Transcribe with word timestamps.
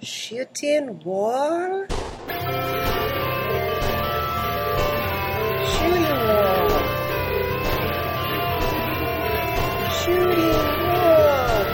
Shooting 0.00 1.02
wall? 1.02 1.84
Shooting 5.74 6.04
wall. 6.28 6.68
Shooting 9.98 10.54
wall. 10.86 11.64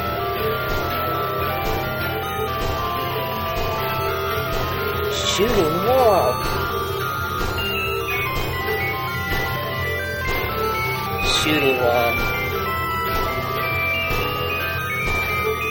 Shooting 5.13 5.77
wall. 5.85 6.33
Shooting 11.27 11.77
wall. 11.77 12.13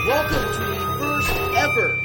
Welcome 0.06 0.46
to 0.54 0.62
the 0.70 0.78
first 1.00 1.30
ever 1.56 2.03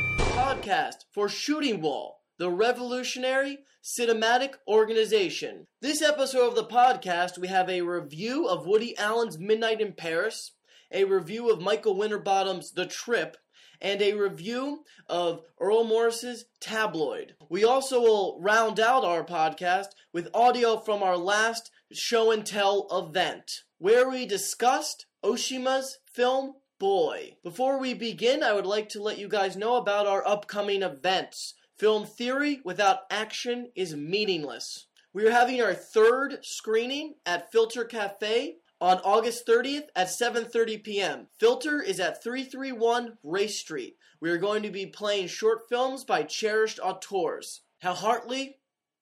podcast 0.70 1.06
for 1.12 1.28
Shooting 1.28 1.82
Wall, 1.82 2.22
the 2.38 2.52
revolutionary 2.52 3.60
cinematic 3.84 4.54
organization. 4.68 5.66
This 5.82 6.02
episode 6.02 6.50
of 6.50 6.56
the 6.56 6.66
podcast, 6.66 7.40
we 7.40 7.48
have 7.48 7.70
a 7.70 7.82
review 7.82 8.48
of 8.48 8.68
Woody 8.68 8.96
Allen's 8.96 9.40
Midnight 9.40 9.82
in 9.82 9.94
Paris, 9.94 10.52
a 10.92 11.06
review 11.06 11.50
of 11.52 11.60
Michael 11.60 11.96
Winterbottom's 11.96 12.72
The 12.72 12.86
Trip, 12.86 13.38
and 13.82 14.00
a 14.00 14.14
review 14.14 14.84
of 15.08 15.42
Errol 15.60 15.86
Morris's 15.86 16.46
Tabloid. 16.62 17.34
We 17.50 17.64
also 17.64 18.00
will 18.02 18.40
round 18.40 18.80
out 18.80 19.04
our 19.04 19.24
podcast 19.24 19.88
with 20.14 20.30
audio 20.36 20.78
from 20.78 21.02
our 21.02 21.18
last 21.18 21.72
show 21.92 22.32
and 22.32 22.46
tell 22.46 22.88
event, 22.92 23.64
where 23.80 24.08
we 24.08 24.28
discussed 24.28 25.08
Oshima's 25.24 25.98
film 26.06 26.54
Boy. 26.80 27.36
Before 27.44 27.78
we 27.78 27.94
begin, 27.94 28.42
I 28.42 28.54
would 28.54 28.66
like 28.66 28.88
to 28.90 29.04
let 29.04 29.18
you 29.18 29.28
guys 29.28 29.58
know 29.58 29.76
about 29.76 30.08
our 30.08 30.26
upcoming 30.26 30.82
events. 30.82 31.54
Film 31.78 32.06
Theory 32.06 32.62
without 32.64 33.00
action 33.12 33.70
is 33.76 33.98
meaningless. 33.98 34.86
We 35.12 35.28
are 35.28 35.32
having 35.32 35.62
our 35.62 35.74
third 35.74 36.40
screening 36.42 37.16
at 37.26 37.52
Filter 37.52 37.84
Cafe 37.84 38.56
on 38.80 39.00
August 39.00 39.46
30th 39.46 39.88
at 39.94 40.08
7:30 40.08 40.82
p.m. 40.82 41.28
Filter 41.38 41.82
is 41.82 42.00
at 42.00 42.24
331 42.24 43.18
Race 43.24 43.60
Street. 43.60 43.98
We 44.22 44.30
are 44.30 44.38
going 44.38 44.64
to 44.64 44.72
be 44.72 44.86
playing 44.86 45.28
short 45.28 45.68
films 45.68 46.06
by 46.06 46.24
cherished 46.24 46.80
auteurs. 46.80 47.60
Hal 47.80 47.96
Hartley, 47.96 48.60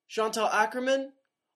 Chantal 0.08 0.48
Akerman, 0.48 1.10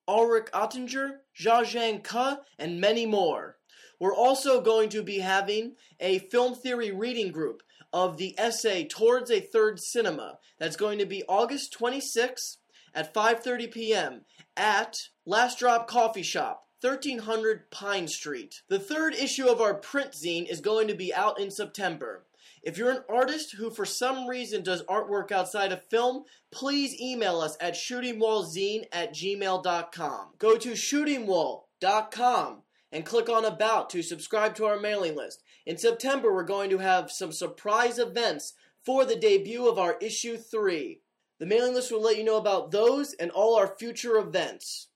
Ulrich 0.07 0.51
Ottinger, 0.53 1.21
Zha 1.35 1.63
Zhang 1.63 2.03
Ke, 2.03 2.43
and 2.59 2.79
many 2.79 3.07
more. 3.07 3.57
We're 4.01 4.15
also 4.15 4.61
going 4.61 4.89
to 4.89 5.03
be 5.03 5.19
having 5.19 5.75
a 5.99 6.17
film 6.17 6.55
theory 6.55 6.91
reading 6.91 7.31
group 7.31 7.61
of 7.93 8.17
the 8.17 8.33
essay 8.35 8.83
Towards 8.83 9.29
a 9.29 9.39
Third 9.39 9.79
Cinema. 9.79 10.39
That's 10.57 10.75
going 10.75 10.97
to 10.97 11.05
be 11.05 11.23
August 11.29 11.77
26th 11.79 12.57
at 12.95 13.13
5:30 13.13 13.71
p.m. 13.71 14.21
at 14.57 14.97
Last 15.23 15.59
Drop 15.59 15.87
Coffee 15.87 16.23
Shop, 16.23 16.63
1300 16.81 17.69
Pine 17.69 18.07
Street. 18.07 18.63
The 18.69 18.79
third 18.79 19.13
issue 19.13 19.47
of 19.47 19.61
our 19.61 19.75
print 19.75 20.13
zine 20.13 20.49
is 20.49 20.61
going 20.61 20.87
to 20.87 20.95
be 20.95 21.13
out 21.13 21.39
in 21.39 21.51
September. 21.51 22.25
If 22.63 22.79
you're 22.79 22.89
an 22.89 23.03
artist 23.07 23.53
who 23.53 23.69
for 23.69 23.85
some 23.85 24.25
reason 24.25 24.63
does 24.63 24.81
artwork 24.89 25.31
outside 25.31 25.71
of 25.71 25.85
film, 25.91 26.23
please 26.51 26.99
email 26.99 27.39
us 27.39 27.55
at 27.61 27.75
shootingwallzine 27.75 28.85
at 28.91 29.13
gmail.com. 29.13 30.27
Go 30.39 30.57
to 30.57 30.71
shootingwall.com 30.71 32.63
and 32.91 33.05
click 33.05 33.29
on 33.29 33.45
About 33.45 33.91
to 33.91 34.01
subscribe 34.01 34.55
to 34.55 34.65
our 34.65 34.79
mailing 34.79 35.15
list. 35.15 35.43
In 35.65 35.77
September, 35.77 36.33
we're 36.33 36.43
going 36.43 36.69
to 36.71 36.79
have 36.79 37.11
some 37.11 37.31
surprise 37.31 37.99
events 37.99 38.53
for 38.83 39.05
the 39.05 39.15
debut 39.15 39.67
of 39.67 39.79
our 39.79 39.97
issue 40.01 40.37
3. 40.37 40.99
The 41.39 41.45
mailing 41.45 41.73
list 41.73 41.91
will 41.91 42.01
let 42.01 42.17
you 42.17 42.23
know 42.23 42.37
about 42.37 42.71
those 42.71 43.13
and 43.13 43.29
all 43.31 43.55
our 43.55 43.75
future 43.77 44.17
events. 44.17 44.87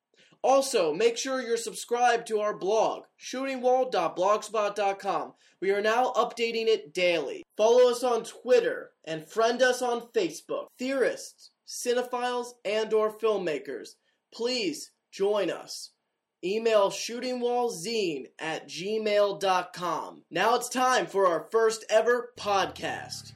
Also, 0.43 0.93
make 0.93 1.17
sure 1.17 1.41
you're 1.41 1.57
subscribed 1.57 2.27
to 2.27 2.39
our 2.39 2.55
blog, 2.55 3.05
shootingwall.blogspot.com. 3.19 5.34
We 5.59 5.72
are 5.72 5.81
now 5.81 6.13
updating 6.16 6.67
it 6.67 6.94
daily. 6.94 7.44
Follow 7.57 7.89
us 7.89 8.03
on 8.03 8.23
Twitter 8.23 8.91
and 9.05 9.28
friend 9.28 9.63
us 9.63 9.81
on 9.81 10.09
Facebook. 10.13 10.67
Theorists, 10.78 11.50
cinephiles, 11.67 12.50
and 12.63 12.94
or 12.94 13.17
filmmakers, 13.17 13.95
please 14.31 14.91
join 15.11 15.50
us. 15.50 15.89
Email 16.45 16.91
shootingwallzine 16.91 18.28
at 18.38 18.69
gmail.com. 18.69 20.22
Now 20.29 20.56
it's 20.56 20.69
time 20.69 21.07
for 21.07 21.25
our 21.25 21.47
first 21.51 21.83
ever 21.89 22.29
podcast. 22.38 23.33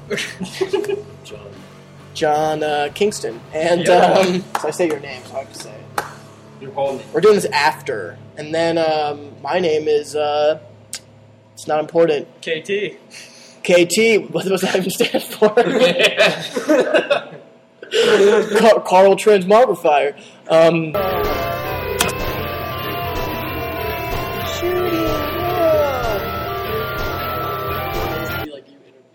John. 1.26 1.40
John 2.14 2.64
uh, 2.64 2.90
Kingston. 2.96 3.42
And 3.54 3.82
Yeah. 3.86 3.96
um, 4.14 4.44
so 4.62 4.68
I 4.68 4.72
say 4.72 4.88
your 4.88 5.02
name, 5.02 5.22
so 5.26 5.36
I 5.36 5.40
have 5.40 5.52
to 5.52 5.60
say 5.60 5.74
it. 5.74 6.04
Your 6.62 6.72
whole 6.72 6.94
name. 6.96 7.06
We're 7.12 7.20
doing 7.20 7.36
this 7.36 7.46
after. 7.46 8.18
And 8.38 8.56
then 8.56 8.78
um, 8.78 9.32
my 9.42 9.60
name 9.60 9.90
is, 9.90 10.16
uh, 10.16 10.60
it's 11.54 11.68
not 11.68 11.80
important. 11.80 12.28
KT. 12.42 12.98
KT, 13.64 14.30
what 14.32 14.46
does 14.46 14.62
that 14.62 14.76
even 14.76 14.90
stand 14.90 15.24
for? 15.24 15.50
Car- 18.60 18.82
Carl 18.82 19.16
Transmogrifier. 19.16 20.16
Um, 20.50 20.94
Shooting 24.48 25.04
wall. 25.04 26.20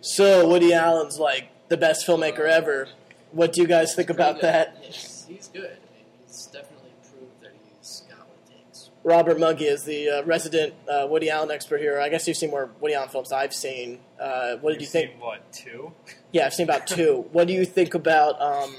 so 0.01 0.49
Woody 0.49 0.73
Allen's 0.73 1.19
like 1.19 1.49
the 1.69 1.77
best 1.77 2.07
filmmaker 2.07 2.49
ever. 2.49 2.89
What 3.33 3.53
do 3.53 3.61
you 3.61 3.67
guys 3.69 3.95
think 3.95 4.09
about 4.11 4.41
that? 4.41 4.79
He's, 4.83 5.27
he's 5.29 5.49
good. 5.49 5.65
I 5.65 5.95
mean, 5.95 6.05
he's 6.27 6.47
definitely 6.47 6.91
proved 7.03 7.43
that 7.43 7.53
he's 7.77 8.05
got 8.09 8.21
what 8.21 8.39
it 8.47 8.53
takes. 8.67 8.88
Robert 9.05 9.39
Muggy 9.39 9.65
is 9.67 9.85
the 9.85 10.11
uh, 10.11 10.23
resident 10.25 10.75
uh, 10.89 11.07
Woody 11.09 11.31
Allen 11.31 11.51
expert 11.51 11.81
here. 11.81 12.01
I 12.01 12.09
guess 12.09 12.27
you've 12.29 12.37
seen 12.37 12.51
more 12.51 12.71
Woody 12.81 12.95
Allen 12.95 13.09
films 13.09 13.31
than 13.31 13.39
I've 13.39 13.55
seen. 13.55 14.01
Uh, 14.21 14.57
what 14.57 14.73
did 14.73 14.81
you 14.81 14.87
think? 14.87 15.13
what, 15.21 15.51
two? 15.53 15.93
Yeah, 16.33 16.47
I've 16.47 16.55
seen 16.55 16.65
about 16.65 16.87
two. 16.87 17.27
what 17.33 17.47
do 17.47 17.53
you 17.55 17.65
think 17.65 17.95
about? 17.95 18.41
Um, 18.41 18.75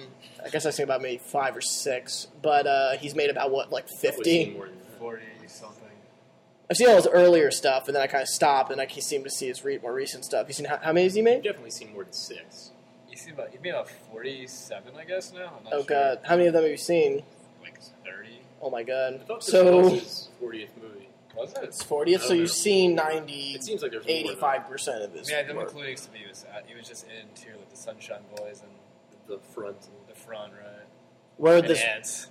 I 0.46 0.50
guess 0.50 0.66
I've 0.66 0.74
seen 0.74 0.84
about 0.84 1.02
maybe 1.02 1.18
five 1.18 1.56
or 1.56 1.62
six, 1.62 2.28
but 2.42 2.68
uh, 2.68 2.92
he's 2.98 3.16
made 3.16 3.30
about 3.30 3.52
what, 3.52 3.72
like 3.72 3.88
fifty? 3.90 4.56
40 5.00 5.24
something. 5.48 5.76
I've 6.70 6.78
seen 6.78 6.88
all 6.90 6.98
his 6.98 7.08
earlier 7.08 7.50
stuff, 7.50 7.88
and 7.88 7.96
then 7.96 8.04
I 8.04 8.08
kind 8.08 8.22
of 8.22 8.28
stopped, 8.28 8.72
and 8.72 8.80
I 8.80 8.86
seem 8.86 9.24
to 9.24 9.30
see 9.30 9.48
his 9.48 9.64
re- 9.66 9.80
more 9.82 9.94
recent 9.94 10.24
stuff. 10.24 10.48
You 10.48 10.54
seen 10.54 10.68
how, 10.68 10.78
how 10.78 10.94
many 10.94 11.06
has 11.06 11.16
he 11.16 11.22
made? 11.24 11.42
definitely 11.44 11.72
seen 11.72 11.92
more 11.94 12.04
than 12.04 12.14
six. 12.14 12.72
You 13.10 13.18
see 13.18 13.32
about, 13.32 13.52
you 13.54 13.60
made 13.64 13.72
about 13.72 13.90
47, 14.12 14.94
I 14.96 15.04
guess, 15.06 15.34
now? 15.34 15.54
I'm 15.58 15.64
not 15.64 15.74
Oh 15.74 15.78
sure. 15.78 15.84
god, 15.86 16.20
how 16.26 16.36
many 16.36 16.48
of 16.48 16.54
them 16.54 16.62
have 16.62 16.72
you 16.72 16.78
seen? 16.78 17.24
Like 17.64 17.80
30? 18.06 18.39
Oh 18.62 18.70
my 18.70 18.84
god. 18.84 19.16
I 19.16 19.18
thought 19.26 19.40
this 19.42 19.50
So 19.52 19.80
was 19.82 19.92
his 19.94 20.30
40th 20.42 20.68
movie. 20.82 21.08
Was 21.36 21.52
it? 21.54 21.60
it's 21.64 21.84
fortieth. 21.84 22.24
So 22.24 22.34
you've 22.34 22.52
seen 22.52 22.96
90, 22.96 23.34
It 23.54 23.64
seems 23.64 23.82
like 23.82 23.92
there's 23.92 24.06
85 24.08 24.68
percent 24.70 25.04
of 25.04 25.14
his 25.14 25.30
Yeah, 25.30 25.44
them 25.44 25.58
work. 25.58 25.68
including 25.70 25.96
some 25.98 26.14
he 26.14 26.28
was 26.28 26.46
at. 26.54 26.66
He 26.68 26.76
was 26.76 26.88
just 26.88 27.06
in 27.06 27.28
too, 27.36 27.58
like 27.58 27.70
the 27.70 27.78
Sunshine 27.78 28.22
Boys 28.36 28.62
and 28.62 28.72
the 29.28 29.40
front. 29.54 29.78
the 30.08 30.16
front, 30.16 30.54
right? 30.54 30.86
Where 31.38 31.58
And 31.60 31.68
this 31.68 31.82
Ants. 31.82 32.28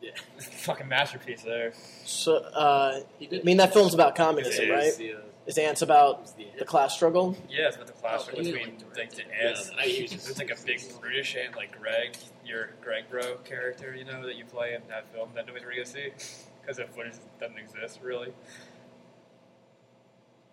Yeah. 0.00 0.10
Fucking 0.40 0.88
masterpiece 0.88 1.42
there. 1.42 1.74
So, 2.04 2.36
uh, 2.36 3.00
I 3.20 3.40
mean, 3.44 3.58
that 3.58 3.72
film's 3.74 3.92
about 3.94 4.16
communism, 4.16 4.64
It 4.64 4.70
right? 4.72 4.84
It's 4.86 4.98
uh, 4.98 5.20
Is 5.46 5.58
Ants 5.58 5.82
about 5.82 6.36
the 6.38 6.46
the 6.58 6.64
class 6.64 6.94
struggle? 6.94 7.36
Yeah, 7.48 7.66
it's 7.68 7.76
about 7.76 7.88
the 7.88 7.92
clash 7.92 8.20
Oh, 8.22 8.26
but 8.34 8.36
between 8.44 8.78
like, 8.78 8.96
like 8.96 9.14
the 9.14 9.22
ants. 9.30 9.70
Yeah, 9.76 9.82
I 9.82 9.84
use 9.84 10.12
it. 10.12 10.20
There's 10.22 10.38
like 10.38 10.50
a 10.50 10.56
big 10.64 10.80
brutish 11.00 11.36
ant 11.36 11.54
like 11.54 11.78
Greg, 11.78 12.16
your 12.50 12.70
Greg 12.82 13.04
Bro 13.08 13.38
character, 13.44 13.94
you 13.94 14.04
know, 14.04 14.26
that 14.26 14.36
you 14.36 14.44
play 14.44 14.74
in 14.74 14.82
that 14.88 15.10
film 15.12 15.30
that 15.34 15.46
nobody's 15.46 15.66
really 15.66 15.82
gonna 15.82 15.86
see 15.86 16.10
because 16.60 16.76
that 16.76 16.94
footage 16.94 17.14
doesn't 17.40 17.58
exist 17.58 18.00
really. 18.02 18.32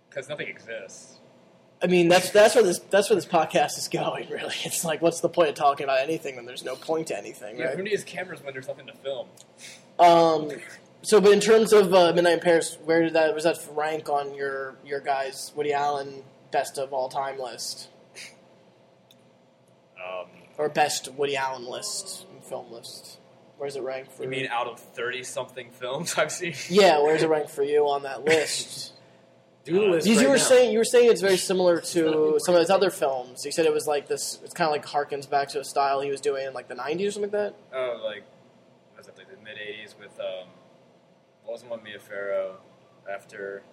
Because 0.09 0.29
nothing 0.29 0.47
exists. 0.47 1.19
I 1.81 1.87
mean, 1.87 2.07
that's 2.07 2.31
that's 2.31 2.55
where 2.55 2.63
this 2.63 2.79
that's 2.79 3.09
where 3.09 3.15
this 3.15 3.25
podcast 3.25 3.77
is 3.77 3.87
going. 3.91 4.27
Really, 4.31 4.55
it's 4.63 4.83
like, 4.85 5.01
what's 5.01 5.21
the 5.21 5.29
point 5.29 5.49
of 5.49 5.55
talking 5.55 5.83
about 5.83 5.99
anything 5.99 6.35
when 6.35 6.45
there's 6.45 6.63
no 6.63 6.75
point 6.75 7.07
to 7.07 7.17
anything, 7.17 7.57
Yeah, 7.57 7.75
who 7.75 7.83
needs 7.83 8.03
cameras 8.03 8.43
when 8.43 8.53
there's 8.53 8.67
nothing 8.67 8.87
to 8.87 8.93
film? 8.93 9.27
Um, 9.99 10.51
so, 11.01 11.19
but 11.21 11.31
in 11.31 11.39
terms 11.39 11.73
of 11.73 11.93
uh, 11.93 12.13
Midnight 12.13 12.33
in 12.33 12.39
Paris, 12.39 12.77
where 12.83 13.03
did 13.03 13.13
that 13.13 13.33
was 13.35 13.43
that 13.43 13.57
rank 13.73 14.09
on 14.09 14.33
your 14.33 14.75
your 14.85 14.99
guys' 14.99 15.51
Woody 15.55 15.73
Allen 15.73 16.23
best 16.51 16.77
of 16.77 16.93
all 16.93 17.09
time 17.09 17.37
list 17.39 17.89
Um, 19.97 20.27
or 20.57 20.69
best 20.69 21.11
Woody 21.13 21.35
Allen 21.35 21.65
list 21.67 22.25
and 22.31 22.43
film 22.43 22.71
list? 22.71 23.17
Where's 23.57 23.75
it 23.75 23.81
ranked 23.83 24.11
for 24.11 24.23
you 24.23 24.29
mean 24.29 24.47
out 24.47 24.67
of 24.67 24.79
thirty 24.79 25.23
something 25.23 25.71
films 25.71 26.15
I've 26.17 26.31
seen? 26.31 26.53
Yeah, 26.69 26.99
where's 27.01 27.23
it 27.23 27.29
rank 27.29 27.49
for 27.49 27.63
you 27.63 27.87
on 27.87 28.03
that 28.03 28.23
list? 28.25 28.93
Do 29.65 29.73
the 29.73 29.79
list 29.81 30.05
Because 30.05 30.17
right 30.19 30.23
you 30.23 30.29
were 30.29 30.37
now. 30.37 30.41
saying 30.43 30.71
you 30.71 30.77
were 30.77 30.85
saying 30.85 31.11
it's 31.11 31.19
very 31.21 31.35
similar 31.37 31.81
to 31.93 32.39
some 32.39 32.55
of 32.55 32.61
his 32.61 32.69
other 32.69 32.89
films. 32.89 33.43
You 33.45 33.51
said 33.51 33.65
it 33.65 33.73
was 33.73 33.85
like 33.87 34.07
this. 34.07 34.39
It's 34.43 34.53
kind 34.53 34.67
of 34.67 34.71
like 34.71 34.85
harkens 34.85 35.29
back 35.29 35.49
to 35.49 35.59
a 35.59 35.63
style 35.65 35.99
he 36.01 36.09
was 36.11 36.21
doing 36.21 36.45
in 36.47 36.53
like 36.53 36.67
the 36.69 36.75
'90s 36.75 37.07
or 37.07 37.11
something 37.11 37.31
like 37.31 37.31
that. 37.31 37.55
Oh, 37.73 38.01
like 38.05 38.23
was 38.95 39.07
it 39.07 39.17
like 39.17 39.27
the 39.29 39.35
mid 39.43 39.57
'80s 39.57 39.97
with 39.99 40.17
um, 40.19 40.47
what 41.43 41.53
was 41.53 41.63
the 41.63 41.67
one 41.69 41.83
Mia 41.83 41.99
Farrow 41.99 42.57
after 43.11 43.63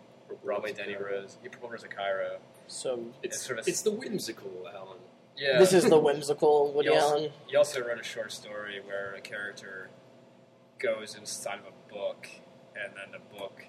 Broadway 0.42 0.72
Danny 0.72 0.96
Rose? 0.96 1.36
You 1.44 1.50
Purple 1.50 1.68
Rose 1.68 1.84
of 1.84 1.90
Cairo. 1.90 2.38
So 2.66 3.04
It's, 3.22 3.36
It's 3.36 3.46
sort 3.46 3.58
of- 3.58 3.68
it's 3.68 3.82
the 3.82 3.90
whimsical 3.92 4.50
Allen. 4.74 4.96
Yeah, 5.36 5.58
this 5.58 5.72
is 5.72 5.84
the 5.88 5.98
whimsical 6.06 6.72
Woody 6.72 6.88
He 6.90 6.94
also- 6.94 7.16
Allen. 7.16 7.30
He 7.46 7.56
also 7.56 7.84
wrote 7.84 8.00
a 8.00 8.04
short 8.04 8.32
story 8.32 8.80
where 8.84 9.14
a 9.14 9.20
character 9.20 9.90
goes 10.78 11.14
inside 11.16 11.58
of 11.60 11.66
a 11.66 11.92
book, 11.92 12.28
and 12.76 12.92
then 12.96 13.12
the 13.12 13.36
book 13.38 13.64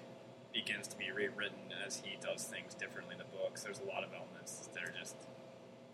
begins 0.52 0.88
to 0.88 0.96
be 0.96 1.10
rewritten 1.10 1.58
as 1.86 2.02
he 2.04 2.16
does 2.20 2.44
things 2.44 2.74
differently 2.74 3.12
in 3.14 3.18
the 3.18 3.36
books. 3.36 3.62
There's 3.62 3.80
a 3.80 3.84
lot 3.84 4.02
of 4.04 4.10
elements 4.14 4.68
that 4.74 4.82
are 4.82 4.92
just 4.98 5.16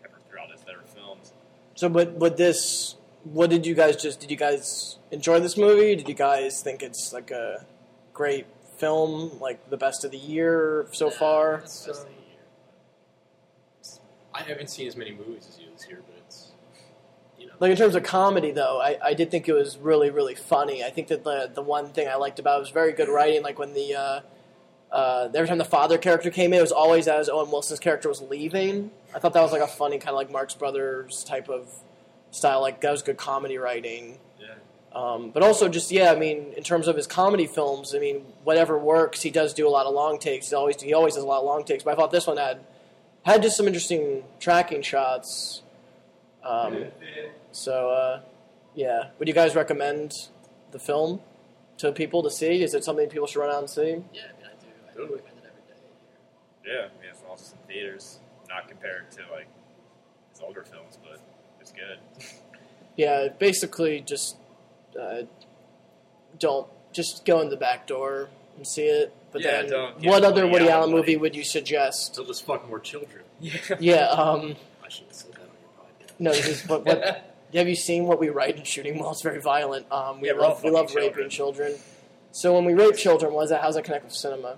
peppered 0.01 0.21
throughout 0.29 0.51
his 0.51 0.61
other 0.63 0.79
films. 0.93 1.33
So, 1.75 1.89
but 1.89 2.17
but 2.19 2.37
this, 2.37 2.95
what 3.23 3.49
did 3.49 3.65
you 3.65 3.73
guys 3.73 3.95
just? 4.01 4.19
Did 4.19 4.31
you 4.31 4.37
guys 4.37 4.97
enjoy 5.11 5.39
this 5.39 5.57
movie? 5.57 5.95
Did 5.95 6.07
you 6.07 6.13
guys 6.15 6.61
think 6.61 6.81
it's 6.83 7.11
like 7.13 7.31
a 7.31 7.65
great 8.13 8.45
film, 8.77 9.39
like 9.39 9.69
the 9.69 9.77
best 9.77 10.03
of 10.05 10.11
the 10.11 10.17
year 10.17 10.87
so 10.91 11.09
far? 11.09 11.55
It's, 11.55 11.87
uh, 11.87 12.05
I 14.33 14.41
haven't 14.43 14.69
seen 14.69 14.87
as 14.87 14.95
many 14.95 15.11
movies 15.11 15.47
as 15.49 15.59
you 15.59 15.67
this 15.75 15.87
year, 15.87 16.01
but 16.05 16.17
it's 16.25 16.51
you 17.39 17.47
know 17.47 17.53
Like 17.59 17.71
in 17.71 17.77
terms 17.77 17.95
of 17.95 18.03
comedy, 18.03 18.51
though, 18.51 18.81
I, 18.81 18.97
I 19.03 19.13
did 19.13 19.31
think 19.31 19.47
it 19.47 19.53
was 19.53 19.77
really 19.77 20.09
really 20.09 20.35
funny. 20.35 20.83
I 20.83 20.89
think 20.89 21.07
that 21.07 21.23
the 21.23 21.51
the 21.53 21.61
one 21.61 21.89
thing 21.89 22.07
I 22.07 22.15
liked 22.15 22.39
about 22.39 22.57
it 22.57 22.61
was 22.61 22.69
very 22.69 22.93
good 22.93 23.09
writing. 23.09 23.43
Like 23.43 23.59
when 23.59 23.73
the 23.73 23.95
uh, 23.95 24.19
uh, 24.91 25.29
every 25.33 25.47
time 25.47 25.57
the 25.57 25.65
father 25.65 25.97
character 25.97 26.29
came 26.29 26.53
in, 26.53 26.59
it 26.59 26.61
was 26.61 26.71
always 26.71 27.07
as 27.07 27.27
Owen 27.29 27.49
Wilson's 27.51 27.79
character 27.79 28.09
was 28.09 28.21
leaving. 28.21 28.91
I 29.13 29.19
thought 29.19 29.33
that 29.33 29.41
was 29.41 29.51
like 29.51 29.61
a 29.61 29.67
funny 29.67 29.97
kind 29.97 30.09
of 30.09 30.15
like 30.15 30.31
Marx 30.31 30.53
Brothers 30.53 31.23
type 31.23 31.49
of 31.49 31.67
style. 32.31 32.61
Like 32.61 32.81
that 32.81 32.91
was 32.91 33.01
good 33.01 33.17
comedy 33.17 33.57
writing. 33.57 34.19
Yeah. 34.39 34.55
Um, 34.93 35.31
but 35.31 35.41
also, 35.41 35.67
just 35.67 35.91
yeah, 35.91 36.11
I 36.11 36.15
mean, 36.15 36.53
in 36.55 36.63
terms 36.63 36.87
of 36.87 36.95
his 36.95 37.07
comedy 37.07 37.47
films, 37.47 37.95
I 37.95 37.99
mean, 37.99 38.17
whatever 38.43 38.77
works, 38.77 39.21
he 39.23 39.31
does 39.31 39.53
do 39.53 39.67
a 39.67 39.71
lot 39.71 39.87
of 39.87 39.93
long 39.95 40.19
takes. 40.19 40.49
He 40.49 40.55
always 40.55 40.79
he 40.79 40.93
always 40.93 41.15
does 41.15 41.23
a 41.23 41.27
lot 41.27 41.39
of 41.39 41.45
long 41.45 41.63
takes. 41.65 41.83
But 41.83 41.93
I 41.93 41.95
thought 41.95 42.11
this 42.11 42.27
one 42.27 42.37
had 42.37 42.59
had 43.23 43.41
just 43.41 43.57
some 43.57 43.67
interesting 43.67 44.23
tracking 44.39 44.81
shots. 44.81 45.61
Um, 46.43 46.85
so 47.51 47.89
uh, 47.89 48.21
yeah, 48.75 49.09
would 49.19 49.27
you 49.27 49.33
guys 49.33 49.55
recommend 49.55 50.29
the 50.71 50.79
film 50.79 51.21
to 51.77 51.91
people 51.91 52.23
to 52.23 52.29
see? 52.31 52.61
Is 52.63 52.73
it 52.73 52.83
something 52.83 53.09
people 53.09 53.27
should 53.27 53.39
run 53.39 53.49
out 53.49 53.59
and 53.59 53.69
see? 53.69 53.81
Yeah, 53.81 53.91
I 53.91 53.93
mean, 53.93 54.05
I 54.13 54.61
do. 54.61 54.67
I 54.89 54.93
Totally. 54.93 55.15
recommend 55.21 55.37
it 55.37 55.51
every 55.51 55.61
day. 55.73 56.73
Yeah, 56.75 56.87
I 56.97 57.01
mean, 57.01 57.09
it's 57.11 57.21
also 57.27 57.55
in 57.55 57.67
theaters, 57.73 58.19
not 58.49 58.67
compared 58.67 59.09
to 59.11 59.21
like 59.31 59.47
his 60.31 60.41
older 60.41 60.63
films, 60.63 60.97
but 61.03 61.19
it's 61.59 61.71
good. 61.71 61.99
Yeah, 62.95 63.29
basically 63.39 64.01
just 64.01 64.37
uh, 65.01 65.23
don't 66.37 66.67
just 66.91 67.25
go 67.25 67.41
in 67.41 67.49
the 67.49 67.57
back 67.57 67.87
door 67.87 68.29
and 68.55 68.67
see 68.67 68.83
it. 68.83 69.11
But 69.33 69.41
Yeah, 69.41 69.61
then, 69.63 69.69
don't 69.69 70.01
get 70.01 70.09
what 70.09 70.23
other 70.23 70.43
Woody 70.43 70.53
Woody 70.65 70.69
Allen 70.69 70.91
movie 70.91 71.17
would 71.17 71.35
you 71.35 71.43
suggest? 71.43 72.15
they'll 72.15 72.25
just 72.25 72.45
fuck 72.45 72.67
more 72.69 72.79
children. 72.79 73.23
Yeah. 73.41 73.53
Yeah, 73.79 74.05
um, 74.07 74.55
I 74.85 74.89
should 74.89 75.07
have 75.07 75.13
said 75.15 75.31
that 75.33 75.41
on 75.41 75.47
your 75.59 76.07
podcast. 76.07 76.13
no, 76.19 76.31
this 76.31 76.47
is 76.47 76.69
what, 76.69 76.85
what 76.85 77.03
have 77.53 77.67
you 77.67 77.75
seen 77.75 78.05
what 78.05 78.19
we 78.19 78.29
write 78.29 78.55
in 78.57 78.63
shooting? 78.63 78.99
Well, 78.99 79.11
it's 79.11 79.21
very 79.21 79.41
violent. 79.41 79.91
Um, 79.91 80.21
we 80.21 80.27
Yeah, 80.29 80.35
love 80.35 80.63
we 80.63 80.69
love 80.69 80.89
fucking 80.91 81.09
raping 81.09 81.29
children. 81.29 81.75
So 82.31 82.53
when 82.53 82.63
we 82.65 82.73
rape 82.73 82.95
children, 82.95 83.33
what 83.33 83.43
is 83.43 83.49
that? 83.49 83.61
How's 83.61 83.75
that 83.75 83.83
connect 83.83 84.05
with 84.05 84.13
cinema? 84.13 84.55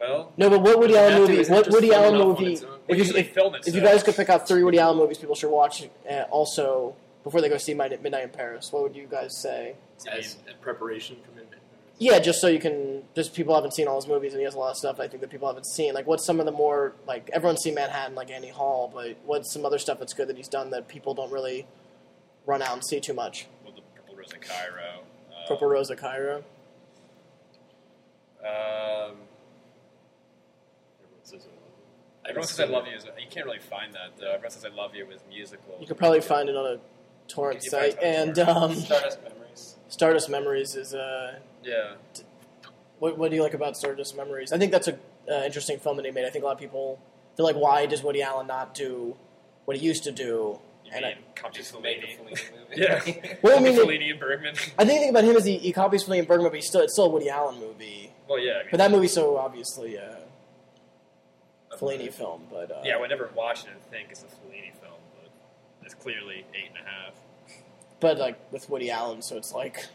Well, 0.00 0.32
No, 0.36 0.48
but 0.50 0.60
what 0.62 0.78
Woody 0.78 0.96
Allen 0.96 1.14
movie? 1.22 1.42
What 1.50 1.68
Woody 1.70 1.92
Allen 1.92 2.14
movie? 2.18 2.52
its 2.54 2.62
own? 2.62 2.78
we 2.88 2.94
If 3.00 3.08
you, 3.08 3.16
if, 3.16 3.66
if 3.66 3.74
you 3.74 3.80
guys 3.80 4.02
could 4.04 4.14
pick 4.14 4.28
out 4.28 4.46
three 4.46 4.62
Woody 4.62 4.78
Allen 4.78 4.96
movies 4.96 5.18
people 5.18 5.34
should 5.34 5.50
watch 5.50 5.88
uh, 6.08 6.22
also 6.30 6.94
before 7.24 7.40
they 7.40 7.48
go 7.48 7.56
see 7.58 7.74
Midnight 7.74 8.22
in 8.22 8.28
Paris, 8.30 8.72
what 8.72 8.82
would 8.84 8.94
you 8.96 9.06
guys 9.10 9.36
say? 9.36 9.74
As 10.10 10.36
a 10.48 10.54
preparation 10.62 11.16
for 11.24 11.30
Midnight. 11.36 11.58
Yeah, 12.00 12.20
just 12.20 12.40
so 12.40 12.46
you 12.46 12.60
can. 12.60 13.02
Just 13.16 13.34
people 13.34 13.54
haven't 13.54 13.74
seen 13.74 13.88
all 13.88 13.96
his 13.96 14.06
movies, 14.06 14.32
and 14.32 14.38
he 14.40 14.44
has 14.44 14.54
a 14.54 14.58
lot 14.58 14.70
of 14.70 14.76
stuff. 14.76 15.00
I 15.00 15.08
think 15.08 15.20
that 15.20 15.30
people 15.30 15.48
haven't 15.48 15.66
seen. 15.66 15.94
Like, 15.94 16.06
what's 16.06 16.24
some 16.24 16.38
of 16.38 16.46
the 16.46 16.52
more 16.52 16.92
like 17.08 17.28
everyone's 17.32 17.60
seen 17.60 17.74
Manhattan, 17.74 18.14
like 18.14 18.30
Annie 18.30 18.50
Hall, 18.50 18.90
but 18.92 19.16
what's 19.24 19.52
some 19.52 19.66
other 19.66 19.78
stuff 19.78 19.98
that's 19.98 20.12
good 20.14 20.28
that 20.28 20.36
he's 20.36 20.48
done 20.48 20.70
that 20.70 20.86
people 20.86 21.12
don't 21.14 21.32
really 21.32 21.66
run 22.46 22.62
out 22.62 22.72
and 22.74 22.84
see 22.84 23.00
too 23.00 23.14
much? 23.14 23.46
well, 23.64 23.74
the 23.74 23.82
Purple 23.96 24.14
Rose 24.16 24.32
of 24.32 24.40
Cairo. 24.40 25.02
Uh, 25.28 25.48
Purple 25.48 25.68
Rose 25.68 25.90
of 25.90 25.98
Cairo. 25.98 26.44
Um, 28.44 29.16
Everyone 31.04 31.24
says 31.24 31.42
I 31.42 31.50
love 31.50 31.56
you. 31.66 32.30
everyone 32.30 32.46
says 32.46 32.60
I 32.60 32.64
love 32.64 32.86
you. 32.86 32.96
Is, 32.96 33.04
you 33.04 33.26
can't 33.28 33.46
really 33.46 33.58
find 33.58 33.92
that 33.94 34.16
though. 34.18 34.30
Everyone 34.30 34.50
says 34.50 34.64
I 34.64 34.68
love 34.68 34.94
you 34.94 35.04
with 35.06 35.26
musical. 35.28 35.76
You 35.80 35.86
could 35.88 35.98
probably 35.98 36.20
find 36.20 36.48
it 36.48 36.56
on 36.56 36.74
a 36.76 36.80
torrent 37.26 37.64
You 37.64 37.70
can 37.70 37.80
find 37.80 37.92
site. 37.94 38.02
And 38.02 38.38
um, 38.38 38.74
Stardust 38.76 39.18
Memories. 39.24 39.76
Stardust 39.88 40.30
Memories 40.30 40.74
is. 40.76 40.94
Uh, 40.94 41.40
Yeah. 41.62 41.94
what, 42.98 43.18
what 43.18 43.30
do 43.30 43.36
you 43.36 43.42
like 43.42 43.54
about 43.54 43.76
Stardust 43.76 44.16
Memories? 44.16 44.52
I 44.52 44.58
think 44.58 44.72
that's 44.72 44.88
a 44.88 44.98
uh, 45.30 45.44
interesting 45.44 45.78
film 45.78 45.96
that 45.96 46.06
he 46.06 46.12
made. 46.12 46.24
I 46.24 46.30
think 46.30 46.42
a 46.44 46.46
lot 46.46 46.52
of 46.54 46.58
people 46.58 46.98
feel 47.36 47.44
like, 47.46 47.56
why 47.56 47.86
does 47.86 48.02
Woody 48.02 48.22
Allen 48.22 48.46
not 48.46 48.74
do 48.74 49.16
what 49.66 49.76
he 49.76 49.84
used 49.86 50.04
to 50.04 50.12
do? 50.12 50.58
You 50.84 50.92
And 50.94 51.04
mean 51.04 51.14
I- 51.36 51.38
Country 51.38 51.62
Just 51.62 51.78
made 51.82 52.02
the 52.02 52.06
Fellini? 52.06 52.32
Fellini 52.32 52.58
movie. 52.70 53.14
Yeah. 53.26 53.36
Well, 53.42 53.58
I 53.58 53.60
mean, 53.62 53.76
Fellini 53.76 54.10
and 54.10 54.18
Bergman. 54.20 54.54
I 54.78 54.84
think 54.84 54.98
the 55.00 55.04
thing 55.04 55.10
about 55.10 55.24
him 55.24 55.36
is 55.36 55.44
he, 55.44 55.58
he 55.58 55.72
copies 55.72 56.04
Fellini 56.04 56.20
and 56.20 56.28
Bergman, 56.28 56.48
but 56.50 56.56
he's 56.56 56.66
still 56.66 56.80
it's 56.80 56.94
still 56.94 57.04
a 57.06 57.08
Woody 57.10 57.28
Allen 57.28 57.60
movie. 57.60 58.10
Well, 58.28 58.38
yeah. 58.38 58.52
I 58.52 58.58
mean, 58.58 58.66
But 58.70 58.76
that 58.78 58.90
movie's 58.90 59.12
so 59.12 59.36
obviously 59.36 59.96
a 59.96 60.16
Fellini 61.76 62.12
film. 62.12 62.42
But 62.50 62.70
uh, 62.70 62.80
Yeah, 62.84 62.96
I 62.96 63.00
would 63.00 63.10
never 63.10 63.30
watch 63.36 63.64
it 63.64 63.70
and 63.70 63.82
think 63.90 64.08
it's 64.10 64.22
a 64.22 64.26
Fellini 64.26 64.72
film, 64.80 65.00
but 65.20 65.30
it's 65.82 65.94
clearly 65.94 66.44
eight 66.54 66.70
and 66.76 66.78
a 66.86 66.88
half. 66.90 67.14
but 68.00 68.18
like 68.18 68.38
with 68.52 68.68
Woody 68.70 68.90
Allen, 68.90 69.22
so 69.22 69.36
it's 69.36 69.52
like 69.52 69.86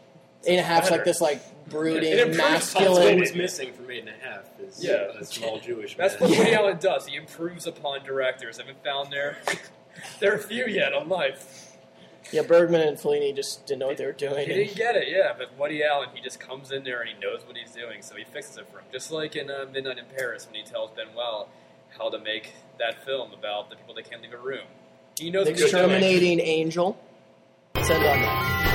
eight 0.46 0.52
and 0.56 0.60
a 0.60 0.62
half's 0.62 0.90
like 0.90 1.04
this 1.04 1.20
like 1.20 1.36
It 1.38 1.70
brooding, 1.70 2.12
improves 2.12 2.36
That's 2.38 2.74
what 2.74 2.82
masculine. 2.84 3.20
was 3.20 3.34
missing 3.34 3.72
from 3.72 3.90
Eight 3.90 4.00
and 4.00 4.08
a 4.10 4.12
Half 4.26 4.44
is 4.60 4.84
Yeah. 4.84 5.08
a 5.18 5.24
small 5.24 5.58
Jewish 5.60 5.96
That's 5.96 6.18
man. 6.20 6.28
what 6.30 6.38
Woody 6.38 6.52
Allen 6.54 6.78
does. 6.78 7.06
He 7.06 7.16
improves 7.16 7.66
upon 7.66 8.04
directors. 8.04 8.58
I 8.58 8.62
haven't 8.62 8.84
found 8.84 9.12
there. 9.12 9.38
there 10.20 10.34
are 10.34 10.38
few 10.38 10.66
yet 10.66 10.92
on 10.92 11.08
life. 11.08 11.70
Yeah, 12.32 12.42
Bergman 12.42 12.80
and 12.80 12.96
Fellini 12.96 13.34
just 13.36 13.66
didn't 13.66 13.80
know 13.80 13.88
what 13.88 13.98
they 13.98 14.06
were 14.06 14.12
doing. 14.12 14.46
He 14.48 14.54
didn't 14.54 14.76
get 14.76 14.96
it, 14.96 15.08
yeah. 15.08 15.34
But 15.36 15.58
Woody 15.58 15.84
Allen, 15.84 16.08
he 16.14 16.22
just 16.22 16.40
comes 16.40 16.72
in 16.72 16.82
there 16.82 17.00
and 17.02 17.10
he 17.10 17.14
knows 17.20 17.42
what 17.46 17.54
he's 17.56 17.72
doing, 17.72 18.00
so 18.00 18.16
he 18.16 18.24
fixes 18.24 18.56
it 18.56 18.66
for 18.72 18.78
him. 18.78 18.84
Just 18.90 19.10
like 19.10 19.36
in 19.36 19.50
uh, 19.50 19.66
Midnight 19.72 19.98
in 19.98 20.06
Paris 20.16 20.46
when 20.46 20.54
he 20.54 20.62
tells 20.62 20.90
Buñuel 20.92 21.48
how 21.98 22.08
to 22.08 22.18
make 22.18 22.52
that 22.78 23.04
film 23.04 23.32
about 23.32 23.68
the 23.70 23.76
people 23.76 23.94
that 23.94 24.08
can't 24.08 24.22
leave 24.22 24.32
a 24.32 24.38
room. 24.38 24.64
He 25.18 25.30
knows 25.30 25.44
The 25.44 25.52
what 25.52 25.60
he's 25.60 25.70
doing. 25.70 25.82
Exterminating 25.84 26.40
Angel. 26.40 26.98
Send 27.82 28.04
on 28.04 28.20
that. 28.22 28.73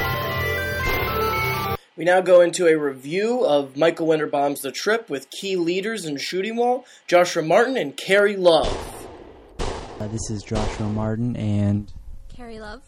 We 1.99 2.05
now 2.05 2.21
go 2.21 2.39
into 2.39 2.65
a 2.65 2.77
review 2.77 3.45
of 3.45 3.75
Michael 3.75 4.07
Winterbottom's 4.07 4.61
The 4.61 4.71
Trip 4.71 5.09
with 5.09 5.29
key 5.29 5.57
leaders 5.57 6.05
in 6.05 6.15
Shooting 6.15 6.55
Wall, 6.55 6.85
Joshua 7.07 7.43
Martin 7.43 7.75
and 7.75 7.97
Carrie 7.97 8.37
Love. 8.37 8.73
Uh, 9.59 10.07
this 10.07 10.29
is 10.29 10.41
Joshua 10.41 10.87
Martin, 10.87 11.35
and 11.35 11.91
Carrie 12.29 12.61
Love. 12.61 12.83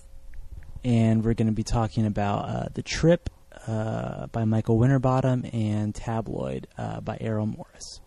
and 0.85 1.25
we're 1.25 1.33
going 1.33 1.47
to 1.47 1.53
be 1.53 1.61
talking 1.61 2.05
about 2.05 2.45
uh, 2.45 2.69
the 2.73 2.81
Trip 2.81 3.29
uh, 3.67 4.27
by 4.27 4.45
Michael 4.45 4.77
Winterbottom 4.77 5.43
and 5.51 5.93
Tabloid 5.93 6.67
uh, 6.77 7.01
by 7.01 7.17
Errol 7.19 7.47
Morris. 7.47 7.99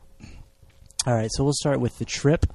All 1.07 1.13
right, 1.13 1.29
so 1.31 1.45
we'll 1.45 1.53
start 1.53 1.81
with 1.81 1.99
the 1.99 2.07
Trip 2.07 2.47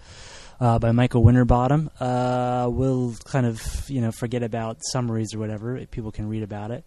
uh, 0.59 0.79
by 0.79 0.91
Michael 0.91 1.23
Winterbottom. 1.23 1.91
Uh, 1.99 2.67
we'll 2.71 3.13
kind 3.25 3.45
of 3.45 3.61
you 3.91 4.01
know 4.01 4.11
forget 4.11 4.41
about 4.41 4.79
summaries 4.91 5.35
or 5.35 5.37
whatever; 5.37 5.85
people 5.91 6.11
can 6.11 6.27
read 6.27 6.41
about 6.41 6.71
it. 6.71 6.83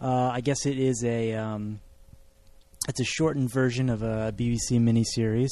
Uh, 0.00 0.30
I 0.32 0.40
guess 0.40 0.66
it 0.66 0.78
is 0.78 1.04
a 1.04 1.34
um, 1.34 1.80
it's 2.88 3.00
a 3.00 3.04
shortened 3.04 3.50
version 3.50 3.90
of 3.90 4.02
a 4.02 4.32
BBC 4.36 4.80
miniseries 4.80 5.50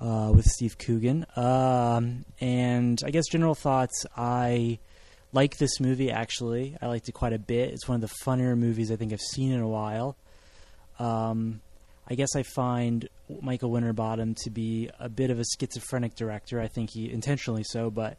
uh, 0.00 0.32
with 0.34 0.44
Steve 0.46 0.76
Coogan. 0.78 1.26
Um, 1.36 2.24
and 2.40 3.00
I 3.04 3.10
guess 3.10 3.28
general 3.28 3.54
thoughts. 3.54 4.04
I 4.16 4.78
like 5.32 5.56
this 5.58 5.80
movie 5.80 6.10
actually. 6.10 6.76
I 6.82 6.86
liked 6.86 7.08
it 7.08 7.12
quite 7.12 7.32
a 7.32 7.38
bit. 7.38 7.70
It's 7.70 7.88
one 7.88 7.96
of 7.96 8.00
the 8.00 8.14
funnier 8.22 8.56
movies 8.56 8.90
I 8.90 8.96
think 8.96 9.12
I've 9.12 9.20
seen 9.20 9.52
in 9.52 9.60
a 9.60 9.68
while. 9.68 10.16
Um, 10.98 11.60
I 12.08 12.14
guess 12.14 12.34
I 12.36 12.42
find 12.42 13.08
Michael 13.40 13.70
Winterbottom 13.70 14.34
to 14.42 14.50
be 14.50 14.90
a 14.98 15.08
bit 15.08 15.30
of 15.30 15.38
a 15.38 15.44
schizophrenic 15.44 16.14
director. 16.14 16.60
I 16.60 16.68
think 16.68 16.90
he 16.92 17.10
intentionally 17.10 17.64
so, 17.64 17.90
but 17.90 18.18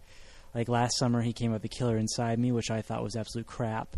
like 0.56 0.70
last 0.70 0.98
summer 0.98 1.22
he 1.22 1.34
came 1.34 1.52
with 1.52 1.62
The 1.62 1.70
Killer 1.70 1.98
Inside 1.98 2.40
Me, 2.40 2.52
which 2.52 2.72
I 2.72 2.82
thought 2.82 3.04
was 3.04 3.16
absolute 3.16 3.46
crap. 3.46 3.96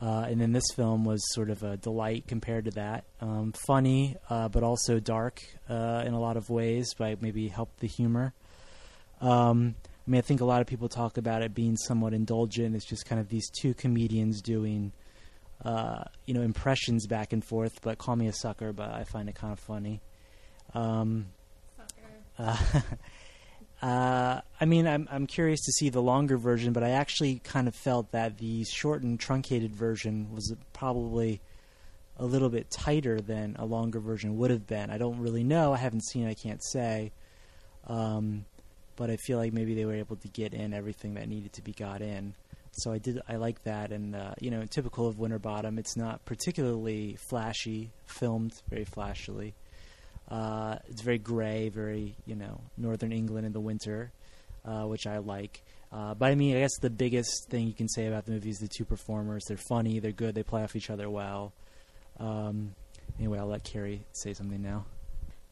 Uh, 0.00 0.26
and 0.28 0.40
then 0.40 0.52
this 0.52 0.64
film 0.76 1.04
was 1.04 1.20
sort 1.34 1.50
of 1.50 1.62
a 1.64 1.76
delight 1.76 2.24
compared 2.28 2.66
to 2.66 2.70
that. 2.72 3.04
Um, 3.20 3.52
funny, 3.66 4.16
uh, 4.30 4.48
but 4.48 4.62
also 4.62 5.00
dark 5.00 5.42
uh, 5.68 6.04
in 6.06 6.14
a 6.14 6.20
lot 6.20 6.36
of 6.36 6.50
ways 6.50 6.94
by 6.94 7.16
maybe 7.20 7.48
help 7.48 7.76
the 7.78 7.88
humor. 7.88 8.32
Um, 9.20 9.74
I 10.06 10.10
mean, 10.10 10.18
I 10.20 10.22
think 10.22 10.40
a 10.40 10.44
lot 10.44 10.60
of 10.60 10.68
people 10.68 10.88
talk 10.88 11.18
about 11.18 11.42
it 11.42 11.52
being 11.52 11.76
somewhat 11.76 12.14
indulgent. 12.14 12.76
It's 12.76 12.84
just 12.84 13.06
kind 13.06 13.20
of 13.20 13.28
these 13.28 13.50
two 13.50 13.74
comedians 13.74 14.40
doing, 14.40 14.92
uh, 15.64 16.04
you 16.26 16.32
know, 16.32 16.42
impressions 16.42 17.06
back 17.08 17.32
and 17.32 17.44
forth. 17.44 17.80
But 17.82 17.98
call 17.98 18.14
me 18.14 18.28
a 18.28 18.32
sucker, 18.32 18.72
but 18.72 18.90
I 18.90 19.02
find 19.02 19.28
it 19.28 19.34
kind 19.34 19.52
of 19.52 19.58
funny. 19.58 20.00
Um, 20.74 21.26
uh, 22.38 22.56
uh, 23.80 24.40
I 24.60 24.64
mean, 24.64 24.86
I'm 24.88 25.08
I'm 25.10 25.26
curious 25.26 25.60
to 25.64 25.72
see 25.72 25.88
the 25.88 26.02
longer 26.02 26.36
version, 26.36 26.72
but 26.72 26.82
I 26.82 26.90
actually 26.90 27.40
kind 27.44 27.68
of 27.68 27.74
felt 27.74 28.10
that 28.10 28.38
the 28.38 28.64
shortened, 28.64 29.20
truncated 29.20 29.74
version 29.74 30.32
was 30.32 30.52
probably 30.72 31.40
a 32.16 32.24
little 32.24 32.48
bit 32.48 32.70
tighter 32.70 33.20
than 33.20 33.54
a 33.58 33.64
longer 33.64 34.00
version 34.00 34.36
would 34.36 34.50
have 34.50 34.66
been. 34.66 34.90
I 34.90 34.98
don't 34.98 35.20
really 35.20 35.44
know. 35.44 35.72
I 35.72 35.76
haven't 35.76 36.04
seen 36.04 36.26
it. 36.26 36.30
I 36.30 36.34
can't 36.34 36.62
say. 36.64 37.12
Um, 37.86 38.44
but 38.96 39.10
I 39.10 39.16
feel 39.16 39.38
like 39.38 39.52
maybe 39.52 39.74
they 39.74 39.84
were 39.84 39.94
able 39.94 40.16
to 40.16 40.28
get 40.28 40.52
in 40.52 40.74
everything 40.74 41.14
that 41.14 41.28
needed 41.28 41.52
to 41.52 41.62
be 41.62 41.72
got 41.72 42.02
in. 42.02 42.34
So 42.72 42.92
I 42.92 42.98
did. 42.98 43.20
I 43.28 43.36
like 43.36 43.62
that, 43.62 43.92
and 43.92 44.14
uh, 44.14 44.34
you 44.40 44.50
know, 44.50 44.64
typical 44.66 45.06
of 45.06 45.18
Winterbottom, 45.18 45.78
it's 45.78 45.96
not 45.96 46.24
particularly 46.24 47.16
flashy, 47.28 47.90
filmed 48.06 48.60
very 48.68 48.84
flashily. 48.84 49.54
Uh, 50.30 50.76
it's 50.88 51.00
very 51.02 51.18
gray, 51.18 51.68
very 51.68 52.14
you 52.26 52.36
know 52.36 52.60
northern 52.76 53.12
England 53.12 53.46
in 53.46 53.52
the 53.52 53.60
winter, 53.60 54.12
uh, 54.64 54.82
which 54.82 55.06
I 55.06 55.18
like. 55.18 55.62
Uh, 55.90 56.14
but 56.14 56.30
I 56.30 56.34
mean, 56.34 56.56
I 56.56 56.60
guess 56.60 56.76
the 56.80 56.90
biggest 56.90 57.48
thing 57.48 57.66
you 57.66 57.72
can 57.72 57.88
say 57.88 58.06
about 58.06 58.26
the 58.26 58.32
movie 58.32 58.50
is 58.50 58.58
the 58.58 58.68
two 58.68 58.84
performers. 58.84 59.44
They're 59.48 59.56
funny, 59.56 60.00
they're 60.00 60.12
good, 60.12 60.34
they 60.34 60.42
play 60.42 60.62
off 60.62 60.76
each 60.76 60.90
other 60.90 61.08
well. 61.08 61.52
Um, 62.20 62.74
anyway, 63.18 63.38
I'll 63.38 63.46
let 63.46 63.64
Carrie 63.64 64.04
say 64.12 64.34
something 64.34 64.60
now. 64.60 64.84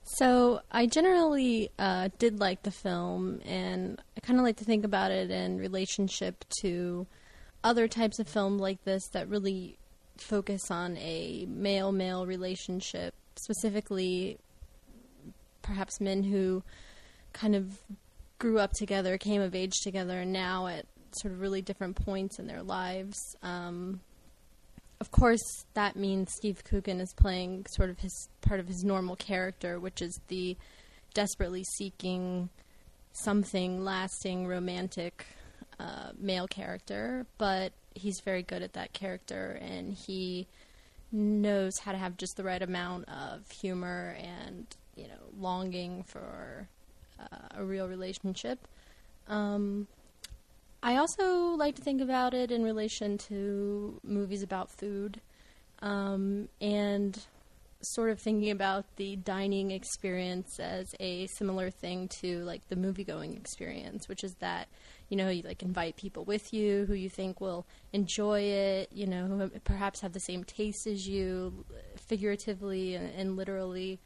So 0.03 0.61
I 0.71 0.87
generally 0.87 1.71
uh, 1.79 2.11
did 2.19 2.39
like 2.39 2.63
the 2.63 2.71
film, 2.71 3.41
and 3.45 4.01
I 4.17 4.21
kind 4.21 4.39
of 4.39 4.45
like 4.45 4.57
to 4.59 4.65
think 4.65 4.85
about 4.85 5.11
it 5.11 5.31
in 5.31 5.59
relationship 5.59 6.45
to 6.61 7.07
other 7.65 7.89
types 7.89 8.21
of 8.21 8.29
film 8.29 8.59
like 8.59 8.85
this 8.85 9.09
that 9.09 9.29
really 9.29 9.79
focus 10.17 10.71
on 10.71 10.97
a 10.99 11.47
male-male 11.49 12.25
relationship, 12.25 13.15
specifically 13.35 14.39
perhaps 15.67 16.01
men 16.01 16.23
who 16.23 16.63
kind 17.33 17.55
of 17.55 17.79
grew 18.39 18.59
up 18.59 18.73
together, 18.73 19.19
came 19.19 19.41
of 19.41 19.55
age 19.55 19.75
together, 19.83 20.21
and 20.21 20.33
now 20.33 20.67
at 20.67 20.87
sort 21.13 21.33
of 21.33 21.41
really 21.41 21.63
different 21.63 21.97
points 21.97 22.39
in 22.39 22.47
their 22.47 22.63
lives. 22.63 23.19
Um, 23.43 24.01
of 25.01 25.11
course, 25.11 25.65
that 25.75 25.97
means 25.97 26.33
Steve 26.37 26.65
Coogan 26.65 27.01
is 27.01 27.13
playing 27.15 27.67
sort 27.69 27.91
of 27.91 27.99
his 27.99 28.29
part 28.41 28.61
of 28.61 28.69
his 28.69 28.83
normal 28.85 29.17
character, 29.17 29.79
which 29.79 30.01
is 30.01 30.19
the 30.29 30.57
desperately 31.15 31.65
seeking 31.65 32.49
something 33.13 33.83
lasting, 33.85 34.47
romantic 34.47 35.27
uh, 35.79 36.11
male 36.19 36.47
character. 36.47 37.27
But 37.39 37.73
he's 37.95 38.21
very 38.25 38.43
good 38.43 38.63
at 38.63 38.75
that 38.75 38.93
character, 38.93 39.59
and 39.61 39.93
he 39.93 40.47
knows 41.13 41.79
how 41.79 41.93
to 41.93 41.99
have 41.99 42.17
just 42.17 42.37
the 42.37 42.45
right 42.45 42.63
amount 42.63 43.09
of 43.09 43.51
humor 43.51 44.17
and 44.19 44.67
you 44.97 45.07
know 45.09 45.15
longing 45.39 46.03
for 46.03 46.69
uh, 47.21 47.59
a 47.59 47.65
real 47.65 47.89
relationship. 47.89 48.67
Um, 49.29 49.87
I 50.83 50.97
also 50.97 51.51
like 51.57 51.75
to 51.77 51.83
think 51.83 52.01
about 52.01 52.35
it 52.35 52.51
in 52.51 52.63
relation 52.63 53.19
to 53.19 54.01
movies 54.05 54.43
about 54.43 54.71
food, 54.71 55.21
um, 55.81 56.49
and 56.61 57.19
sort 57.83 58.11
of 58.11 58.19
thinking 58.19 58.51
about 58.51 58.85
the 58.97 59.17
dining 59.17 59.71
experience 59.71 60.59
as 60.59 60.95
a 60.99 61.27
similar 61.27 61.71
thing 61.71 62.09
to 62.09 62.43
like 62.45 62.67
the 62.69 62.77
movie 62.77 63.05
going 63.05 63.35
experience, 63.35 64.09
which 64.09 64.25
is 64.25 64.35
that 64.37 64.69
you 65.09 65.17
know 65.17 65.29
you 65.29 65.43
like 65.43 65.63
invite 65.63 65.97
people 65.97 66.25
with 66.25 66.53
you 66.53 66.85
who 66.87 66.95
you 66.95 67.09
think 67.09 67.41
will 67.41 67.67
enjoy 67.93 68.41
it, 68.41 68.91
you 68.93 69.07
know, 69.07 69.27
who 69.27 69.49
perhaps 69.61 70.01
have 70.01 70.13
the 70.13 70.21
same 70.21 70.45
taste 70.45 70.87
as 70.87 71.07
you, 71.09 71.65
figuratively 71.97 72.95
and, 72.95 73.13
and 73.15 73.37
literally, 73.37 73.99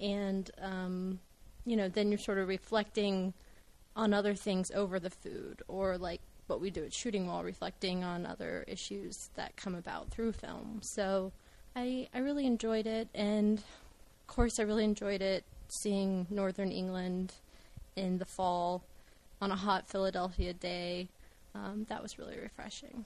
and 0.00 0.50
um, 0.60 1.20
you 1.64 1.76
know 1.76 1.88
then 1.88 2.10
you're 2.10 2.18
sort 2.18 2.38
of 2.38 2.48
reflecting 2.48 3.34
on 3.96 4.14
other 4.14 4.34
things 4.34 4.70
over 4.72 4.98
the 4.98 5.10
food, 5.10 5.62
or 5.68 5.98
like 5.98 6.20
what 6.46 6.60
we 6.60 6.70
do 6.70 6.84
at 6.84 6.92
Shooting 6.92 7.26
Wall, 7.26 7.44
reflecting 7.44 8.02
on 8.02 8.26
other 8.26 8.64
issues 8.66 9.30
that 9.34 9.56
come 9.56 9.74
about 9.74 10.10
through 10.10 10.32
film. 10.32 10.80
So 10.82 11.32
I, 11.76 12.08
I 12.12 12.18
really 12.18 12.46
enjoyed 12.46 12.86
it, 12.86 13.08
and 13.14 13.58
of 13.58 14.26
course, 14.26 14.58
I 14.58 14.62
really 14.64 14.84
enjoyed 14.84 15.22
it 15.22 15.44
seeing 15.68 16.26
Northern 16.30 16.72
England 16.72 17.34
in 17.96 18.18
the 18.18 18.24
fall 18.24 18.82
on 19.40 19.50
a 19.50 19.56
hot 19.56 19.88
Philadelphia 19.88 20.52
day. 20.52 21.08
Um, 21.54 21.86
that 21.88 22.02
was 22.02 22.18
really 22.18 22.38
refreshing. 22.38 23.04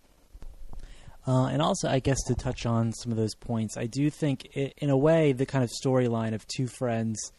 Uh, 1.27 1.47
and 1.47 1.63
also, 1.63 1.89
I 1.89 2.01
guess 2.01 2.23
to 2.25 2.35
touch 2.35 2.67
on 2.67 2.93
some 2.93 3.11
of 3.11 3.17
those 3.17 3.35
points, 3.35 3.77
I 3.77 3.87
do 3.87 4.11
think, 4.11 4.57
it, 4.57 4.75
in 4.77 4.91
a 4.91 4.97
way, 4.97 5.33
the 5.33 5.47
kind 5.47 5.65
of 5.65 5.71
storyline 5.71 6.35
of 6.35 6.47
two 6.47 6.67
friends, 6.67 7.33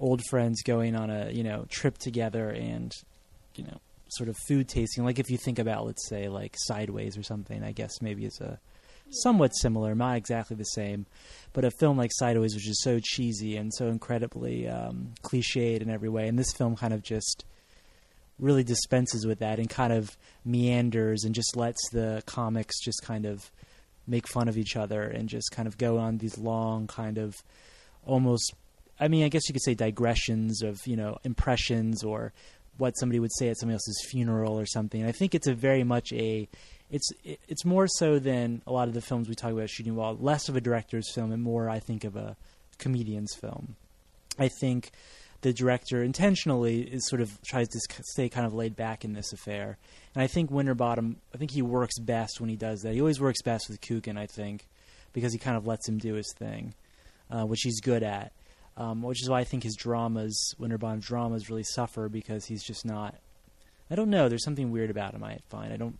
old 0.00 0.22
friends, 0.30 0.62
going 0.62 0.96
on 0.96 1.10
a 1.10 1.30
you 1.30 1.44
know 1.44 1.66
trip 1.68 1.98
together 1.98 2.48
and 2.48 2.92
you 3.54 3.64
know 3.64 3.80
sort 4.08 4.30
of 4.30 4.36
food 4.46 4.68
tasting. 4.68 5.04
Like 5.04 5.18
if 5.18 5.30
you 5.30 5.36
think 5.36 5.58
about, 5.58 5.84
let's 5.84 6.08
say, 6.08 6.28
like 6.28 6.54
Sideways 6.56 7.18
or 7.18 7.22
something, 7.22 7.62
I 7.62 7.72
guess 7.72 8.00
maybe 8.00 8.24
it's 8.24 8.40
a 8.40 8.58
somewhat 9.10 9.50
similar, 9.50 9.94
not 9.94 10.16
exactly 10.16 10.56
the 10.56 10.64
same, 10.64 11.06
but 11.52 11.64
a 11.64 11.70
film 11.70 11.96
like 11.96 12.10
Sideways, 12.12 12.54
which 12.54 12.68
is 12.68 12.80
so 12.82 12.98
cheesy 13.02 13.56
and 13.56 13.72
so 13.74 13.88
incredibly 13.88 14.68
um, 14.68 15.12
cliched 15.22 15.82
in 15.82 15.90
every 15.90 16.08
way, 16.08 16.28
and 16.28 16.38
this 16.38 16.52
film 16.52 16.76
kind 16.76 16.94
of 16.94 17.02
just 17.02 17.44
really 18.38 18.64
dispenses 18.64 19.26
with 19.26 19.40
that 19.40 19.58
and 19.58 19.68
kind 19.68 19.92
of 19.92 20.16
meanders 20.44 21.24
and 21.24 21.34
just 21.34 21.56
lets 21.56 21.80
the 21.90 22.22
comics 22.26 22.80
just 22.80 23.02
kind 23.02 23.26
of 23.26 23.50
make 24.06 24.26
fun 24.28 24.48
of 24.48 24.56
each 24.56 24.76
other 24.76 25.02
and 25.02 25.28
just 25.28 25.50
kind 25.50 25.68
of 25.68 25.76
go 25.76 25.98
on 25.98 26.18
these 26.18 26.38
long 26.38 26.86
kind 26.86 27.18
of 27.18 27.36
almost 28.06 28.54
I 28.98 29.08
mean 29.08 29.24
I 29.24 29.28
guess 29.28 29.48
you 29.48 29.52
could 29.52 29.62
say 29.62 29.74
digressions 29.74 30.62
of 30.62 30.86
you 30.86 30.96
know 30.96 31.18
impressions 31.24 32.02
or 32.02 32.32
what 32.78 32.96
somebody 32.98 33.18
would 33.18 33.32
say 33.36 33.48
at 33.48 33.58
somebody 33.58 33.74
else's 33.74 34.06
funeral 34.08 34.58
or 34.58 34.64
something. 34.64 35.04
I 35.04 35.12
think 35.12 35.34
it's 35.34 35.48
a 35.48 35.54
very 35.54 35.84
much 35.84 36.12
a 36.12 36.48
it's 36.90 37.10
it's 37.24 37.64
more 37.64 37.86
so 37.86 38.18
than 38.18 38.62
a 38.66 38.72
lot 38.72 38.88
of 38.88 38.94
the 38.94 39.02
films 39.02 39.28
we 39.28 39.34
talk 39.34 39.52
about 39.52 39.68
shooting 39.68 39.94
wall, 39.94 40.16
less 40.18 40.48
of 40.48 40.56
a 40.56 40.60
director's 40.60 41.12
film 41.12 41.32
and 41.32 41.42
more 41.42 41.68
I 41.68 41.80
think 41.80 42.04
of 42.04 42.16
a 42.16 42.36
comedian's 42.78 43.34
film. 43.34 43.76
I 44.38 44.48
think 44.48 44.92
the 45.40 45.52
director 45.52 46.02
intentionally 46.02 46.80
is 46.80 47.06
sort 47.08 47.22
of 47.22 47.40
tries 47.42 47.68
to 47.68 47.80
stay 48.02 48.28
kind 48.28 48.46
of 48.46 48.54
laid 48.54 48.74
back 48.74 49.04
in 49.04 49.12
this 49.12 49.32
affair. 49.32 49.78
And 50.14 50.22
I 50.22 50.26
think 50.26 50.50
Winterbottom, 50.50 51.16
I 51.32 51.38
think 51.38 51.52
he 51.52 51.62
works 51.62 51.98
best 51.98 52.40
when 52.40 52.50
he 52.50 52.56
does 52.56 52.82
that. 52.82 52.94
He 52.94 53.00
always 53.00 53.20
works 53.20 53.42
best 53.42 53.68
with 53.68 53.80
Coogan, 53.80 54.18
I 54.18 54.26
think, 54.26 54.66
because 55.12 55.32
he 55.32 55.38
kind 55.38 55.56
of 55.56 55.66
lets 55.66 55.88
him 55.88 55.98
do 55.98 56.14
his 56.14 56.32
thing, 56.36 56.74
uh, 57.30 57.44
which 57.44 57.60
he's 57.62 57.80
good 57.80 58.02
at. 58.02 58.32
Um, 58.76 59.02
which 59.02 59.20
is 59.22 59.28
why 59.28 59.40
I 59.40 59.44
think 59.44 59.64
his 59.64 59.74
dramas, 59.74 60.54
Winterbottom's 60.56 61.04
dramas, 61.04 61.50
really 61.50 61.64
suffer 61.64 62.08
because 62.08 62.46
he's 62.46 62.62
just 62.62 62.84
not. 62.84 63.16
I 63.90 63.96
don't 63.96 64.08
know. 64.10 64.28
There's 64.28 64.44
something 64.44 64.70
weird 64.70 64.90
about 64.90 65.14
him. 65.14 65.24
I 65.24 65.38
find 65.48 65.72
I 65.72 65.76
don't. 65.76 65.98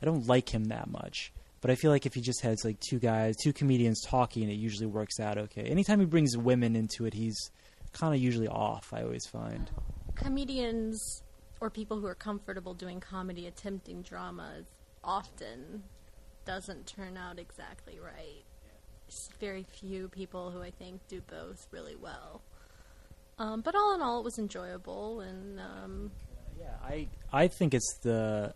I 0.00 0.04
don't 0.04 0.26
like 0.28 0.54
him 0.54 0.66
that 0.66 0.88
much. 0.88 1.32
But 1.60 1.72
I 1.72 1.74
feel 1.74 1.90
like 1.90 2.06
if 2.06 2.14
he 2.14 2.20
just 2.20 2.42
has 2.42 2.64
like 2.64 2.78
two 2.78 3.00
guys, 3.00 3.36
two 3.36 3.52
comedians 3.52 4.02
talking, 4.02 4.48
it 4.50 4.54
usually 4.54 4.86
works 4.86 5.18
out 5.18 5.36
okay. 5.36 5.62
Anytime 5.62 5.98
he 5.98 6.06
brings 6.06 6.36
women 6.36 6.76
into 6.76 7.06
it, 7.06 7.14
he's 7.14 7.50
kind 7.94 8.14
of 8.14 8.20
usually 8.20 8.48
off. 8.48 8.92
I 8.92 9.02
always 9.02 9.24
find 9.26 9.70
comedians 10.14 11.22
or 11.60 11.70
people 11.70 11.98
who 11.98 12.06
are 12.06 12.14
comfortable 12.14 12.74
doing 12.74 13.00
comedy 13.00 13.46
attempting 13.46 14.02
dramas 14.02 14.66
often 15.02 15.82
doesn't 16.44 16.86
turn 16.86 17.16
out 17.16 17.38
exactly 17.38 17.98
right. 17.98 18.44
There's 19.06 19.28
very 19.40 19.62
few 19.80 20.08
people 20.08 20.50
who 20.50 20.60
I 20.62 20.70
think 20.70 21.00
do 21.08 21.20
both 21.22 21.66
really 21.70 21.96
well. 21.96 22.42
Um, 23.38 23.62
but 23.62 23.74
all 23.74 23.94
in 23.94 24.00
all, 24.02 24.20
it 24.20 24.24
was 24.24 24.38
enjoyable, 24.38 25.20
and 25.20 25.58
um, 25.58 26.10
yeah, 26.58 26.74
I 26.84 27.08
I 27.32 27.48
think 27.48 27.74
it's 27.74 27.98
the 28.02 28.54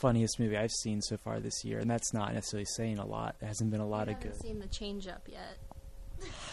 funniest 0.00 0.38
movie 0.38 0.56
I've 0.56 0.70
seen 0.70 1.00
so 1.00 1.16
far 1.16 1.40
this 1.40 1.64
year, 1.64 1.78
and 1.78 1.90
that's 1.90 2.12
not 2.12 2.34
necessarily 2.34 2.66
saying 2.76 2.98
a 2.98 3.06
lot. 3.06 3.36
There 3.40 3.48
hasn't 3.48 3.70
been 3.70 3.80
a 3.80 3.86
lot 3.86 4.08
I 4.08 4.12
of 4.12 4.20
good. 4.20 4.32
haven't 4.32 4.42
seen 4.42 4.60
the 4.60 4.66
change 4.68 5.08
up 5.08 5.26
yet. 5.28 5.58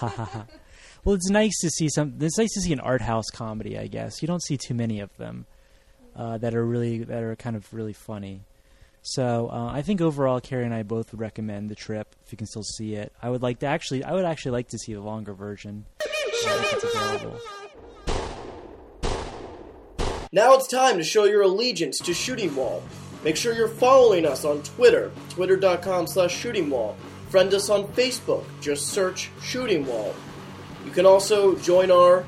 well, 1.03 1.15
it's 1.15 1.29
nice 1.29 1.57
to 1.61 1.69
see 1.69 1.89
some. 1.89 2.15
It's 2.19 2.37
nice 2.37 2.53
to 2.53 2.61
see 2.61 2.73
an 2.73 2.79
art 2.79 3.01
house 3.01 3.29
comedy. 3.31 3.77
I 3.77 3.87
guess 3.87 4.21
you 4.21 4.27
don't 4.27 4.43
see 4.43 4.57
too 4.57 4.73
many 4.73 4.99
of 4.99 5.15
them 5.17 5.45
uh, 6.15 6.37
that 6.39 6.55
are 6.55 6.65
really 6.65 7.03
that 7.03 7.23
are 7.23 7.35
kind 7.35 7.55
of 7.55 7.71
really 7.73 7.93
funny. 7.93 8.43
So 9.01 9.49
uh, 9.51 9.71
I 9.71 9.81
think 9.81 10.01
overall, 10.01 10.41
Carrie 10.41 10.65
and 10.65 10.73
I 10.73 10.83
both 10.83 11.11
would 11.11 11.21
recommend 11.21 11.69
the 11.69 11.75
trip 11.75 12.15
if 12.25 12.31
you 12.31 12.37
can 12.37 12.47
still 12.47 12.63
see 12.63 12.95
it. 12.95 13.13
I 13.21 13.29
would 13.29 13.41
like 13.41 13.59
to 13.59 13.65
actually. 13.65 14.03
I 14.03 14.13
would 14.13 14.25
actually 14.25 14.51
like 14.51 14.69
to 14.69 14.77
see 14.77 14.93
the 14.93 15.01
longer 15.01 15.33
version 15.33 15.85
uh. 16.45 17.37
Now 20.31 20.53
it's 20.53 20.67
time 20.67 20.97
to 20.97 21.03
show 21.03 21.23
your 21.23 21.41
allegiance 21.41 21.97
to 21.99 22.13
Shooting 22.13 22.55
Wall. 22.55 22.83
Make 23.23 23.35
sure 23.35 23.53
you're 23.53 23.67
following 23.67 24.25
us 24.25 24.45
on 24.45 24.61
Twitter, 24.63 25.11
twitter.com 25.29 26.07
slash 26.07 26.35
shooting 26.35 26.69
wall. 26.69 26.95
Friend 27.29 27.53
us 27.53 27.69
on 27.69 27.87
Facebook, 27.89 28.45
just 28.61 28.87
search 28.87 29.29
Shooting 29.41 29.85
Wall. 29.85 30.13
You 30.85 30.91
can 30.91 31.05
also 31.05 31.55
join 31.55 31.91
our 31.91 32.25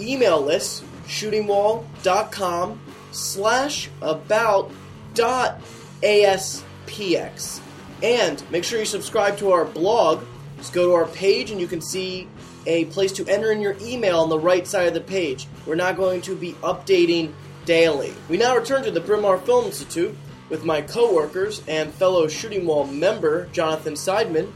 email 0.00 0.40
list, 0.40 0.84
shootingwall.com 1.06 2.80
slash 3.10 3.90
about 4.00 4.70
dot 5.14 5.60
aspx. 6.02 7.60
And 8.02 8.50
make 8.50 8.64
sure 8.64 8.78
you 8.78 8.84
subscribe 8.84 9.38
to 9.38 9.50
our 9.50 9.64
blog. 9.64 10.22
Just 10.56 10.72
go 10.72 10.86
to 10.88 10.94
our 10.94 11.06
page 11.06 11.50
and 11.50 11.60
you 11.60 11.66
can 11.66 11.80
see 11.80 12.28
a 12.66 12.84
place 12.86 13.12
to 13.12 13.26
enter 13.26 13.50
in 13.50 13.60
your 13.60 13.76
email 13.80 14.20
on 14.20 14.28
the 14.28 14.38
right 14.38 14.66
side 14.66 14.88
of 14.88 14.94
the 14.94 15.00
page. 15.00 15.46
We're 15.66 15.74
now 15.74 15.92
going 15.92 16.20
to 16.22 16.36
be 16.36 16.52
updating 16.54 17.32
daily. 17.64 18.12
We 18.28 18.36
now 18.36 18.56
return 18.56 18.82
to 18.84 18.90
the 18.90 19.00
Bryn 19.00 19.22
Mawr 19.22 19.38
Film 19.38 19.66
Institute 19.66 20.16
with 20.48 20.64
my 20.64 20.80
coworkers 20.82 21.62
and 21.68 21.92
fellow 21.92 22.28
Shooting 22.28 22.66
Wall 22.66 22.86
member, 22.86 23.46
Jonathan 23.52 23.94
Seidman. 23.94 24.52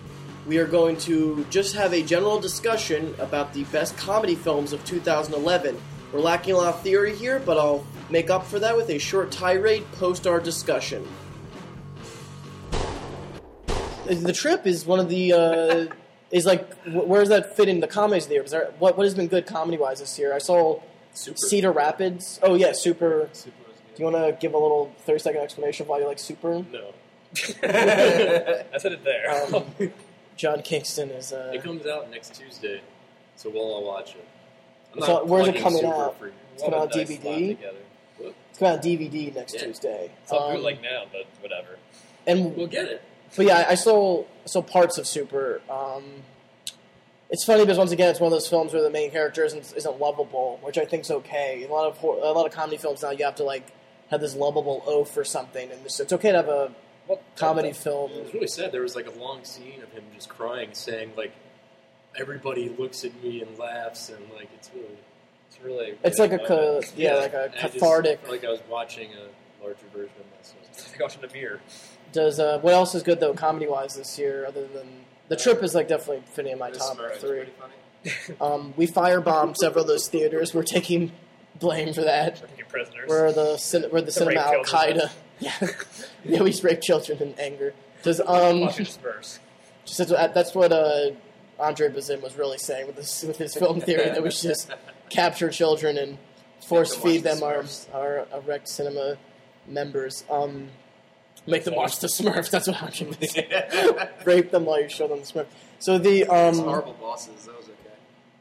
We 0.47 0.59
are 0.59 0.67
going 0.67 0.97
to 0.99 1.47
just 1.51 1.77
have 1.77 1.93
a 1.93 2.03
general 2.03 2.41
discussion 2.41 3.15
about 3.19 3.53
the 3.53 3.63
best 3.65 3.97
comedy 3.97 4.35
films 4.35 4.73
of 4.73 4.85
2011. 4.85 5.81
We're 6.13 6.21
lacking 6.21 6.55
a 6.55 6.57
lot 6.57 6.75
of 6.75 6.81
theory 6.83 7.15
here, 7.15 7.39
but 7.39 7.59
I'll 7.59 7.87
make 8.11 8.29
up 8.29 8.45
for 8.45 8.59
that 8.59 8.77
with 8.77 8.91
a 8.91 8.99
short 8.99 9.31
tirade 9.31 9.91
post 9.93 10.27
our 10.27 10.41
discussion. 10.41 11.07
The 14.07 14.33
trip 14.33 14.67
is 14.67 14.85
one 14.85 14.99
of 14.99 15.09
the 15.09 15.33
uh, 15.33 15.95
is 16.33 16.45
like 16.45 16.71
where 16.87 17.21
does 17.21 17.29
that 17.29 17.57
fit 17.57 17.69
in 17.69 17.81
the 17.81 17.87
comedies 17.87 18.25
of 18.25 18.31
the 18.31 18.35
year? 18.35 18.45
There, 18.45 18.75
what 18.79 18.97
what 18.97 19.05
has 19.05 19.15
been 19.15 19.29
good 19.29 19.47
comedy 19.47 19.79
wise 19.79 20.01
this 20.01 20.19
year? 20.19 20.35
I 20.35 20.39
saw 20.39 20.81
Super. 21.15 21.37
Cedar 21.37 21.73
Rapids. 21.73 22.41
Oh 22.43 22.55
yeah, 22.55 22.73
Super. 22.73 23.29
Super. 23.33 23.57
Do 23.95 24.03
you 24.03 24.11
want 24.11 24.17
to 24.17 24.37
give 24.41 24.55
a 24.55 24.59
little 24.59 24.93
thirty 25.07 25.21
second 25.21 25.41
explanation 25.41 25.85
of 25.85 25.89
why 25.89 26.01
you 26.01 26.07
like 26.07 26.19
Super? 26.19 26.65
No. 26.73 26.93
I 27.63 28.79
said 28.79 28.93
it 28.93 29.05
there. 29.05 29.55
Um, 29.55 29.65
John 30.37 30.63
Kingston 30.63 31.11
is. 31.11 31.33
Uh, 31.33 31.53
It 31.55 31.63
comes 31.63 31.87
out 31.87 32.11
next 32.11 32.35
Tuesday, 32.35 32.81
so 33.37 33.51
we'll 33.51 33.63
all 33.63 33.85
watch 33.85 34.15
it. 34.15 34.25
I'm 34.95 35.03
So, 35.03 35.25
where's 35.25 35.49
it 35.49 35.57
coming 35.57 35.85
out? 35.85 36.17
It's 36.55 36.63
coming 36.63 36.79
out 36.81 36.95
Nice 36.95 37.09
DVD? 37.09 37.25
lot 37.25 37.37
together. 37.57 37.77
What? 38.19 38.35
it's 38.51 38.59
coming 38.59 38.75
out 38.75 38.83
DVD 38.83 39.35
next 39.35 39.55
Yeah. 39.55 39.61
Tuesday. 39.65 40.11
It's 40.23 40.33
all 40.33 40.49
Um, 40.51 40.57
bootleg 40.57 40.83
now, 40.83 41.05
but 41.11 41.27
whatever. 41.41 41.79
and 42.27 42.57
We'll 42.57 42.67
get 42.67 42.87
it. 42.89 43.03
But 43.37 43.47
yeah, 43.47 43.67
I 43.69 43.75
saw 43.75 44.25
saw 44.45 44.61
parts 44.63 44.99
of 44.99 45.07
Super. 45.07 45.63
Um, 45.71 46.23
it's 47.31 47.45
funny 47.45 47.63
because 47.63 47.79
once 47.79 47.91
again, 47.93 48.11
it's 48.11 48.21
one 48.21 48.27
of 48.27 48.33
those 48.33 48.47
films 48.49 48.75
where 48.75 48.83
the 48.83 48.91
main 48.91 49.11
character 49.11 49.43
isn't 49.45 49.73
isn't 49.75 49.99
lovable, 49.99 50.59
which 50.63 50.77
I 50.77 50.85
think's 50.85 51.11
okay. 51.11 51.65
A 51.65 51.73
lot 51.73 51.87
of 51.87 52.03
a 52.03 52.07
lot 52.33 52.45
of 52.45 52.53
comedy 52.53 52.77
films 52.77 53.03
now, 53.03 53.11
you 53.11 53.25
have 53.25 53.37
to 53.37 53.45
like 53.45 53.65
have 54.11 54.21
this 54.21 54.35
lovable 54.35 54.83
oaf 54.87 55.17
or 55.17 55.25
something, 55.25 55.71
and 55.71 55.81
it's, 55.87 55.99
it's 55.99 56.13
okay 56.13 56.31
to 56.33 56.37
have 56.37 56.49
a 56.51 56.71
Well, 57.13 57.21
comedy 57.37 57.69
It 57.69 57.77
film. 57.77 58.11
was 58.25 58.33
really 58.35 58.47
sad. 58.47 58.73
There 58.73 58.83
was 58.83 58.97
like 58.97 59.07
a 59.07 59.19
long 59.19 59.45
scene 59.45 59.83
of 59.83 59.91
him 59.93 60.05
just 60.15 60.29
crying, 60.29 60.71
saying 60.73 61.13
like, 61.17 61.33
"Everybody 62.17 62.69
looks 62.69 63.05
at 63.05 63.23
me 63.23 63.43
and 63.43 63.59
laughs," 63.59 64.09
and 64.11 64.19
like 64.35 64.49
it's 64.55 64.71
really. 64.75 64.99
It's 65.49 65.61
really. 65.63 65.95
It's 66.03 66.19
like 66.19 66.33
a 66.33 66.39
ca- 66.39 66.81
yeah, 66.97 67.15
like 67.17 67.35
a 67.35 67.45
And 67.45 67.55
I 67.55 67.59
just 67.63 67.75
cathartic. 67.75 68.29
like 68.29 68.45
I 68.45 68.49
was 68.51 68.61
watching 68.71 69.11
a 69.13 69.63
larger 69.65 69.87
version 69.93 70.15
of 70.19 70.39
myself. 70.39 70.59
It's 70.71 70.91
like 70.93 71.01
watching 71.01 71.25
a 71.25 71.33
mirror. 71.33 71.61
Does 72.13 72.39
uh, 72.41 72.59
what 72.61 72.75
else 72.75 72.95
is 72.95 73.03
good 73.03 73.21
though 73.21 73.35
comedy 73.35 73.67
wise 73.67 73.95
this 73.95 74.19
year 74.19 74.45
other 74.47 74.67
than 74.67 75.05
the 75.29 75.37
trip 75.37 75.63
is 75.63 75.75
like 75.75 75.89
definitely 75.89 76.23
fitting 76.27 76.53
in 76.53 76.59
my 76.59 76.71
top 76.71 76.99
was 76.99 77.19
three. 77.19 77.45
Um, 78.41 78.75
we 78.77 78.87
firebombed 78.89 79.57
several 79.57 79.83
of 79.83 79.89
those 79.89 80.09
theaters. 80.09 80.53
We're 80.53 80.65
taking 80.65 81.13
blame 81.61 81.95
for 81.95 82.01
that. 82.03 82.43
We're 82.59 82.65
prisoners. 82.65 83.09
We're 83.09 83.33
the 83.33 83.57
cin- 83.59 83.89
we're 83.93 84.01
the 84.01 84.11
cinema 84.11 84.41
Al 84.41 84.65
Qaeda. 84.65 85.11
Yeah, 85.39 85.53
yeah, 86.25 86.43
we 86.43 86.53
rape 86.63 86.81
children 86.81 87.19
in 87.21 87.35
anger. 87.39 87.75
Does 88.03 88.21
um, 88.21 88.69
Spurs. 88.71 89.39
just 89.85 89.99
that's 89.99 90.11
what, 90.11 90.35
that's 90.35 90.55
what 90.55 90.73
uh, 90.73 91.11
Andre 91.59 91.89
Bazin 91.89 92.21
was 92.21 92.37
really 92.37 92.59
saying 92.59 92.87
with 92.87 92.97
this 92.97 93.23
with 93.23 93.39
his 93.39 93.55
film 93.55 93.81
theory 93.81 94.05
that 94.11 94.23
we 94.23 94.31
should 94.31 94.51
just 94.51 94.71
capture 95.11 95.51
children 95.51 95.97
and 95.99 96.19
force 96.67 96.95
feed 96.95 97.23
them 97.23 97.41
the 97.41 97.47
our 97.47 97.65
our 97.95 98.27
erect 98.35 98.69
cinema 98.69 99.17
members. 99.67 100.25
Um, 100.31 100.69
make 101.47 101.65
them 101.65 101.75
watch 101.77 101.99
the 102.01 102.09
Smurfs. 102.09 102.51
That's 102.51 102.67
what 102.69 102.83
Andre 102.83 103.13
Bazin. 103.13 104.09
rape 104.25 104.51
them 104.51 104.65
while 104.65 104.81
you 104.81 104.89
show 104.89 105.09
them 105.09 105.21
the 105.21 105.27
Smurfs. 105.27 105.47
So 105.79 105.99
the 105.99 106.25
um, 106.27 106.59
horrible 106.59 106.95
bosses. 106.95 107.45
That 107.47 107.57
was 107.57 107.67
okay. 107.67 107.95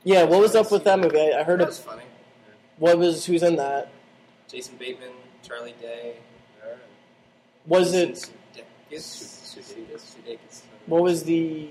yeah, 0.03 0.23
what 0.23 0.39
was 0.41 0.55
up 0.55 0.71
with 0.71 0.83
that 0.85 0.99
movie? 0.99 1.19
I, 1.19 1.39
I 1.39 1.43
heard 1.43 1.59
That 1.59 1.65
it. 1.65 1.67
was 1.67 1.79
funny. 1.79 2.03
What 2.77 2.97
was 2.97 3.25
who's 3.25 3.43
in 3.43 3.57
that? 3.57 3.91
Jason 4.47 4.75
Bateman, 4.77 5.09
Charlie 5.43 5.75
Day. 5.81 6.15
Was 7.67 7.93
it 7.93 8.29
what 10.87 11.03
was 11.03 11.23
the 11.23 11.69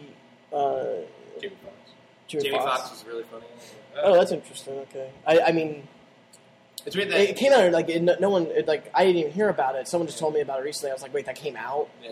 uh, 0.53 0.85
Jamie 1.41 1.55
Foxx. 1.63 1.77
Jamie, 2.29 2.45
Jamie 2.45 2.59
Foxx? 2.59 2.81
Foxx 2.81 2.91
was 2.91 3.05
really 3.07 3.25
funny. 3.25 3.45
Oh, 4.03 4.15
that's 4.15 4.33
interesting. 4.33 4.75
Okay, 4.91 5.11
I, 5.27 5.41
I 5.41 5.53
mean, 5.53 5.87
It's 6.87 6.97
weird 6.97 7.11
that 7.11 7.21
it 7.21 7.37
came 7.37 7.53
out 7.53 7.71
like 7.73 7.89
it, 7.89 8.03
no- 8.03 8.17
no 8.21 8.31
one 8.31 8.47
it, 8.47 8.67
like 8.69 8.91
I 8.95 9.05
didn't 9.05 9.19
even 9.21 9.33
hear 9.33 9.49
about 9.49 9.75
it. 9.77 9.89
Someone 9.89 10.07
just 10.07 10.19
told 10.19 10.35
me 10.35 10.41
about 10.41 10.61
it 10.61 10.65
recently. 10.65 10.91
I 10.91 10.95
was 10.95 11.03
like, 11.03 11.13
wait, 11.13 11.27
that 11.27 11.37
came 11.37 11.57
out. 11.57 11.89
Yeah. 12.03 12.11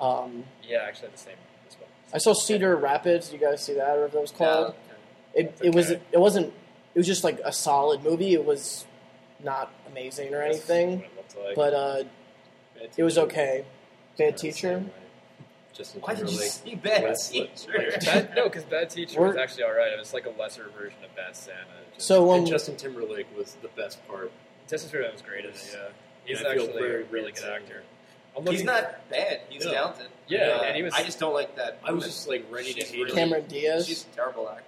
Um, 0.00 0.44
Yeah, 0.66 0.78
actually, 0.86 1.10
the 1.10 1.18
same 1.18 1.34
as 1.68 1.76
well. 1.78 1.88
I 2.14 2.18
saw 2.18 2.32
Cedar 2.32 2.76
Rapids. 2.76 3.32
You 3.32 3.38
guys 3.38 3.62
see 3.64 3.74
that, 3.74 3.88
or 3.90 4.00
whatever 4.02 4.08
that 4.14 4.20
was 4.20 4.30
called? 4.32 4.74
Yeah, 5.34 5.42
It, 5.42 5.58
it 5.62 5.74
was 5.74 5.90
okay. 5.92 6.00
it 6.12 6.18
wasn't 6.18 6.52
it 6.94 6.98
was 6.98 7.06
just 7.06 7.24
like 7.24 7.38
a 7.44 7.52
solid 7.52 8.02
movie. 8.02 8.32
It 8.32 8.44
was 8.44 8.86
not 9.44 9.72
amazing 9.86 10.34
or 10.34 10.38
That's 10.38 10.56
anything, 10.68 11.00
what 11.00 11.06
it 11.36 11.46
like. 11.46 11.54
but 11.56 11.74
uh, 11.74 11.96
Bad 12.02 12.08
it 12.96 13.02
was 13.02 13.18
okay. 13.18 13.64
Bad 14.16 14.36
teacher. 14.36 14.84
Justin 15.72 16.00
Why 16.00 16.14
did 16.14 16.22
you 16.22 16.26
Timberlake. 16.28 16.50
see 16.50 16.74
Bad 16.74 17.02
West- 17.04 17.32
Teacher? 17.32 17.92
Bad, 18.04 18.32
no, 18.34 18.44
because 18.44 18.64
Bad 18.64 18.90
Teacher 18.90 19.20
was 19.20 19.34
We're- 19.34 19.42
actually 19.42 19.64
alright. 19.64 19.92
It 19.92 19.98
was 19.98 20.12
like 20.12 20.26
a 20.26 20.30
lesser 20.30 20.68
version 20.76 20.98
of 21.04 21.14
Bad 21.14 21.36
Santa. 21.36 21.58
Just, 21.94 22.06
So 22.08 22.30
um, 22.32 22.38
And 22.38 22.46
Justin 22.48 22.76
Timberlake 22.76 23.26
was 23.36 23.56
the 23.62 23.68
best 23.68 24.04
part. 24.08 24.32
Justice 24.68 24.90
Freeman 24.90 25.12
was 25.12 25.22
great 25.22 25.44
in 25.44 25.52
it. 25.52 25.70
Yeah, 25.72 25.88
he's 26.24 26.38
I 26.44 26.54
feel 26.54 26.64
actually 26.64 26.82
very 26.82 27.02
a 27.02 27.06
really 27.06 27.10
weird 27.22 27.34
good 27.34 27.38
saying 27.38 27.54
actor. 27.62 27.82
I'm 28.36 28.42
He's 28.42 28.50
looking- 28.62 28.66
not 28.66 29.08
bad. 29.08 29.40
He's 29.50 29.64
No. 29.64 29.72
talented. 29.72 30.06
Yeah, 30.26 30.38
Uh, 30.60 30.62
and 30.64 30.76
he 30.76 30.82
was- 30.82 30.94
I 30.94 31.02
just 31.04 31.20
don't 31.20 31.34
like 31.34 31.54
that. 31.56 31.78
I 31.84 31.92
was 31.92 32.02
woman. 32.02 32.08
just 32.08 32.28
like 32.28 32.44
ready 32.50 32.74
to 32.74 32.80
She's 32.80 32.90
hate 32.90 32.96
really- 32.98 33.10
him. 33.10 33.16
Cameron 33.16 33.46
Diaz. 33.46 33.86
She's 33.86 34.02
a 34.04 34.16
terrible 34.16 34.48
actor. 34.48 34.64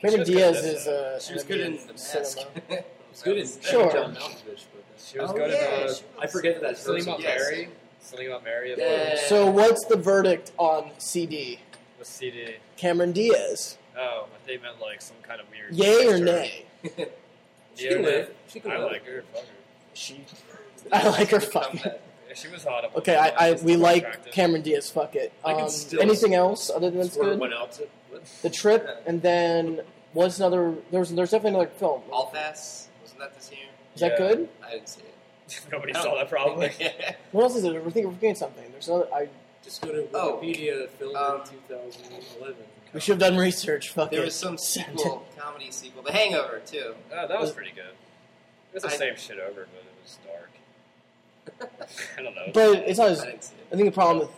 Cameron 0.00 0.24
She 0.24 0.32
was 0.34 0.40
Diaz 0.40 0.64
in 0.64 0.70
is 0.70 0.84
this, 0.84 0.86
uh, 0.86 1.20
She 1.20 1.34
was 1.34 1.44
good 1.44 1.60
in 1.60 1.72
The 1.86 1.92
Mask. 1.92 2.38
cinema. 2.38 2.84
It 3.08 3.12
was 3.12 3.22
good 3.22 3.38
in 3.38 3.46
Sure. 3.62 3.92
John 3.92 4.14
Malkovich, 4.14 4.64
but 4.72 4.84
She 5.04 5.18
was 5.18 5.30
Oh, 5.30 5.34
good 5.34 5.50
yeah, 5.50 5.74
in 5.76 5.80
uh, 5.80 5.86
was. 5.86 6.02
I 6.20 6.26
forget 6.26 6.60
that 6.60 6.76
Something 6.78 7.04
person. 7.04 7.12
About 7.12 7.22
Yes. 7.22 7.40
Mary. 7.50 7.68
Something 8.00 8.26
about 8.28 8.44
Mary. 8.44 8.74
Yeah. 8.76 9.16
So 9.26 9.50
what's 9.50 9.84
the 9.86 9.96
verdict 9.96 10.52
on 10.58 10.90
CD? 10.98 11.58
The 11.98 12.04
CD. 12.04 12.54
Cameron 12.76 13.12
Diaz, 13.12 13.76
Oh, 13.98 14.26
I 14.32 14.46
think 14.46 14.62
meant 14.62 14.80
like 14.80 15.02
some 15.02 15.16
kind 15.22 15.40
of 15.40 15.46
weird. 15.50 15.74
yay 15.74 16.06
or 16.06 16.18
nay? 16.18 16.64
She 17.74 17.84
Yeah, 17.84 17.92
can 17.92 18.02
nay. 18.02 18.08
live. 18.08 18.34
She 18.48 18.60
can 18.60 18.70
I 18.72 18.78
live. 18.78 18.92
like 18.92 19.06
her. 19.06 19.22
Fuck 19.32 19.42
her. 19.44 19.48
She, 19.94 20.24
I 20.92 21.08
like 21.08 21.28
her 21.30 21.40
fucking. 21.40 21.80
Yeah, 21.84 22.34
she 22.34 22.48
was 22.48 22.64
hot. 22.64 22.90
Okay, 22.96 23.14
I, 23.16 23.28
I 23.50 23.52
we 23.62 23.76
like 23.76 24.02
attractive. 24.04 24.32
Cameron 24.32 24.62
Diaz. 24.62 24.90
Fuck 24.90 25.14
it. 25.16 25.32
Um, 25.44 25.68
anything 26.00 26.34
else 26.34 26.70
other 26.70 26.90
than 26.90 27.00
it's 27.00 27.16
good? 27.16 27.38
went 27.38 27.54
out 27.54 27.72
to. 27.72 27.88
The 28.42 28.50
trip, 28.50 29.02
and 29.06 29.22
then 29.22 29.80
what's 30.12 30.38
another. 30.38 30.74
There 30.90 31.00
was 31.00 31.14
there's 31.14 31.30
definitely 31.30 31.60
another 31.60 31.70
film. 31.78 32.02
All 32.10 32.26
Fast. 32.30 32.87
Wasn't 33.18 33.34
that 33.34 33.34
this 33.40 33.50
year? 33.50 33.66
Is 33.94 34.00
that 34.00 34.16
good? 34.18 34.48
I 34.64 34.70
didn't 34.72 34.88
see 34.88 35.00
it. 35.00 35.60
Nobody 35.72 35.92
saw 35.94 36.14
that 36.16 36.28
probably. 36.28 36.70
What 37.32 37.42
else 37.42 37.56
is 37.56 37.64
it? 37.64 37.72
We're 37.72 37.80
thinking 37.90 38.06
we're 38.06 38.12
forgetting 38.14 38.36
something. 38.36 38.70
There's 38.72 38.88
another. 38.88 39.08
I 39.14 39.28
Just 39.64 39.82
go 39.82 39.92
to 39.92 40.06
Oh. 40.14 40.38
Wikipedia, 40.42 40.88
film 40.90 41.16
Um, 41.16 41.40
in 41.42 41.46
2011. 41.68 42.56
we 42.94 43.00
should 43.00 43.20
have 43.20 43.30
done 43.32 43.36
research. 43.38 43.90
Fuck 43.90 44.10
There 44.10 44.22
it. 44.22 44.26
was 44.26 44.34
some 44.34 44.56
sequel, 44.56 45.26
comedy 45.36 45.70
sequel, 45.70 46.02
The 46.02 46.12
Hangover 46.12 46.60
too. 46.64 46.94
Oh, 47.12 47.26
that 47.28 47.40
was 47.40 47.50
pretty 47.52 47.72
good. 47.72 47.84
It 48.72 48.74
was 48.74 48.82
the 48.84 48.90
I- 48.90 48.96
same 48.96 49.16
shit 49.16 49.38
over, 49.40 49.66
but 49.72 49.82
it 49.82 49.94
was 50.02 50.18
dark. 50.26 50.50
I 52.18 52.22
don't 52.22 52.34
know. 52.34 52.42
But 52.54 52.88
it's 52.88 52.98
not 52.98 53.10
as. 53.10 53.20
I 53.20 53.26
didn't 53.26 53.44
see 53.44 53.54
it. 53.56 53.66
I 53.72 53.76
think 53.76 53.88
the 53.88 53.92
problem 53.92 54.20
with 54.20 54.30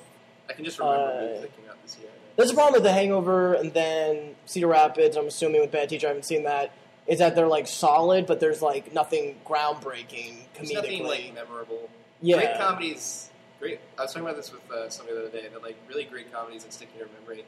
I 0.48 0.52
can 0.54 0.64
just 0.64 0.78
remember 0.78 1.00
Uh, 1.00 1.20
really 1.20 1.38
clicking 1.38 1.64
out 1.70 1.76
this 1.82 1.96
year. 2.00 2.08
there's 2.36 2.50
a 2.50 2.54
problem 2.54 2.74
with 2.74 2.82
The 2.82 2.92
Hangover 2.92 3.54
and 3.54 3.72
then 3.72 4.34
Cedar 4.46 4.66
Rapids. 4.68 5.16
I'm 5.16 5.26
assuming 5.26 5.60
with 5.60 5.70
Bad 5.70 5.88
Teacher, 5.90 6.06
I 6.06 6.10
haven't 6.10 6.24
seen 6.24 6.42
that. 6.44 6.72
Is 7.11 7.18
that 7.18 7.35
they're 7.35 7.46
like 7.49 7.66
solid, 7.66 8.27
but 8.27 8.40
there's 8.40 8.62
like 8.62 8.94
nothing 8.94 9.35
groundbreaking 9.44 10.37
There's 10.55 10.70
comedically. 10.70 10.75
nothing 10.75 11.07
like 11.07 11.35
memorable. 11.35 11.90
yeah, 12.23 12.37
Great 12.37 12.57
comedies 12.59 13.27
great. 13.59 13.79
I 13.99 14.03
was 14.03 14.12
talking 14.12 14.27
about 14.27 14.37
this 14.37 14.51
with 14.53 14.62
uh, 14.70 14.88
somebody 14.88 15.18
the 15.18 15.25
other 15.27 15.31
day 15.38 15.49
that 15.53 15.62
like 15.62 15.77
really 15.88 16.05
great 16.05 16.33
comedies 16.33 16.64
that 16.64 16.73
stick 16.73 16.88
in 16.94 16.99
your 17.01 17.09
memory 17.20 17.44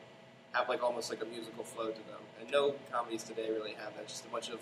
have 0.52 0.68
like 0.68 0.82
almost 0.82 1.08
like 1.10 1.22
a 1.22 1.24
musical 1.24 1.64
flow 1.64 1.86
to 1.86 1.96
them, 1.96 2.20
and 2.40 2.50
no 2.50 2.74
comedies 2.92 3.22
today 3.22 3.48
really 3.50 3.72
have 3.72 3.94
that. 3.96 4.06
Just 4.08 4.24
a 4.26 4.28
bunch 4.28 4.50
of 4.50 4.60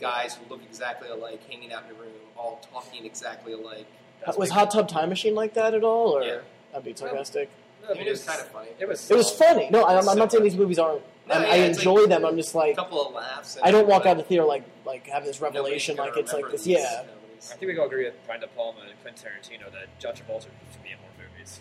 guys 0.00 0.34
who 0.34 0.44
look 0.50 0.60
exactly 0.68 1.08
alike, 1.08 1.40
hanging 1.48 1.72
out 1.72 1.84
in 1.88 1.96
a 1.96 1.98
room, 1.98 2.12
all 2.36 2.60
talking 2.72 3.06
exactly 3.06 3.52
alike. 3.54 3.86
Uh, 4.26 4.32
Was 4.36 4.50
Hot 4.50 4.70
Tub 4.70 4.88
Time 4.88 5.08
Machine 5.08 5.34
like 5.34 5.54
that 5.54 5.72
at 5.74 5.82
all? 5.84 6.08
Or 6.18 6.22
Yeah. 6.22 6.38
that'd 6.72 6.84
be 6.84 6.94
sarcastic. 6.94 7.48
I 7.88 7.94
mean, 7.94 8.06
it 8.06 8.10
was 8.10 8.24
kind 8.24 8.40
of 8.40 8.48
funny. 8.48 8.68
It 8.78 8.86
was. 8.88 9.10
It 9.10 9.16
was 9.16 9.30
funny. 9.30 9.70
No, 9.70 9.84
I, 9.84 9.96
I'm, 9.98 10.06
I'm 10.08 10.18
not 10.18 10.30
saying 10.32 10.44
these 10.44 10.56
movies 10.56 10.78
aren't. 10.78 11.02
No, 11.30 11.36
I, 11.36 11.38
oh, 11.38 11.42
yeah, 11.42 11.52
I 11.52 11.56
enjoy 11.66 12.00
like- 12.00 12.08
them. 12.08 12.24
I'm 12.24 12.36
just 12.36 12.54
like 12.54 12.72
a 12.72 12.76
couple 12.76 13.06
of 13.06 13.14
laughs. 13.14 13.56
I 13.62 13.70
don't 13.70 13.86
walk 13.86 14.04
out 14.04 14.12
of 14.12 14.18
the 14.18 14.24
theater 14.24 14.44
like 14.44 14.64
like 14.84 15.06
having 15.06 15.28
this 15.28 15.40
revelation 15.40 15.96
like 15.96 16.16
it's 16.16 16.32
like 16.32 16.50
this. 16.50 16.66
Yeah. 16.66 17.04
I 17.42 17.54
think 17.54 17.62
we 17.62 17.68
can 17.68 17.80
all 17.80 17.86
agree 17.86 18.04
with 18.04 18.14
Brian 18.26 18.40
De 18.40 18.48
Palma 18.48 18.80
and 18.80 19.00
Quentin 19.00 19.30
Tarantino 19.30 19.72
that 19.72 19.98
John 19.98 20.12
Travolta 20.12 20.42
should 20.42 20.82
be 20.82 20.90
in 20.90 20.98
more 20.98 21.08
movies. 21.18 21.60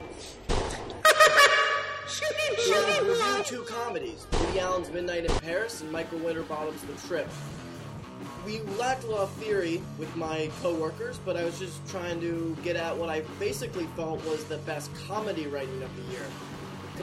So 2.07 2.25
we 3.03 3.09
reviewed 3.09 3.45
two 3.45 3.61
comedies: 3.63 4.25
Woody 4.33 4.59
Allen's 4.59 4.91
Midnight 4.91 5.25
in 5.25 5.31
Paris 5.37 5.81
and 5.81 5.91
Michael 5.91 6.19
Winterbottom's 6.19 6.81
The 6.81 7.07
Trip. 7.07 7.29
We 8.45 8.59
lacked 8.77 9.03
a 9.03 9.07
lot 9.07 9.21
of 9.21 9.31
theory 9.33 9.81
with 9.97 10.13
my 10.15 10.49
coworkers, 10.61 11.19
but 11.19 11.37
I 11.37 11.45
was 11.45 11.59
just 11.59 11.87
trying 11.87 12.19
to 12.21 12.57
get 12.63 12.75
at 12.75 12.97
what 12.97 13.09
I 13.09 13.21
basically 13.39 13.85
felt 13.95 14.25
was 14.25 14.43
the 14.45 14.57
best 14.59 14.89
comedy 15.07 15.47
writing 15.47 15.81
of 15.83 15.95
the 15.95 16.11
year. 16.11 16.25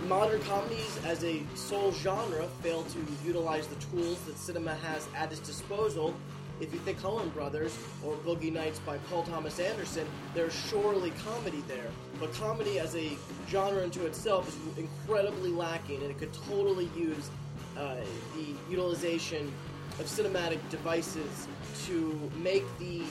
Modern 0.02 0.40
comedies, 0.42 0.98
as 1.04 1.24
a 1.24 1.42
sole 1.54 1.90
genre, 1.90 2.46
fail 2.62 2.84
to 2.84 2.98
utilize 3.26 3.66
the 3.66 3.74
tools 3.86 4.20
that 4.22 4.38
cinema 4.38 4.74
has 4.74 5.08
at 5.16 5.32
its 5.32 5.40
disposal. 5.40 6.14
If 6.60 6.72
you 6.72 6.78
think 6.80 7.00
Coen 7.00 7.32
Brothers 7.34 7.76
or 8.04 8.14
Boogie 8.16 8.52
Nights 8.52 8.78
by 8.78 8.98
Paul 9.10 9.24
Thomas 9.24 9.58
Anderson, 9.58 10.06
there's 10.32 10.54
surely 10.68 11.10
comedy 11.24 11.62
there. 11.66 11.90
But 12.20 12.32
comedy 12.34 12.78
as 12.78 12.94
a 12.94 13.16
genre 13.48 13.82
into 13.82 14.06
itself 14.06 14.48
is 14.48 14.78
incredibly 14.78 15.50
lacking, 15.50 16.00
and 16.02 16.10
it 16.10 16.18
could 16.18 16.32
totally 16.32 16.88
use 16.96 17.28
uh, 17.76 17.96
the 18.36 18.54
utilization 18.70 19.52
of 19.98 20.06
cinematic 20.06 20.58
devices 20.70 21.48
to 21.86 22.30
make 22.42 22.64
the 22.78 23.02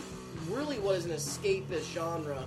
really 0.50 0.80
what 0.80 0.96
is 0.96 1.06
an 1.06 1.12
escapist 1.12 1.92
genre 1.94 2.46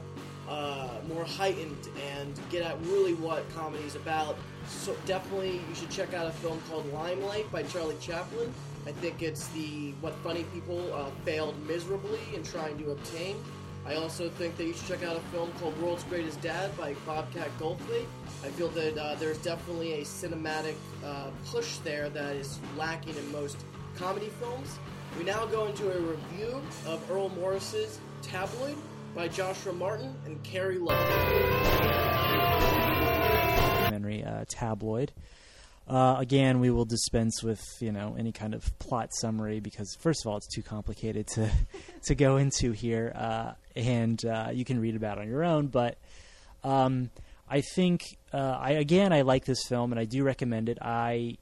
uh, 0.49 0.89
more 1.09 1.25
heightened 1.25 1.89
and 2.11 2.39
get 2.51 2.63
at 2.63 2.81
really 2.87 3.15
what 3.15 3.49
comedy 3.55 3.85
is 3.85 3.97
about. 3.97 4.37
So 4.67 4.97
definitely, 5.07 5.61
you 5.69 5.75
should 5.75 5.91
check 5.91 6.15
out 6.15 6.27
a 6.27 6.33
film 6.33 6.61
called 6.69 6.91
Limelight 6.93 7.51
by 7.53 7.63
Charlie 7.65 7.97
Chaplin. 8.01 8.53
I 8.87 8.93
think 8.93 9.23
it's 9.23 9.49
the 9.49 9.93
what 10.01 10.15
funny 10.17 10.45
people 10.55 10.93
uh, 10.95 11.11
failed 11.25 11.55
miserably 11.67 12.21
in 12.35 12.43
trying 12.43 12.79
to 12.79 12.93
obtain. 12.93 13.37
I 13.87 13.95
also 13.95 14.29
think 14.29 14.57
that 14.57 14.65
you 14.65 14.75
should 14.75 14.87
check 14.87 15.03
out 15.03 15.17
a 15.17 15.21
film 15.31 15.51
called 15.61 15.81
World's 15.81 16.05
Greatest 16.05 16.41
Dad 16.43 16.77
by 16.77 16.95
Bobcat 17.07 17.49
Goldthwait. 17.59 18.05
I 18.45 18.49
feel 18.49 18.69
that 18.69 18.99
uh, 18.99 19.15
there's 19.15 19.39
definitely 19.39 19.95
a 19.95 20.03
cinematic 20.03 20.75
uh, 21.05 21.31
push 21.47 21.79
there 21.79 22.11
that 22.11 22.37
is 22.37 22.59
lacking 22.77 23.17
in 23.17 23.33
most 23.33 23.57
comedy 23.97 24.31
films. 24.41 24.79
We 25.19 25.25
now 25.25 25.47
go 25.47 25.67
into 25.67 25.91
a 25.91 26.01
review 26.01 26.61
of 26.87 27.03
Errol 27.11 27.31
Morris's 27.31 27.99
Tabloid 28.21 28.77
by 29.19 29.27
Joshua 29.27 29.73
Martin 29.73 30.15
and 30.27 30.41
Carrie 30.45 30.79
Love. 30.79 30.97
documentary 33.81 34.23
uh, 34.23 34.45
tabloid. 34.49 35.11
Uh, 35.89 36.15
again, 36.21 36.61
we 36.61 36.71
will 36.71 36.85
dispense 36.85 37.43
with 37.43 37.61
you 37.81 37.91
know 37.91 38.15
any 38.17 38.31
kind 38.31 38.55
of 38.55 38.79
plot 38.79 39.11
summary 39.13 39.59
because 39.59 39.97
first 39.99 40.25
of 40.25 40.31
all, 40.31 40.37
it's 40.37 40.47
too 40.55 40.63
complicated 40.63 41.27
to 41.27 41.51
to 42.05 42.15
go 42.15 42.37
into 42.37 42.71
here, 42.71 43.13
uh, 43.17 43.55
and 43.75 44.25
uh, 44.25 44.51
you 44.53 44.65
can 44.65 44.81
read 44.81 44.95
about 44.95 45.19
it 45.19 45.23
on 45.23 45.29
your 45.29 45.43
own. 45.43 45.67
But 45.67 45.99
um, 46.63 47.11
I 47.49 47.63
think 47.75 48.03
uh, 48.33 48.57
I 48.61 48.71
again 48.75 49.13
I 49.13 49.23
like 49.23 49.45
this 49.45 49.67
film 49.69 49.91
and 49.91 49.99
I 49.99 50.05
do 50.05 50.23
recommend 50.23 50.69
it. 50.69 50.79
I 50.81 51.39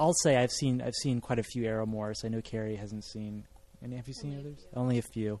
I'll 0.00 0.14
say 0.14 0.36
I've 0.36 0.50
seen 0.50 0.82
I've 0.82 0.96
seen 1.00 1.20
quite 1.20 1.38
a 1.38 1.44
few 1.44 1.62
Errol 1.64 1.86
Morris. 1.86 2.24
I 2.24 2.28
know 2.28 2.42
Carrie 2.42 2.74
hasn't 2.74 3.04
seen 3.04 3.44
any. 3.84 3.94
Have 3.94 4.08
you 4.08 4.14
seen 4.14 4.36
others? 4.36 4.66
Only 4.74 4.98
a 4.98 5.02
few. 5.02 5.38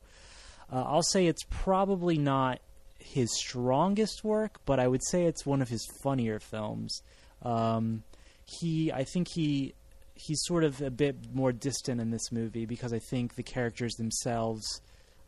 Uh, 0.72 0.84
I'll 0.86 1.02
say 1.02 1.26
it's 1.26 1.44
probably 1.50 2.16
not 2.16 2.60
his 2.98 3.28
strongest 3.36 4.24
work, 4.24 4.60
but 4.64 4.80
I 4.80 4.88
would 4.88 5.04
say 5.04 5.24
it's 5.24 5.44
one 5.44 5.60
of 5.60 5.68
his 5.68 5.86
funnier 6.02 6.40
films. 6.40 7.02
Um, 7.42 8.04
he, 8.46 8.90
I 8.90 9.04
think 9.04 9.28
he, 9.34 9.74
he's 10.14 10.40
sort 10.44 10.64
of 10.64 10.80
a 10.80 10.90
bit 10.90 11.16
more 11.34 11.52
distant 11.52 12.00
in 12.00 12.10
this 12.10 12.32
movie 12.32 12.64
because 12.64 12.92
I 12.92 12.98
think 12.98 13.34
the 13.34 13.42
characters 13.42 13.94
themselves 13.94 14.80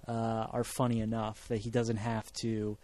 uh, 0.08 0.46
are 0.50 0.64
funny 0.64 1.00
enough 1.00 1.46
that 1.48 1.58
he 1.58 1.70
doesn't 1.70 1.96
have 1.96 2.32
to. 2.40 2.78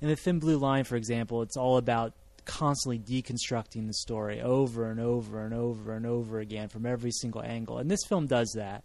In 0.00 0.08
the 0.08 0.16
Thin 0.16 0.38
Blue 0.38 0.58
Line, 0.58 0.84
for 0.84 0.96
example, 0.96 1.42
it's 1.42 1.56
all 1.56 1.78
about 1.78 2.12
constantly 2.44 2.98
deconstructing 2.98 3.86
the 3.86 3.94
story 3.94 4.42
over 4.42 4.90
and 4.90 5.00
over 5.00 5.44
and 5.44 5.54
over 5.54 5.94
and 5.94 6.06
over 6.06 6.40
again 6.40 6.68
from 6.68 6.84
every 6.84 7.10
single 7.10 7.42
angle. 7.42 7.78
And 7.78 7.90
this 7.90 8.04
film 8.08 8.26
does 8.26 8.52
that, 8.56 8.84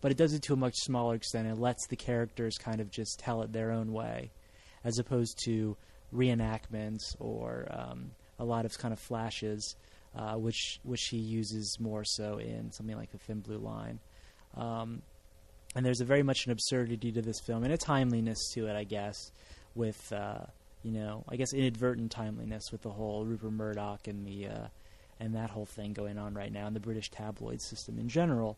but 0.00 0.10
it 0.10 0.16
does 0.16 0.32
it 0.32 0.42
to 0.42 0.52
a 0.52 0.56
much 0.56 0.74
smaller 0.76 1.14
extent. 1.14 1.48
It 1.48 1.58
lets 1.58 1.86
the 1.86 1.96
characters 1.96 2.56
kind 2.58 2.80
of 2.80 2.90
just 2.90 3.18
tell 3.18 3.42
it 3.42 3.52
their 3.52 3.72
own 3.72 3.92
way, 3.92 4.30
as 4.84 4.98
opposed 4.98 5.38
to 5.44 5.76
reenactments 6.14 7.14
or 7.18 7.68
um, 7.70 8.10
a 8.38 8.44
lot 8.44 8.64
of 8.64 8.76
kind 8.78 8.92
of 8.92 8.98
flashes, 8.98 9.76
uh, 10.16 10.34
which 10.34 10.80
which 10.82 11.08
he 11.10 11.18
uses 11.18 11.78
more 11.80 12.04
so 12.04 12.38
in 12.38 12.72
something 12.72 12.96
like 12.96 13.12
the 13.12 13.18
Thin 13.18 13.40
Blue 13.40 13.58
Line. 13.58 14.00
Um, 14.56 15.02
and 15.76 15.86
there's 15.86 16.00
a 16.00 16.04
very 16.04 16.22
much 16.22 16.46
an 16.46 16.52
absurdity 16.52 17.12
to 17.12 17.22
this 17.22 17.38
film 17.40 17.62
and 17.62 17.72
a 17.72 17.78
timeliness 17.78 18.50
to 18.54 18.66
it, 18.66 18.74
I 18.74 18.84
guess, 18.84 19.30
with 19.74 20.12
uh, 20.12 20.46
you 20.82 20.92
know, 20.92 21.24
I 21.28 21.36
guess 21.36 21.52
inadvertent 21.52 22.10
timeliness 22.10 22.72
with 22.72 22.82
the 22.82 22.90
whole 22.90 23.24
Rupert 23.24 23.52
Murdoch 23.52 24.08
and 24.08 24.26
the 24.26 24.48
uh, 24.48 24.66
and 25.20 25.34
that 25.34 25.50
whole 25.50 25.66
thing 25.66 25.92
going 25.92 26.18
on 26.18 26.34
right 26.34 26.50
now 26.50 26.66
in 26.66 26.74
the 26.74 26.80
British 26.80 27.10
tabloid 27.10 27.60
system 27.60 27.98
in 27.98 28.08
general. 28.08 28.56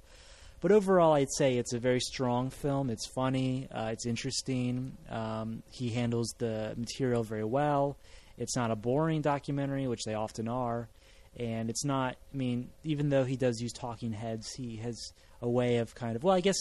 But 0.62 0.70
overall, 0.70 1.14
I'd 1.14 1.32
say 1.36 1.58
it's 1.58 1.72
a 1.72 1.78
very 1.80 1.98
strong 1.98 2.50
film. 2.50 2.88
It's 2.88 3.08
funny. 3.08 3.66
Uh, 3.68 3.90
it's 3.92 4.06
interesting. 4.06 4.96
Um, 5.10 5.64
he 5.72 5.90
handles 5.90 6.32
the 6.38 6.74
material 6.76 7.24
very 7.24 7.42
well. 7.42 7.96
It's 8.38 8.54
not 8.54 8.70
a 8.70 8.76
boring 8.76 9.22
documentary, 9.22 9.88
which 9.88 10.04
they 10.04 10.14
often 10.14 10.46
are. 10.46 10.88
And 11.36 11.68
it's 11.68 11.84
not, 11.84 12.16
I 12.32 12.36
mean, 12.36 12.70
even 12.84 13.08
though 13.08 13.24
he 13.24 13.36
does 13.36 13.60
use 13.60 13.72
talking 13.72 14.12
heads, 14.12 14.52
he 14.52 14.76
has 14.76 15.12
a 15.40 15.50
way 15.50 15.78
of 15.78 15.96
kind 15.96 16.14
of, 16.14 16.22
well, 16.22 16.36
I 16.36 16.40
guess 16.40 16.58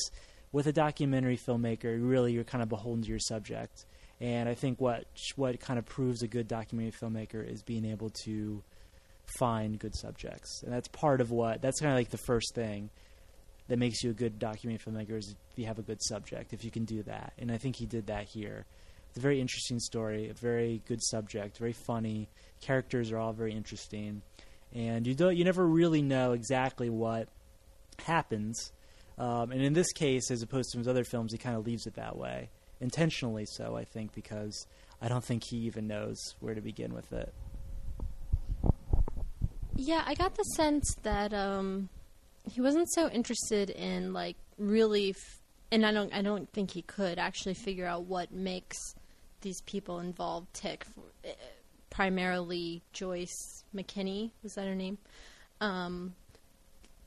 with 0.51 0.65
a 0.65 0.73
documentary 0.73 1.37
filmmaker, 1.37 1.95
really 2.01 2.33
you're 2.33 2.43
kind 2.43 2.63
of 2.63 2.69
beholden 2.69 3.03
to 3.03 3.09
your 3.09 3.19
subject. 3.19 3.85
And 4.19 4.49
I 4.49 4.55
think 4.55 4.81
what 4.81 5.05
what 5.35 5.59
kind 5.59 5.77
of 5.77 5.85
proves 5.85 6.23
a 6.23 6.27
good 6.27 6.47
documentary 6.47 6.93
filmmaker 6.99 7.47
is 7.47 7.61
being 7.61 7.85
able 7.85 8.09
to 8.23 8.63
find 9.37 9.77
good 9.77 9.95
subjects. 9.95 10.63
And 10.63 10.73
that's 10.73 10.87
part 10.87 11.21
of 11.21 11.29
what, 11.29 11.61
that's 11.61 11.79
kind 11.79 11.91
of 11.91 11.97
like 11.97 12.09
the 12.09 12.17
first 12.17 12.55
thing 12.55 12.89
that 13.71 13.79
makes 13.79 14.03
you 14.03 14.09
a 14.09 14.13
good 14.13 14.37
documentary 14.37 14.91
filmmaker 14.91 15.17
is 15.17 15.33
if 15.49 15.57
you 15.57 15.65
have 15.65 15.79
a 15.79 15.81
good 15.81 16.03
subject, 16.03 16.51
if 16.51 16.65
you 16.65 16.69
can 16.69 16.83
do 16.83 17.01
that. 17.03 17.31
And 17.37 17.49
I 17.49 17.57
think 17.57 17.77
he 17.77 17.85
did 17.85 18.07
that 18.07 18.25
here. 18.25 18.65
It's 19.07 19.17
a 19.17 19.21
very 19.21 19.39
interesting 19.39 19.79
story, 19.79 20.27
a 20.27 20.33
very 20.33 20.81
good 20.89 21.01
subject, 21.01 21.57
very 21.57 21.71
funny. 21.71 22.27
Characters 22.59 23.13
are 23.13 23.17
all 23.17 23.31
very 23.31 23.53
interesting, 23.53 24.23
and 24.75 25.07
you 25.07 25.15
don't 25.15 25.37
you 25.37 25.45
never 25.45 25.65
really 25.65 26.01
know 26.01 26.33
exactly 26.33 26.89
what 26.89 27.29
happens. 27.99 28.73
Um, 29.17 29.53
and 29.53 29.61
in 29.61 29.71
this 29.71 29.93
case, 29.93 30.29
as 30.31 30.41
opposed 30.41 30.73
to 30.73 30.77
his 30.77 30.89
other 30.89 31.05
films, 31.05 31.31
he 31.31 31.37
kind 31.37 31.55
of 31.55 31.65
leaves 31.65 31.87
it 31.87 31.93
that 31.93 32.17
way, 32.17 32.49
intentionally 32.81 33.45
so, 33.45 33.77
I 33.77 33.85
think, 33.85 34.13
because 34.13 34.67
I 35.01 35.07
don't 35.07 35.23
think 35.23 35.45
he 35.45 35.59
even 35.59 35.87
knows 35.87 36.17
where 36.41 36.55
to 36.55 36.61
begin 36.61 36.93
with 36.93 37.13
it. 37.13 37.33
Yeah, 39.77 40.03
I 40.05 40.13
got 40.13 40.35
the 40.35 40.43
sense 40.43 40.93
that 41.03 41.33
um, 41.33 41.87
he 42.49 42.61
wasn't 42.61 42.91
so 42.91 43.09
interested 43.09 43.69
in 43.69 44.13
like 44.13 44.37
really, 44.57 45.11
f- 45.11 45.41
and 45.71 45.85
I 45.85 45.91
don't, 45.91 46.13
I 46.13 46.21
don't 46.21 46.51
think 46.51 46.71
he 46.71 46.81
could 46.81 47.19
actually 47.19 47.53
figure 47.53 47.85
out 47.85 48.05
what 48.05 48.31
makes 48.31 48.77
these 49.41 49.61
people 49.61 49.99
involved 49.99 50.53
tick. 50.53 50.85
For, 50.85 51.29
uh, 51.29 51.33
primarily, 51.89 52.81
Joyce 52.93 53.63
McKinney 53.75 54.31
was 54.43 54.53
that 54.53 54.65
her 54.65 54.75
name? 54.75 54.97
Um, 55.59 56.15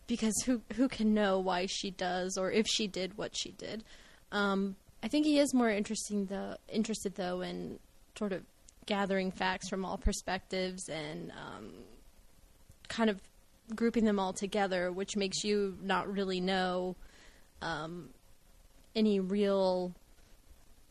because 0.07 0.35
who 0.45 0.61
who 0.75 0.89
can 0.89 1.15
know 1.15 1.39
why 1.39 1.67
she 1.67 1.91
does 1.91 2.37
or 2.37 2.53
if 2.53 2.67
she 2.69 2.87
did 2.87 3.17
what 3.17 3.37
she 3.37 3.53
did? 3.53 3.85
Um, 4.33 4.77
I 5.03 5.09
think 5.09 5.27
he 5.27 5.39
is 5.39 5.55
more 5.55 5.71
interesting 5.71 6.27
though, 6.27 6.57
interested 6.69 7.15
though 7.15 7.41
in 7.41 7.79
sort 8.17 8.33
of 8.33 8.43
gathering 8.87 9.31
facts 9.31 9.69
from 9.69 9.85
all 9.85 9.97
perspectives 9.97 10.89
and 10.89 11.31
um, 11.33 11.73
kind 12.89 13.11
of 13.11 13.21
grouping 13.75 14.05
them 14.05 14.19
all 14.19 14.33
together, 14.33 14.93
which 14.93 15.17
makes 15.17 15.45
you 15.45 15.79
not 15.83 16.13
really 16.13 16.41
know 16.41 16.97
um, 17.63 18.11
any 18.95 19.21
real 19.21 19.95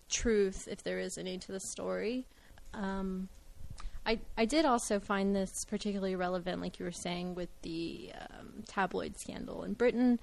truth, 0.10 0.68
if 0.68 0.84
there 0.84 1.00
is 1.00 1.18
any, 1.18 1.38
to 1.38 1.52
the 1.52 1.60
story. 1.60 2.26
Um, 2.74 3.30
I 4.06 4.20
I 4.38 4.46
did 4.46 4.66
also 4.66 5.00
find 5.00 5.36
this 5.36 5.52
particularly 5.66 6.16
relevant, 6.16 6.62
like 6.62 6.80
you 6.80 6.86
were 6.86 6.92
saying, 6.92 7.36
with 7.36 7.50
the 7.62 8.12
um, 8.20 8.64
tabloid 8.68 9.18
scandal 9.18 9.64
in 9.64 9.74
Britain, 9.74 10.20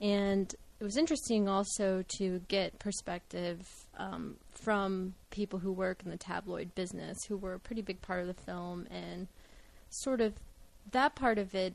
and 0.00 0.52
it 0.80 0.84
was 0.84 0.96
interesting 0.96 1.48
also 1.48 2.04
to 2.18 2.40
get 2.48 2.78
perspective 2.80 3.60
um, 3.98 4.36
from 4.50 5.14
people 5.30 5.60
who 5.60 5.70
work 5.72 6.02
in 6.04 6.10
the 6.10 6.16
tabloid 6.16 6.74
business, 6.74 7.16
who 7.28 7.36
were 7.36 7.54
a 7.54 7.60
pretty 7.60 7.82
big 7.82 8.02
part 8.02 8.20
of 8.20 8.26
the 8.26 8.42
film, 8.42 8.86
and 8.90 9.28
sort 9.90 10.20
of 10.20 10.34
that 10.90 11.14
part 11.14 11.38
of 11.38 11.54
it 11.54 11.74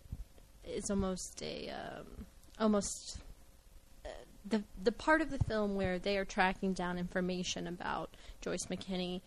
is 0.63 0.89
almost 0.89 1.41
a 1.41 1.69
um, 1.69 2.25
almost 2.59 3.19
uh, 4.05 4.09
the 4.45 4.63
the 4.83 4.91
part 4.91 5.21
of 5.21 5.29
the 5.29 5.39
film 5.39 5.75
where 5.75 5.97
they 5.97 6.17
are 6.17 6.25
tracking 6.25 6.73
down 6.73 6.97
information 6.97 7.67
about 7.67 8.09
Joyce 8.41 8.65
McKinney 8.69 9.21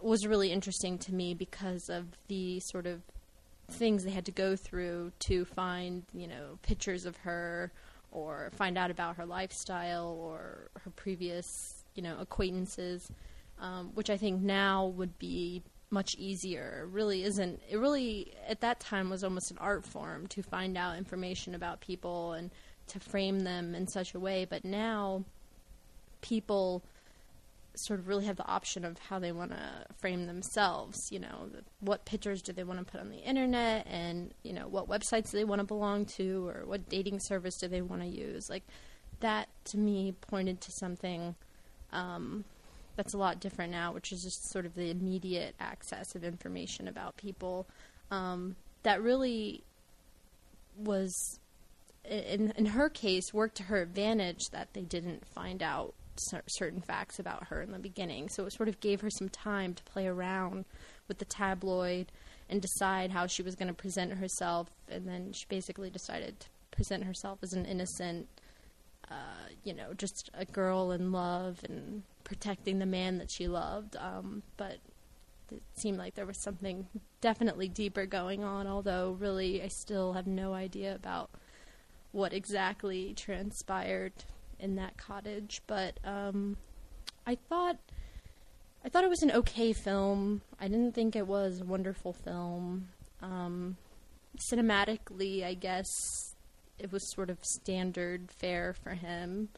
was 0.00 0.26
really 0.26 0.52
interesting 0.52 0.98
to 0.98 1.14
me 1.14 1.34
because 1.34 1.88
of 1.88 2.06
the 2.28 2.60
sort 2.60 2.86
of 2.86 3.02
things 3.70 4.04
they 4.04 4.10
had 4.10 4.26
to 4.26 4.32
go 4.32 4.56
through 4.56 5.12
to 5.18 5.44
find, 5.44 6.04
you 6.12 6.26
know, 6.26 6.58
pictures 6.62 7.04
of 7.04 7.16
her 7.18 7.72
or 8.10 8.50
find 8.56 8.78
out 8.78 8.90
about 8.90 9.16
her 9.16 9.26
lifestyle 9.26 10.16
or 10.20 10.70
her 10.82 10.90
previous, 10.90 11.84
you 11.94 12.02
know, 12.02 12.16
acquaintances, 12.20 13.10
um, 13.60 13.90
which 13.94 14.10
I 14.10 14.16
think 14.16 14.40
now 14.40 14.86
would 14.86 15.18
be 15.18 15.62
much 15.90 16.14
easier. 16.16 16.82
It 16.82 16.92
really 16.92 17.22
isn't. 17.22 17.60
It 17.68 17.76
really 17.76 18.34
at 18.48 18.60
that 18.60 18.80
time 18.80 19.10
was 19.10 19.22
almost 19.22 19.50
an 19.50 19.58
art 19.58 19.84
form 19.84 20.26
to 20.28 20.42
find 20.42 20.76
out 20.76 20.98
information 20.98 21.54
about 21.54 21.80
people 21.80 22.32
and 22.32 22.50
to 22.88 23.00
frame 23.00 23.40
them 23.40 23.74
in 23.74 23.86
such 23.86 24.14
a 24.14 24.20
way. 24.20 24.44
But 24.44 24.64
now, 24.64 25.24
people 26.20 26.82
sort 27.74 28.00
of 28.00 28.08
really 28.08 28.24
have 28.24 28.36
the 28.36 28.46
option 28.46 28.84
of 28.84 28.98
how 28.98 29.18
they 29.18 29.32
want 29.32 29.50
to 29.50 29.86
frame 29.98 30.26
themselves. 30.26 30.98
You 31.10 31.20
know, 31.20 31.50
what 31.80 32.04
pictures 32.04 32.42
do 32.42 32.52
they 32.52 32.64
want 32.64 32.78
to 32.78 32.84
put 32.84 33.00
on 33.00 33.10
the 33.10 33.18
internet, 33.18 33.86
and 33.86 34.32
you 34.42 34.52
know, 34.52 34.68
what 34.68 34.88
websites 34.88 35.30
do 35.30 35.38
they 35.38 35.44
want 35.44 35.60
to 35.60 35.66
belong 35.66 36.06
to, 36.16 36.48
or 36.48 36.64
what 36.66 36.88
dating 36.88 37.20
service 37.20 37.58
do 37.58 37.68
they 37.68 37.82
want 37.82 38.02
to 38.02 38.08
use. 38.08 38.48
Like 38.50 38.64
that 39.20 39.48
to 39.66 39.78
me 39.78 40.14
pointed 40.20 40.60
to 40.60 40.72
something 40.72 41.34
um, 41.92 42.44
that's 42.96 43.14
a 43.14 43.18
lot 43.18 43.40
different 43.40 43.72
now, 43.72 43.92
which 43.92 44.12
is 44.12 44.22
just 44.22 44.50
sort 44.50 44.66
of 44.66 44.74
the 44.74 44.90
immediate 44.90 45.54
access 45.60 46.14
of 46.14 46.24
information 46.24 46.88
about 46.88 47.16
people. 47.16 47.66
Um, 48.10 48.56
that 48.82 49.02
really 49.02 49.62
was, 50.78 51.38
in 52.08 52.52
in 52.56 52.66
her 52.66 52.88
case, 52.88 53.32
worked 53.32 53.56
to 53.56 53.64
her 53.64 53.82
advantage 53.82 54.48
that 54.52 54.72
they 54.72 54.82
didn't 54.82 55.26
find 55.26 55.62
out 55.62 55.94
cer- 56.18 56.42
certain 56.46 56.80
facts 56.80 57.18
about 57.18 57.48
her 57.48 57.62
in 57.62 57.72
the 57.72 57.78
beginning. 57.78 58.28
So 58.28 58.46
it 58.46 58.52
sort 58.52 58.68
of 58.68 58.80
gave 58.80 59.00
her 59.00 59.10
some 59.10 59.28
time 59.28 59.74
to 59.74 59.82
play 59.84 60.06
around 60.06 60.64
with 61.08 61.18
the 61.18 61.24
tabloid 61.24 62.10
and 62.48 62.62
decide 62.62 63.10
how 63.10 63.26
she 63.26 63.42
was 63.42 63.54
going 63.54 63.68
to 63.68 63.74
present 63.74 64.12
herself. 64.12 64.68
And 64.88 65.06
then 65.06 65.32
she 65.32 65.44
basically 65.48 65.90
decided 65.90 66.40
to 66.40 66.46
present 66.70 67.04
herself 67.04 67.38
as 67.42 67.52
an 67.52 67.64
innocent, 67.64 68.28
uh, 69.10 69.48
you 69.64 69.74
know, 69.74 69.92
just 69.94 70.30
a 70.34 70.44
girl 70.44 70.90
in 70.92 71.12
love 71.12 71.60
and 71.64 72.02
protecting 72.24 72.78
the 72.78 72.86
man 72.86 73.18
that 73.18 73.30
she 73.30 73.46
loved. 73.46 73.96
Um, 73.96 74.42
but 74.56 74.78
it 75.50 75.62
seemed 75.74 75.98
like 75.98 76.14
there 76.14 76.26
was 76.26 76.42
something 76.42 76.86
definitely 77.20 77.68
deeper 77.68 78.06
going 78.06 78.42
on, 78.42 78.66
although 78.66 79.16
really 79.18 79.62
I 79.62 79.68
still 79.68 80.14
have 80.14 80.26
no 80.26 80.54
idea 80.54 80.94
about 80.94 81.30
what 82.12 82.32
exactly 82.32 83.14
transpired 83.14 84.12
in 84.58 84.76
that 84.76 84.96
cottage. 84.96 85.62
But 85.66 86.00
um, 86.04 86.56
I 87.26 87.36
thought 87.48 87.78
I 88.84 88.88
thought 88.88 89.04
it 89.04 89.10
was 89.10 89.22
an 89.22 89.32
okay 89.32 89.72
film. 89.72 90.42
I 90.60 90.68
didn't 90.68 90.94
think 90.94 91.16
it 91.16 91.26
was 91.26 91.60
a 91.60 91.64
wonderful 91.64 92.12
film. 92.12 92.88
Um, 93.22 93.76
cinematically, 94.50 95.44
I 95.44 95.54
guess 95.54 96.35
it 96.78 96.92
was 96.92 97.12
sort 97.14 97.30
of 97.30 97.38
standard 97.42 98.30
fare 98.30 98.74
for 98.82 98.90
him. 98.90 99.48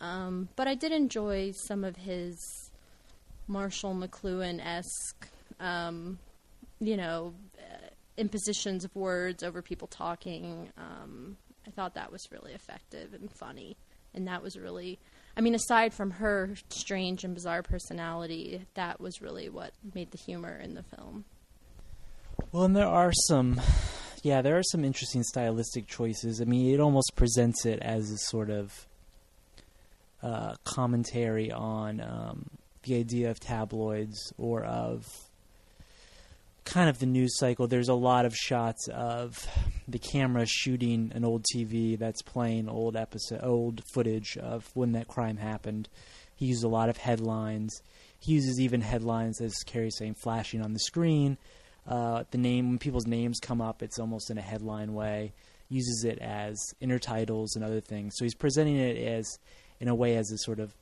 Um, 0.00 0.48
but 0.56 0.68
I 0.68 0.74
did 0.74 0.92
enjoy 0.92 1.52
some 1.52 1.84
of 1.84 1.96
his 1.96 2.70
Marshall 3.48 3.94
McLuhan 3.94 4.64
esque, 4.64 5.28
um, 5.60 6.18
you 6.80 6.96
know, 6.96 7.34
uh, 7.58 7.88
impositions 8.16 8.84
of 8.84 8.94
words 8.94 9.42
over 9.42 9.62
people 9.62 9.88
talking. 9.88 10.68
Um, 10.76 11.36
I 11.66 11.70
thought 11.70 11.94
that 11.94 12.12
was 12.12 12.30
really 12.30 12.52
effective 12.52 13.14
and 13.14 13.30
funny. 13.32 13.76
And 14.14 14.28
that 14.28 14.42
was 14.42 14.56
really, 14.56 14.98
I 15.36 15.40
mean, 15.42 15.54
aside 15.54 15.92
from 15.92 16.10
her 16.12 16.54
strange 16.70 17.24
and 17.24 17.34
bizarre 17.34 17.62
personality, 17.62 18.66
that 18.74 19.00
was 19.00 19.20
really 19.20 19.48
what 19.48 19.72
made 19.94 20.10
the 20.10 20.18
humor 20.18 20.58
in 20.58 20.74
the 20.74 20.82
film. 20.82 21.24
Well, 22.52 22.64
and 22.64 22.76
there 22.76 22.86
are 22.86 23.12
some, 23.28 23.60
yeah, 24.22 24.42
there 24.42 24.58
are 24.58 24.62
some 24.62 24.84
interesting 24.84 25.22
stylistic 25.22 25.86
choices. 25.86 26.40
I 26.40 26.44
mean, 26.44 26.74
it 26.74 26.80
almost 26.80 27.12
presents 27.16 27.66
it 27.66 27.80
as 27.80 28.10
a 28.10 28.18
sort 28.18 28.50
of 28.50 28.86
uh, 30.22 30.54
commentary 30.64 31.52
on 31.52 32.00
um, 32.00 32.50
the 32.82 32.96
idea 32.96 33.30
of 33.30 33.40
tabloids 33.40 34.32
or 34.38 34.64
of 34.64 35.06
kind 36.64 36.90
of 36.90 36.98
the 36.98 37.06
news 37.06 37.38
cycle. 37.38 37.66
There's 37.66 37.88
a 37.88 37.94
lot 37.94 38.26
of 38.26 38.34
shots 38.34 38.88
of 38.88 39.46
the 39.86 39.98
camera 39.98 40.46
shooting 40.46 41.12
an 41.14 41.24
old 41.24 41.44
TV 41.54 41.98
that's 41.98 42.22
playing 42.22 42.68
old 42.68 42.96
episode, 42.96 43.40
old 43.42 43.82
footage 43.94 44.36
of 44.36 44.68
when 44.74 44.92
that 44.92 45.08
crime 45.08 45.36
happened. 45.36 45.88
He 46.34 46.46
uses 46.46 46.64
a 46.64 46.68
lot 46.68 46.88
of 46.88 46.96
headlines. 46.96 47.80
He 48.18 48.32
uses 48.32 48.60
even 48.60 48.80
headlines, 48.80 49.40
as 49.40 49.54
Carrie's 49.64 49.96
saying, 49.96 50.16
flashing 50.22 50.60
on 50.60 50.72
the 50.72 50.80
screen. 50.80 51.38
Uh, 51.86 52.24
the 52.30 52.38
name 52.38 52.68
when 52.68 52.78
people's 52.78 53.06
names 53.06 53.38
come 53.40 53.60
up, 53.60 53.82
it's 53.82 53.98
almost 53.98 54.30
in 54.30 54.38
a 54.38 54.42
headline 54.42 54.94
way. 54.94 55.32
Uses 55.68 56.04
it 56.04 56.18
as 56.20 56.58
intertitles 56.82 57.54
and 57.54 57.64
other 57.64 57.80
things. 57.80 58.14
So 58.16 58.24
he's 58.24 58.34
presenting 58.34 58.76
it 58.76 58.96
as, 58.96 59.38
in 59.80 59.88
a 59.88 59.94
way, 59.94 60.16
as 60.16 60.30
a 60.30 60.38
sort 60.38 60.60
of, 60.60 60.74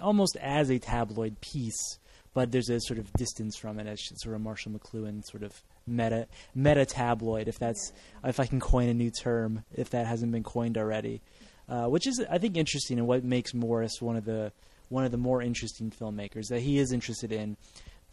almost 0.00 0.36
as 0.40 0.70
a 0.70 0.78
tabloid 0.78 1.40
piece, 1.40 1.98
but 2.32 2.52
there's 2.52 2.70
a 2.70 2.80
sort 2.80 2.98
of 2.98 3.12
distance 3.14 3.56
from 3.56 3.78
it 3.78 3.86
as 3.86 4.00
sort 4.16 4.34
of 4.34 4.40
Marshall 4.40 4.72
McLuhan 4.72 5.24
sort 5.24 5.42
of 5.42 5.62
meta 5.86 6.26
meta 6.54 6.86
tabloid, 6.86 7.48
if 7.48 7.58
that's 7.58 7.92
if 8.24 8.38
I 8.40 8.46
can 8.46 8.60
coin 8.60 8.88
a 8.88 8.94
new 8.94 9.10
term, 9.10 9.64
if 9.74 9.90
that 9.90 10.06
hasn't 10.06 10.32
been 10.32 10.42
coined 10.42 10.78
already, 10.78 11.20
uh, 11.68 11.86
which 11.86 12.06
is 12.06 12.24
I 12.30 12.38
think 12.38 12.56
interesting 12.56 12.98
and 12.98 13.06
what 13.06 13.24
makes 13.24 13.52
Morris 13.54 14.00
one 14.00 14.16
of 14.16 14.24
the 14.24 14.52
one 14.88 15.04
of 15.04 15.10
the 15.10 15.18
more 15.18 15.42
interesting 15.42 15.90
filmmakers 15.90 16.48
that 16.48 16.60
he 16.60 16.78
is 16.78 16.92
interested 16.92 17.32
in 17.32 17.56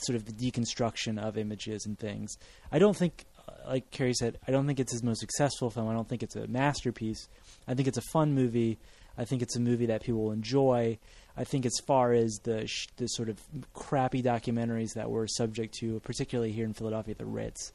sort 0.06 0.16
of 0.16 0.26
the 0.26 0.32
deconstruction 0.34 1.20
of 1.22 1.38
images 1.38 1.86
and 1.86 1.98
things. 1.98 2.38
I 2.72 2.80
don't 2.80 2.96
think, 2.96 3.26
uh, 3.48 3.70
like 3.70 3.92
Carrie 3.92 4.14
said, 4.14 4.38
I 4.48 4.52
don't 4.52 4.68
think 4.68 4.80
it's 4.80 4.92
his 4.92 5.04
most 5.04 5.20
successful 5.20 5.70
film. 5.70 5.88
I 5.88 5.94
don't 5.94 6.08
think 6.08 6.24
it's 6.24 6.36
a 6.36 6.48
masterpiece. 6.48 7.28
I 7.68 7.74
think 7.74 7.88
it's 7.88 7.98
a 7.98 8.04
fun 8.14 8.34
movie. 8.34 8.78
I 9.18 9.26
think 9.26 9.42
it's 9.42 9.56
a 9.56 9.60
movie 9.60 9.88
that 9.88 10.04
people 10.04 10.24
will 10.24 10.32
enjoy. 10.32 11.00
I 11.36 11.44
think 11.44 11.66
as 11.66 11.78
far 11.86 12.14
as 12.14 12.40
the 12.44 12.68
sh- 12.68 12.88
the 12.98 13.08
sort 13.08 13.30
of 13.30 13.40
crappy 13.74 14.24
documentaries 14.24 14.94
that 14.96 15.10
we're 15.10 15.28
subject 15.28 15.76
to, 15.80 16.00
particularly 16.02 16.52
here 16.52 16.66
in 16.66 16.74
Philadelphia, 16.74 17.16
the 17.16 17.26
Ritz, 17.26 17.72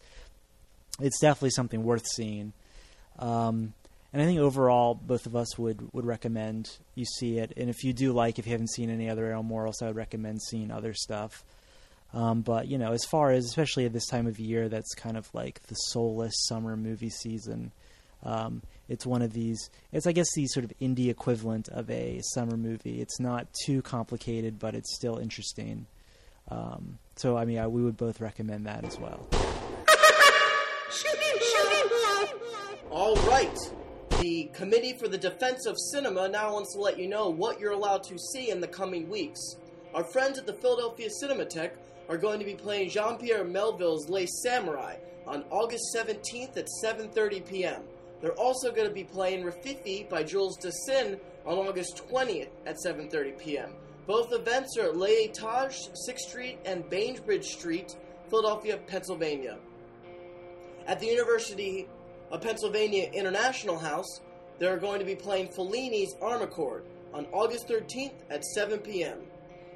it's 1.01 1.21
definitely 1.21 1.51
something 1.51 1.83
worth 1.85 2.07
seeing. 2.07 2.53
Um, 3.19 3.75
and 4.13 4.21
I 4.21 4.27
think 4.27 4.41
overall, 4.41 4.95
both 4.95 5.27
of 5.27 5.35
us 5.35 5.59
would, 5.59 5.93
would 5.95 6.05
recommend 6.05 6.71
you 6.95 7.05
see 7.05 7.39
it. 7.39 7.53
And 7.57 7.71
if 7.71 7.83
you 7.83 7.93
do 7.93 8.13
like, 8.13 8.39
if 8.39 8.47
you 8.47 8.53
haven't 8.53 8.71
seen 8.71 8.91
any 8.91 9.09
other 9.09 9.25
Errol 9.25 9.43
Morris, 9.43 9.81
I 9.81 9.87
would 9.87 9.97
recommend 9.97 10.43
seeing 10.43 10.71
other 10.71 10.93
stuff. 10.93 11.45
Um, 12.15 12.43
but 12.43 12.69
you 12.69 12.79
know, 12.79 12.93
as 12.93 13.05
far 13.05 13.31
as 13.31 13.45
especially 13.47 13.87
at 13.87 13.93
this 13.93 14.07
time 14.07 14.27
of 14.27 14.39
year, 14.39 14.69
that's 14.69 14.95
kind 14.95 15.17
of 15.17 15.29
like 15.35 15.63
the 15.69 15.75
soulless 15.75 16.35
summer 16.47 16.77
movie 16.77 17.11
season. 17.11 17.73
Um, 18.25 18.63
it's 18.89 19.07
one 19.07 19.23
of 19.23 19.33
these. 19.33 19.71
It's 19.93 20.07
I 20.07 20.13
guess 20.13 20.29
the 20.35 20.47
sort 20.47 20.65
of 20.65 20.73
indie 20.81 21.09
equivalent 21.09 21.69
of 21.69 21.91
a 21.91 22.21
summer 22.35 22.57
movie. 22.57 23.01
It's 23.01 23.19
not 23.19 23.47
too 23.65 23.83
complicated, 23.83 24.59
but 24.59 24.75
it's 24.75 24.95
still 24.95 25.17
interesting. 25.17 25.87
Um, 26.51 26.99
so 27.17 27.37
I 27.37 27.45
mean, 27.45 27.59
I, 27.59 27.67
we 27.67 27.83
would 27.83 27.97
both 27.97 28.21
recommend 28.21 28.67
that 28.67 28.85
as 28.85 28.99
well. 28.99 29.27
All 32.91 33.17
right. 33.27 33.59
The 34.21 34.51
Committee 34.53 34.93
for 34.93 35.09
the 35.09 35.19
Defense 35.19 35.67
of 35.67 35.77
Cinema 35.79 36.29
now 36.29 36.53
wants 36.53 36.75
to 36.75 36.81
let 36.81 36.99
you 36.99 37.09
know 37.09 37.31
what 37.31 37.59
you're 37.59 37.73
allowed 37.73 38.05
to 38.05 38.19
see 38.19 38.51
in 38.51 38.61
the 38.61 38.69
coming 38.69 39.09
weeks. 39.09 39.41
Our 39.95 40.05
friends 40.05 40.39
at 40.39 40.47
the 40.47 40.53
Philadelphia 40.53 41.09
Cinematheque 41.23 41.73
are 42.09 42.17
going 42.17 42.39
to 42.39 42.45
be 42.45 42.55
playing 42.55 42.91
Jean-Pierre 42.91 43.45
Melville's 43.45 44.09
Le 44.09 44.27
Samouraï 44.45 44.97
on 45.27 45.45
August 45.51 45.95
17th 45.97 46.57
at 46.57 46.67
7:30 46.83 47.47
p.m. 47.47 47.83
They're 48.21 48.33
also 48.33 48.71
going 48.71 48.89
to 48.89 48.95
be 48.95 49.05
playing 49.05 49.45
Rififi 49.45 50.09
by 50.09 50.23
Jules 50.23 50.59
Dassin 50.59 51.19
on 51.45 51.59
August 51.59 52.03
20th 52.09 52.51
at 52.67 52.77
7:30 52.85 53.39
p.m. 53.39 53.73
Both 54.07 54.33
events 54.33 54.77
are 54.79 54.87
at 54.87 54.97
Les 54.97 55.29
Etages, 55.29 55.91
6th 56.09 56.19
Street 56.19 56.59
and 56.65 56.89
Bainbridge 56.91 57.47
Street, 57.47 57.97
Philadelphia, 58.29 58.79
Pennsylvania. 58.87 59.59
At 60.87 60.99
the 60.99 61.07
University 61.07 61.89
of 62.31 62.41
Pennsylvania 62.41 63.09
International 63.13 63.79
House, 63.79 64.21
they're 64.59 64.79
going 64.79 64.99
to 64.99 65.05
be 65.05 65.15
playing 65.15 65.49
Fellini's 65.49 66.15
Amarcord 66.17 66.83
on 67.15 67.27
August 67.33 67.69
13th 67.69 68.15
at 68.31 68.45
7 68.45 68.79
p.m. 68.81 69.19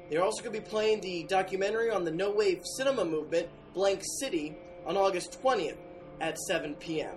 They're 0.09 0.23
also 0.23 0.41
going 0.41 0.55
to 0.55 0.61
be 0.61 0.67
playing 0.67 1.01
the 1.01 1.23
documentary 1.23 1.91
on 1.91 2.05
the 2.05 2.11
no 2.11 2.31
wave 2.31 2.61
cinema 2.77 3.03
movement, 3.03 3.49
Blank 3.73 4.01
City, 4.19 4.55
on 4.85 4.95
August 4.95 5.37
20th 5.43 5.75
at 6.21 6.39
7 6.39 6.75
p.m. 6.75 7.15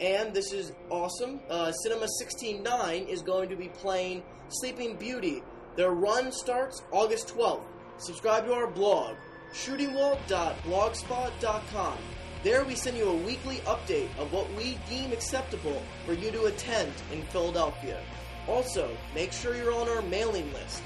And 0.00 0.34
this 0.34 0.52
is 0.52 0.72
awesome. 0.88 1.40
Uh, 1.48 1.70
Cinema 1.72 2.06
16.9 2.22 3.08
is 3.08 3.22
going 3.22 3.48
to 3.48 3.56
be 3.56 3.68
playing 3.68 4.22
Sleeping 4.48 4.96
Beauty. 4.96 5.42
Their 5.76 5.92
run 5.92 6.32
starts 6.32 6.82
August 6.90 7.28
12th. 7.28 7.62
Subscribe 7.98 8.46
to 8.46 8.54
our 8.54 8.66
blog, 8.66 9.14
shootingwall.blogspot.com. 9.52 11.98
There 12.42 12.64
we 12.64 12.74
send 12.74 12.96
you 12.96 13.10
a 13.10 13.16
weekly 13.16 13.56
update 13.66 14.08
of 14.18 14.32
what 14.32 14.50
we 14.54 14.78
deem 14.88 15.12
acceptable 15.12 15.82
for 16.06 16.14
you 16.14 16.30
to 16.30 16.44
attend 16.44 16.90
in 17.12 17.20
Philadelphia. 17.24 18.00
Also, 18.48 18.96
make 19.14 19.32
sure 19.32 19.54
you're 19.54 19.74
on 19.74 19.90
our 19.90 20.00
mailing 20.02 20.50
list, 20.54 20.82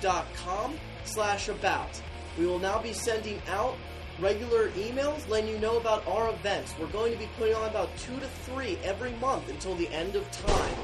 shootingwall.com 0.00 0.78
slash 1.04 1.48
about. 1.48 2.00
We 2.38 2.46
will 2.46 2.58
now 2.58 2.80
be 2.80 2.92
sending 2.92 3.40
out 3.48 3.76
regular 4.18 4.70
emails 4.70 5.28
letting 5.28 5.50
you 5.50 5.58
know 5.58 5.76
about 5.76 6.06
our 6.06 6.30
events. 6.30 6.74
We're 6.78 6.86
going 6.86 7.12
to 7.12 7.18
be 7.18 7.28
putting 7.38 7.54
on 7.54 7.68
about 7.68 7.94
two 7.98 8.18
to 8.18 8.26
three 8.26 8.78
every 8.82 9.12
month 9.14 9.50
until 9.50 9.74
the 9.74 9.88
end 9.88 10.16
of 10.16 10.30
time. 10.30 10.76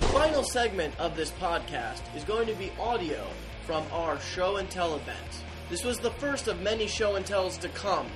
The 0.00 0.06
Final 0.06 0.42
segment 0.42 0.98
of 0.98 1.16
this 1.16 1.30
podcast 1.32 2.02
is 2.16 2.24
going 2.24 2.46
to 2.48 2.54
be 2.54 2.72
audio 2.80 3.26
from 3.64 3.84
our 3.92 4.20
show 4.20 4.56
and 4.56 4.68
tell 4.68 4.96
event. 4.96 5.44
This 5.70 5.84
was 5.84 5.98
the 5.98 6.10
first 6.12 6.48
of 6.48 6.60
many 6.60 6.86
show 6.86 7.14
and 7.14 7.24
tells 7.24 7.56
to 7.58 7.68
come. 7.70 8.06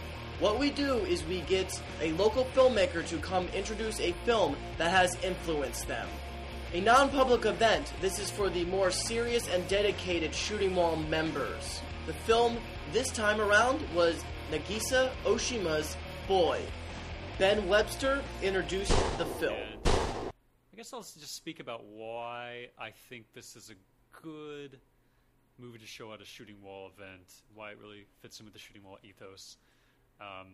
What 0.40 0.58
we 0.58 0.70
do 0.70 0.98
is 0.98 1.24
we 1.24 1.40
get 1.42 1.80
a 2.00 2.12
local 2.12 2.44
filmmaker 2.46 3.06
to 3.08 3.18
come 3.18 3.48
introduce 3.48 4.00
a 4.00 4.12
film 4.24 4.56
that 4.76 4.90
has 4.90 5.16
influenced 5.24 5.88
them. 5.88 6.08
A 6.74 6.82
non 6.82 7.08
public 7.08 7.46
event, 7.46 7.94
this 8.02 8.18
is 8.18 8.30
for 8.30 8.50
the 8.50 8.66
more 8.66 8.90
serious 8.90 9.48
and 9.48 9.66
dedicated 9.68 10.34
Shooting 10.34 10.76
Wall 10.76 10.96
members. 10.96 11.80
The 12.06 12.12
film 12.12 12.58
this 12.92 13.10
time 13.10 13.40
around 13.40 13.80
was 13.94 14.22
Nagisa 14.52 15.10
Oshima's 15.24 15.96
Boy. 16.26 16.60
Ben 17.38 17.66
Webster 17.68 18.22
introduced 18.42 18.92
the 19.16 19.24
film. 19.24 19.56
I 19.86 20.76
guess 20.76 20.92
I'll 20.92 21.00
just 21.00 21.36
speak 21.36 21.58
about 21.58 21.86
why 21.86 22.66
I 22.78 22.90
think 23.08 23.32
this 23.32 23.56
is 23.56 23.70
a 23.70 24.20
good 24.22 24.78
movie 25.58 25.78
to 25.78 25.86
show 25.86 26.12
at 26.12 26.20
a 26.20 26.26
shooting 26.26 26.56
wall 26.62 26.90
event, 26.94 27.32
why 27.54 27.70
it 27.70 27.78
really 27.80 28.04
fits 28.20 28.40
in 28.40 28.44
with 28.44 28.52
the 28.52 28.60
shooting 28.60 28.82
wall 28.84 28.98
ethos. 29.02 29.56
Um, 30.20 30.48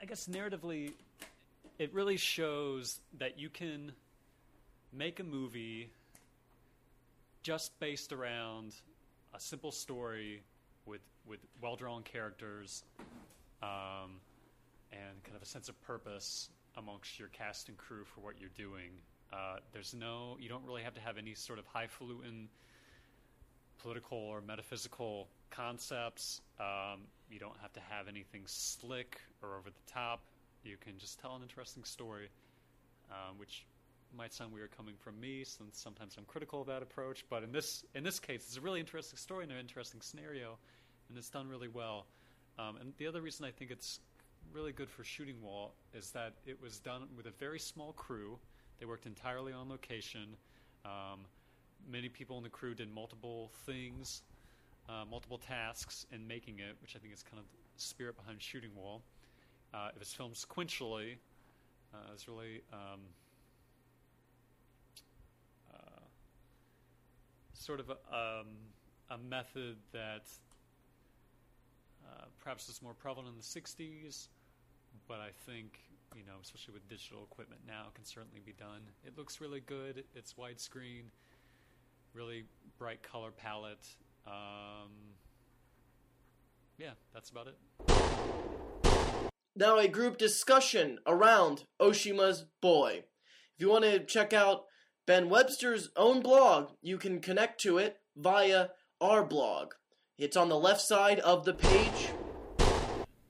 I 0.00 0.06
guess 0.06 0.26
narratively, 0.28 0.92
it 1.78 1.94
really 1.94 2.16
shows 2.16 3.00
that 3.18 3.38
you 3.38 3.48
can 3.48 3.92
make 4.92 5.20
a 5.20 5.24
movie 5.24 5.90
just 7.42 7.78
based 7.78 8.12
around 8.12 8.74
a 9.34 9.40
simple 9.40 9.70
story 9.70 10.42
with 10.86 11.00
with 11.26 11.40
well 11.62 11.76
drawn 11.76 12.02
characters 12.02 12.82
um, 13.62 14.20
and 14.92 15.22
kind 15.24 15.36
of 15.36 15.42
a 15.42 15.46
sense 15.46 15.68
of 15.68 15.80
purpose 15.82 16.48
amongst 16.76 17.18
your 17.18 17.28
cast 17.28 17.68
and 17.68 17.76
crew 17.76 18.04
for 18.04 18.20
what 18.20 18.34
you're 18.40 18.50
doing. 18.56 18.90
Uh, 19.32 19.56
there's 19.72 19.94
no, 19.94 20.36
you 20.40 20.48
don't 20.48 20.64
really 20.64 20.82
have 20.82 20.94
to 20.94 21.00
have 21.00 21.18
any 21.18 21.34
sort 21.34 21.58
of 21.58 21.66
highfalutin 21.66 22.48
political 23.78 24.18
or 24.18 24.40
metaphysical 24.40 25.28
concepts. 25.50 26.40
Um, 26.58 27.02
you 27.30 27.38
don't 27.38 27.56
have 27.60 27.72
to 27.74 27.80
have 27.90 28.08
anything 28.08 28.42
slick 28.46 29.20
or 29.42 29.56
over 29.56 29.68
the 29.70 29.92
top. 29.92 30.20
You 30.64 30.76
can 30.76 30.98
just 30.98 31.20
tell 31.20 31.36
an 31.36 31.42
interesting 31.42 31.84
story, 31.84 32.28
um, 33.10 33.38
which 33.38 33.64
might 34.16 34.32
sound 34.32 34.52
weird 34.52 34.70
coming 34.76 34.94
from 34.98 35.20
me, 35.20 35.44
since 35.44 35.78
sometimes 35.78 36.16
I'm 36.16 36.24
critical 36.24 36.60
of 36.62 36.66
that 36.66 36.82
approach. 36.82 37.24
But 37.28 37.42
in 37.42 37.52
this 37.52 37.84
in 37.94 38.02
this 38.04 38.18
case, 38.18 38.44
it's 38.46 38.56
a 38.56 38.60
really 38.60 38.80
interesting 38.80 39.16
story 39.16 39.44
and 39.44 39.52
an 39.52 39.58
interesting 39.58 40.00
scenario, 40.00 40.58
and 41.08 41.18
it's 41.18 41.30
done 41.30 41.48
really 41.48 41.68
well. 41.68 42.06
Um, 42.58 42.76
and 42.80 42.92
the 42.98 43.06
other 43.06 43.20
reason 43.20 43.44
I 43.44 43.50
think 43.50 43.70
it's 43.70 44.00
really 44.52 44.72
good 44.72 44.90
for 44.90 45.04
Shooting 45.04 45.40
Wall 45.42 45.74
is 45.94 46.10
that 46.10 46.34
it 46.46 46.60
was 46.60 46.78
done 46.78 47.02
with 47.16 47.26
a 47.26 47.30
very 47.30 47.58
small 47.58 47.92
crew. 47.92 48.38
They 48.80 48.86
worked 48.86 49.06
entirely 49.06 49.52
on 49.52 49.68
location. 49.68 50.36
Um, 50.84 51.20
many 51.90 52.08
people 52.08 52.36
in 52.38 52.42
the 52.42 52.48
crew 52.48 52.74
did 52.74 52.92
multiple 52.92 53.50
things, 53.66 54.22
uh, 54.88 55.04
multiple 55.10 55.38
tasks 55.38 56.06
in 56.12 56.26
making 56.26 56.58
it, 56.58 56.76
which 56.80 56.96
I 56.96 56.98
think 56.98 57.12
is 57.12 57.22
kind 57.22 57.38
of 57.38 57.44
the 57.76 57.80
spirit 57.80 58.16
behind 58.16 58.40
Shooting 58.40 58.70
Wall. 58.74 59.02
Uh, 59.72 59.88
it 59.94 59.98
was 59.98 60.12
filmed 60.12 60.34
sequentially. 60.34 61.16
Uh, 61.92 61.98
it 62.08 62.12
was 62.12 62.28
really 62.28 62.62
um, 62.72 63.00
uh, 65.72 66.00
sort 67.54 67.80
of 67.80 67.90
a, 67.90 68.14
um, 68.14 68.46
a 69.10 69.18
method 69.18 69.76
that 69.92 70.26
uh, 72.06 72.24
perhaps 72.42 72.68
is 72.68 72.80
more 72.82 72.94
prevalent 72.94 73.28
in 73.28 73.36
the 73.36 73.42
60s, 73.42 74.28
but 75.06 75.20
I 75.20 75.30
think, 75.46 75.78
you 76.14 76.24
know, 76.24 76.34
especially 76.42 76.74
with 76.74 76.88
digital 76.88 77.24
equipment 77.30 77.60
now, 77.66 77.86
can 77.94 78.04
certainly 78.04 78.40
be 78.44 78.52
done. 78.52 78.80
It 79.04 79.16
looks 79.18 79.40
really 79.40 79.60
good. 79.60 80.04
It's 80.14 80.34
widescreen, 80.34 81.04
really 82.14 82.44
bright 82.78 83.02
color 83.02 83.30
palette. 83.30 83.86
Um, 84.26 84.92
yeah, 86.78 86.92
that's 87.12 87.30
about 87.30 87.48
it. 87.48 88.77
Now, 89.58 89.76
a 89.76 89.88
group 89.88 90.18
discussion 90.18 91.00
around 91.04 91.64
Oshima's 91.80 92.44
Boy. 92.62 93.02
If 93.56 93.60
you 93.60 93.68
want 93.68 93.82
to 93.82 93.98
check 93.98 94.32
out 94.32 94.66
Ben 95.04 95.28
Webster's 95.28 95.90
own 95.96 96.20
blog, 96.20 96.70
you 96.80 96.96
can 96.96 97.18
connect 97.18 97.60
to 97.62 97.78
it 97.78 97.96
via 98.16 98.68
our 99.00 99.24
blog. 99.24 99.72
It's 100.16 100.36
on 100.36 100.48
the 100.48 100.56
left 100.56 100.80
side 100.80 101.18
of 101.18 101.44
the 101.44 101.54
page. 101.54 102.08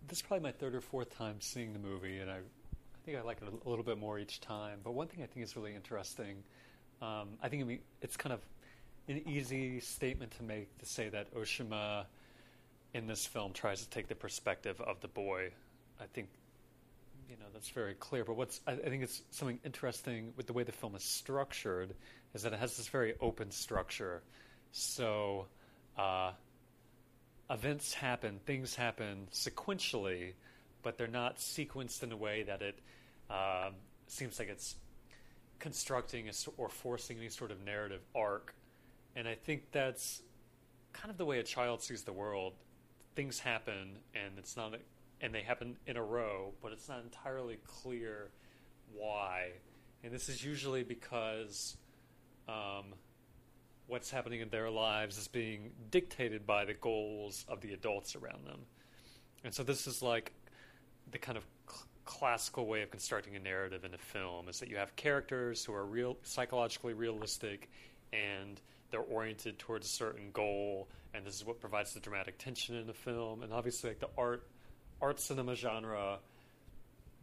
This 0.07 0.19
is 0.19 0.23
probably 0.23 0.43
my 0.43 0.53
third 0.53 0.75
or 0.75 0.83
fourth 0.83 1.17
time 1.17 1.41
seeing 1.41 1.73
the 1.73 1.79
movie, 1.79 2.19
and 2.19 2.31
I, 2.31 2.35
I 2.35 2.99
think 3.07 3.17
I 3.17 3.23
like 3.23 3.39
it 3.41 3.49
a 3.49 3.67
little 3.67 3.83
bit 3.83 3.97
more 3.97 4.19
each 4.19 4.43
time. 4.43 4.81
But 4.85 4.93
one 4.93 5.07
thing 5.07 5.23
I 5.23 5.27
think 5.27 5.47
is 5.47 5.57
really 5.57 5.75
interesting, 5.75 6.43
um, 7.01 7.39
I 7.43 7.49
think 7.49 7.81
it's 8.03 8.19
kind 8.19 8.35
of 8.35 8.41
an 9.09 9.27
easy 9.27 9.81
statement 9.81 10.33
to 10.33 10.43
make 10.43 10.77
to 10.77 10.85
say 10.85 11.09
that 11.09 11.35
Oshima 11.35 12.05
in 12.93 13.07
this 13.07 13.25
film 13.25 13.55
tries 13.55 13.81
to 13.81 13.89
take 13.89 14.09
the 14.09 14.15
perspective 14.15 14.79
of 14.83 15.01
the 15.01 15.09
boy. 15.09 15.53
I 16.01 16.07
think 16.13 16.29
you 17.29 17.37
know 17.37 17.47
that's 17.53 17.71
very 17.71 17.95
clear. 17.95 18.25
But 18.25 18.37
what's 18.37 18.61
I, 18.67 18.73
I 18.73 18.77
think 18.77 19.03
it's 19.03 19.23
something 19.31 19.61
interesting 19.65 20.33
with 20.37 20.47
the 20.47 20.53
way 20.53 20.65
the 20.65 20.73
film 20.73 20.95
is 20.95 21.05
structured 21.05 21.95
is 22.35 22.43
that 22.43 22.53
it 22.53 22.59
has 22.59 22.77
this 22.77 22.89
very 22.89 23.15
open 23.21 23.51
structure. 23.51 24.23
So 24.73 25.47
uh, 25.97 26.33
events 27.51 27.95
happen, 27.95 28.41
things 28.47 28.75
happen 28.75 29.29
sequentially, 29.33 30.35
but 30.83 30.99
they're 30.99 31.07
not 31.07 31.39
sequenced 31.39 32.03
in 32.03 32.13
a 32.13 32.17
way 32.17 32.45
that 32.45 32.63
it 32.63 32.79
um, 33.31 33.75
seems 34.07 34.39
like 34.39 34.49
it's 34.49 34.77
constructing 35.59 36.29
a, 36.29 36.33
or 36.57 36.69
forcing 36.69 37.19
any 37.19 37.29
sort 37.29 37.51
of 37.51 37.65
narrative 37.65 38.03
arc. 38.15 38.55
And 39.17 39.27
I 39.27 39.35
think 39.35 39.73
that's 39.73 40.23
kind 40.93 41.11
of 41.11 41.19
the 41.19 41.25
way 41.25 41.39
a 41.39 41.43
child 41.43 41.83
sees 41.83 42.03
the 42.03 42.13
world. 42.13 42.55
Things 43.15 43.41
happen, 43.41 43.99
and 44.15 44.39
it's 44.39 44.57
not, 44.57 44.75
and 45.21 45.35
they 45.35 45.43
happen 45.43 45.77
in 45.87 45.97
a 45.97 46.03
row, 46.03 46.53
but 46.63 46.73
it's 46.73 46.89
not 46.89 47.03
entirely 47.03 47.59
clear 47.67 48.31
why. 48.95 49.51
And 50.05 50.13
this 50.13 50.29
is 50.29 50.45
usually 50.45 50.85
because 50.85 51.77
um, 52.49 52.95
what's 53.87 54.11
happening 54.11 54.41
in 54.41 54.49
their 54.51 54.71
lives 54.71 55.19
is 55.19 55.29
being 55.29 55.71
dictated 55.91 56.47
by 56.47 56.65
the 56.65 56.75
goals 56.75 57.45
of 57.49 57.61
the 57.61 57.73
adults 57.73 58.15
around 58.15 58.47
them. 58.47 58.61
And 59.45 59.53
so 59.53 59.63
this 59.63 59.87
is 59.87 60.03
like 60.03 60.33
the 61.11 61.19
kind 61.19 61.39
of 61.39 61.45
cl- 61.69 61.87
classical 62.05 62.67
way 62.67 62.83
of 62.83 62.91
constructing 62.91 63.37
a 63.37 63.39
narrative 63.39 63.85
in 63.85 63.95
a 63.95 63.99
film 63.99 64.49
is 64.49 64.61
that 64.61 64.69
you 64.69 64.77
have 64.77 64.95
characters 64.97 65.65
who 65.65 65.75
are 65.75 65.85
real 65.85 66.17
psychologically 66.23 66.95
realistic 66.95 67.69
and 68.13 68.61
they're 68.91 69.01
oriented 69.01 69.59
towards 69.59 69.87
a 69.87 69.91
certain 69.91 70.31
goal 70.33 70.89
and 71.13 71.27
this 71.27 71.35
is 71.35 71.45
what 71.45 71.61
provides 71.61 71.93
the 71.93 72.01
dramatic 72.01 72.39
tension 72.39 72.77
in 72.77 72.87
the 72.87 72.95
film 72.95 73.43
and 73.43 73.53
obviously 73.53 73.91
like 73.91 74.01
the 74.01 74.09
art 74.17 74.47
art 75.01 75.21
cinema 75.21 75.55
genre 75.55 76.19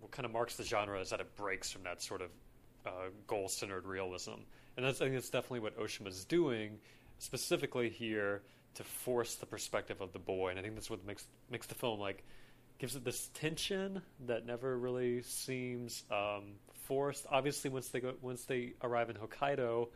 what 0.05 0.11
kind 0.11 0.25
of 0.27 0.31
marks 0.31 0.55
the 0.55 0.63
genre 0.63 0.99
is 0.99 1.09
that 1.09 1.19
it 1.19 1.35
breaks 1.35 1.71
from 1.71 1.81
that 1.81 1.99
sort 1.99 2.21
of 2.21 2.29
uh, 2.85 3.09
goal 3.25 3.47
centered 3.47 3.87
realism. 3.87 4.33
And 4.77 4.85
that's, 4.85 5.01
I 5.01 5.05
think 5.05 5.15
that's 5.15 5.31
definitely 5.31 5.61
what 5.61 5.79
Oshima's 5.79 6.25
doing, 6.25 6.77
specifically 7.17 7.89
here 7.89 8.43
to 8.75 8.83
force 8.83 9.33
the 9.35 9.47
perspective 9.47 10.01
of 10.01 10.13
the 10.13 10.19
boy. 10.19 10.49
And 10.49 10.59
I 10.59 10.61
think 10.61 10.75
that's 10.75 10.91
what 10.91 11.03
makes 11.07 11.25
makes 11.49 11.65
the 11.65 11.73
film 11.73 11.99
like 11.99 12.23
gives 12.77 12.95
it 12.95 13.03
this 13.03 13.29
tension 13.33 14.01
that 14.27 14.45
never 14.45 14.77
really 14.77 15.23
seems 15.23 16.03
um, 16.11 16.53
forced. 16.83 17.25
Obviously, 17.31 17.71
once 17.71 17.87
they 17.87 17.99
go 17.99 18.13
once 18.21 18.43
they 18.45 18.73
arrive 18.83 19.09
in 19.09 19.15
Hokkaido, 19.15 19.87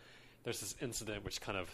there's 0.44 0.60
this 0.62 0.74
incident 0.82 1.24
which 1.24 1.40
kind 1.40 1.58
of 1.58 1.70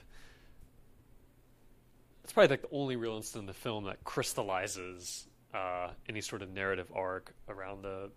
it's 2.25 2.33
probably 2.33 2.49
like 2.49 2.63
the 2.63 2.75
only 2.75 2.97
real 2.97 3.15
incident 3.15 3.43
in 3.43 3.47
the 3.47 3.53
film 3.53 3.85
that 3.85 4.03
crystallizes 4.03 5.25
uh, 5.55 5.89
any 6.09 6.21
sort 6.21 6.41
of 6.41 6.49
narrative 6.49 6.91
arc 6.93 7.33
around 7.47 7.81
the 7.81 8.11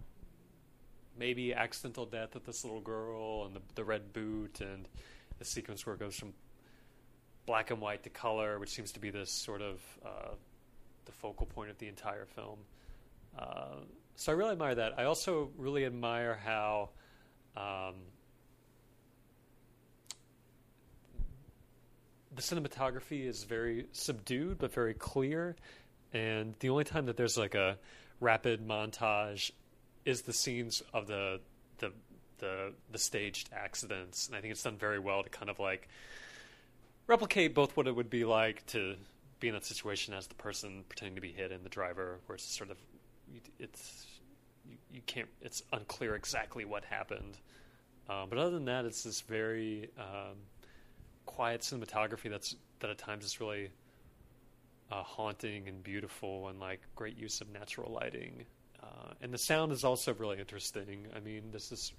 maybe 1.17 1.55
accidental 1.55 2.07
death 2.07 2.35
of 2.35 2.45
this 2.45 2.65
little 2.65 2.81
girl 2.81 3.45
and 3.47 3.55
the, 3.55 3.61
the 3.75 3.85
red 3.85 4.13
boot 4.13 4.61
and 4.61 4.89
the 5.39 5.45
sequence 5.45 5.87
where 5.87 5.95
it 5.95 5.99
goes 5.99 6.17
from 6.17 6.33
black 7.47 7.71
and 7.71 7.81
white 7.81 8.03
to 8.03 8.11
color, 8.11 8.59
which 8.59 8.71
seems 8.71 8.93
to 8.93 9.01
be 9.01 9.11
this 9.11 9.31
sort 9.31 9.63
of 9.63 9.81
uh, 10.05 10.35
the 11.05 11.13
focal 11.13 11.47
point 11.47 11.71
of 11.71 11.79
the 11.79 11.89
entire 11.89 12.27
film. 12.27 12.59
Uh, 13.39 13.77
so 14.17 14.33
I 14.33 14.35
really 14.35 14.53
admire 14.53 14.75
that. 14.75 14.99
I 14.99 15.05
also 15.05 15.51
really 15.57 15.87
admire 15.87 16.39
how 16.45 16.91
um, 17.57 17.95
the 22.35 22.43
cinematography 22.43 23.27
is 23.27 23.45
very 23.45 23.87
subdued 23.93 24.59
but 24.59 24.73
very 24.73 24.95
clear, 24.95 25.57
and 26.13 26.55
the 26.61 26.71
only 26.71 26.85
time 26.85 27.07
that 27.07 27.17
there's 27.17 27.37
like 27.37 27.55
a 27.55 27.79
rapid 28.21 28.67
montage 28.67 29.51
is 30.05 30.23
the 30.23 30.33
scenes 30.33 30.83
of 30.93 31.07
the 31.07 31.41
the 31.79 31.93
the 32.39 32.73
the 32.91 32.99
staged 32.99 33.51
accidents, 33.53 34.27
and 34.27 34.37
I 34.37 34.41
think 34.41 34.53
it's 34.53 34.63
done 34.63 34.77
very 34.77 34.99
well 34.99 35.23
to 35.23 35.29
kind 35.29 35.51
of 35.51 35.59
like 35.59 35.89
replicate 37.07 37.55
both 37.55 37.77
what 37.77 37.87
it 37.87 37.95
would 37.95 38.11
be 38.11 38.25
like 38.25 38.65
to 38.67 38.97
be 39.41 39.49
in 39.49 39.55
that 39.55 39.65
situation 39.65 40.15
as 40.15 40.27
the 40.27 40.35
person 40.35 40.85
pretending 40.89 41.15
to 41.15 41.21
be 41.21 41.33
hit 41.33 41.53
and 41.53 41.65
the 41.65 41.69
driver, 41.69 42.19
where 42.27 42.35
it's 42.35 42.45
sort 42.45 42.71
of 42.71 42.77
it's 43.59 44.07
you, 44.69 44.77
you 44.93 45.01
can't 45.07 45.29
it's 45.43 45.63
unclear 45.73 46.15
exactly 46.15 46.65
what 46.65 46.85
happened. 46.85 47.37
Uh, 48.09 48.25
but 48.27 48.39
other 48.39 48.53
than 48.53 48.65
that, 48.65 48.87
it's 48.87 49.03
this 49.03 49.21
very 49.21 49.91
um, 49.99 50.37
quiet 51.27 51.61
cinematography 51.61 52.31
that's 52.31 52.57
that 52.81 52.91
at 52.91 52.99
times 52.99 53.25
is 53.25 53.41
really 53.41 53.71
uh, 54.91 55.03
haunting 55.03 55.69
and 55.69 55.83
beautiful 55.83 56.49
and 56.49 56.59
like 56.61 56.81
great 56.95 57.17
use 57.17 57.41
of 57.41 57.51
natural 57.51 57.93
lighting. 57.93 58.45
Uh, 58.83 59.13
and 59.21 59.33
the 59.33 59.39
sound 59.39 59.73
is 59.73 59.85
also 59.85 60.15
really 60.15 60.39
interesting. 60.39 61.07
I 61.15 61.21
mean, 61.21 61.51
this 61.53 61.73
is 61.73 61.93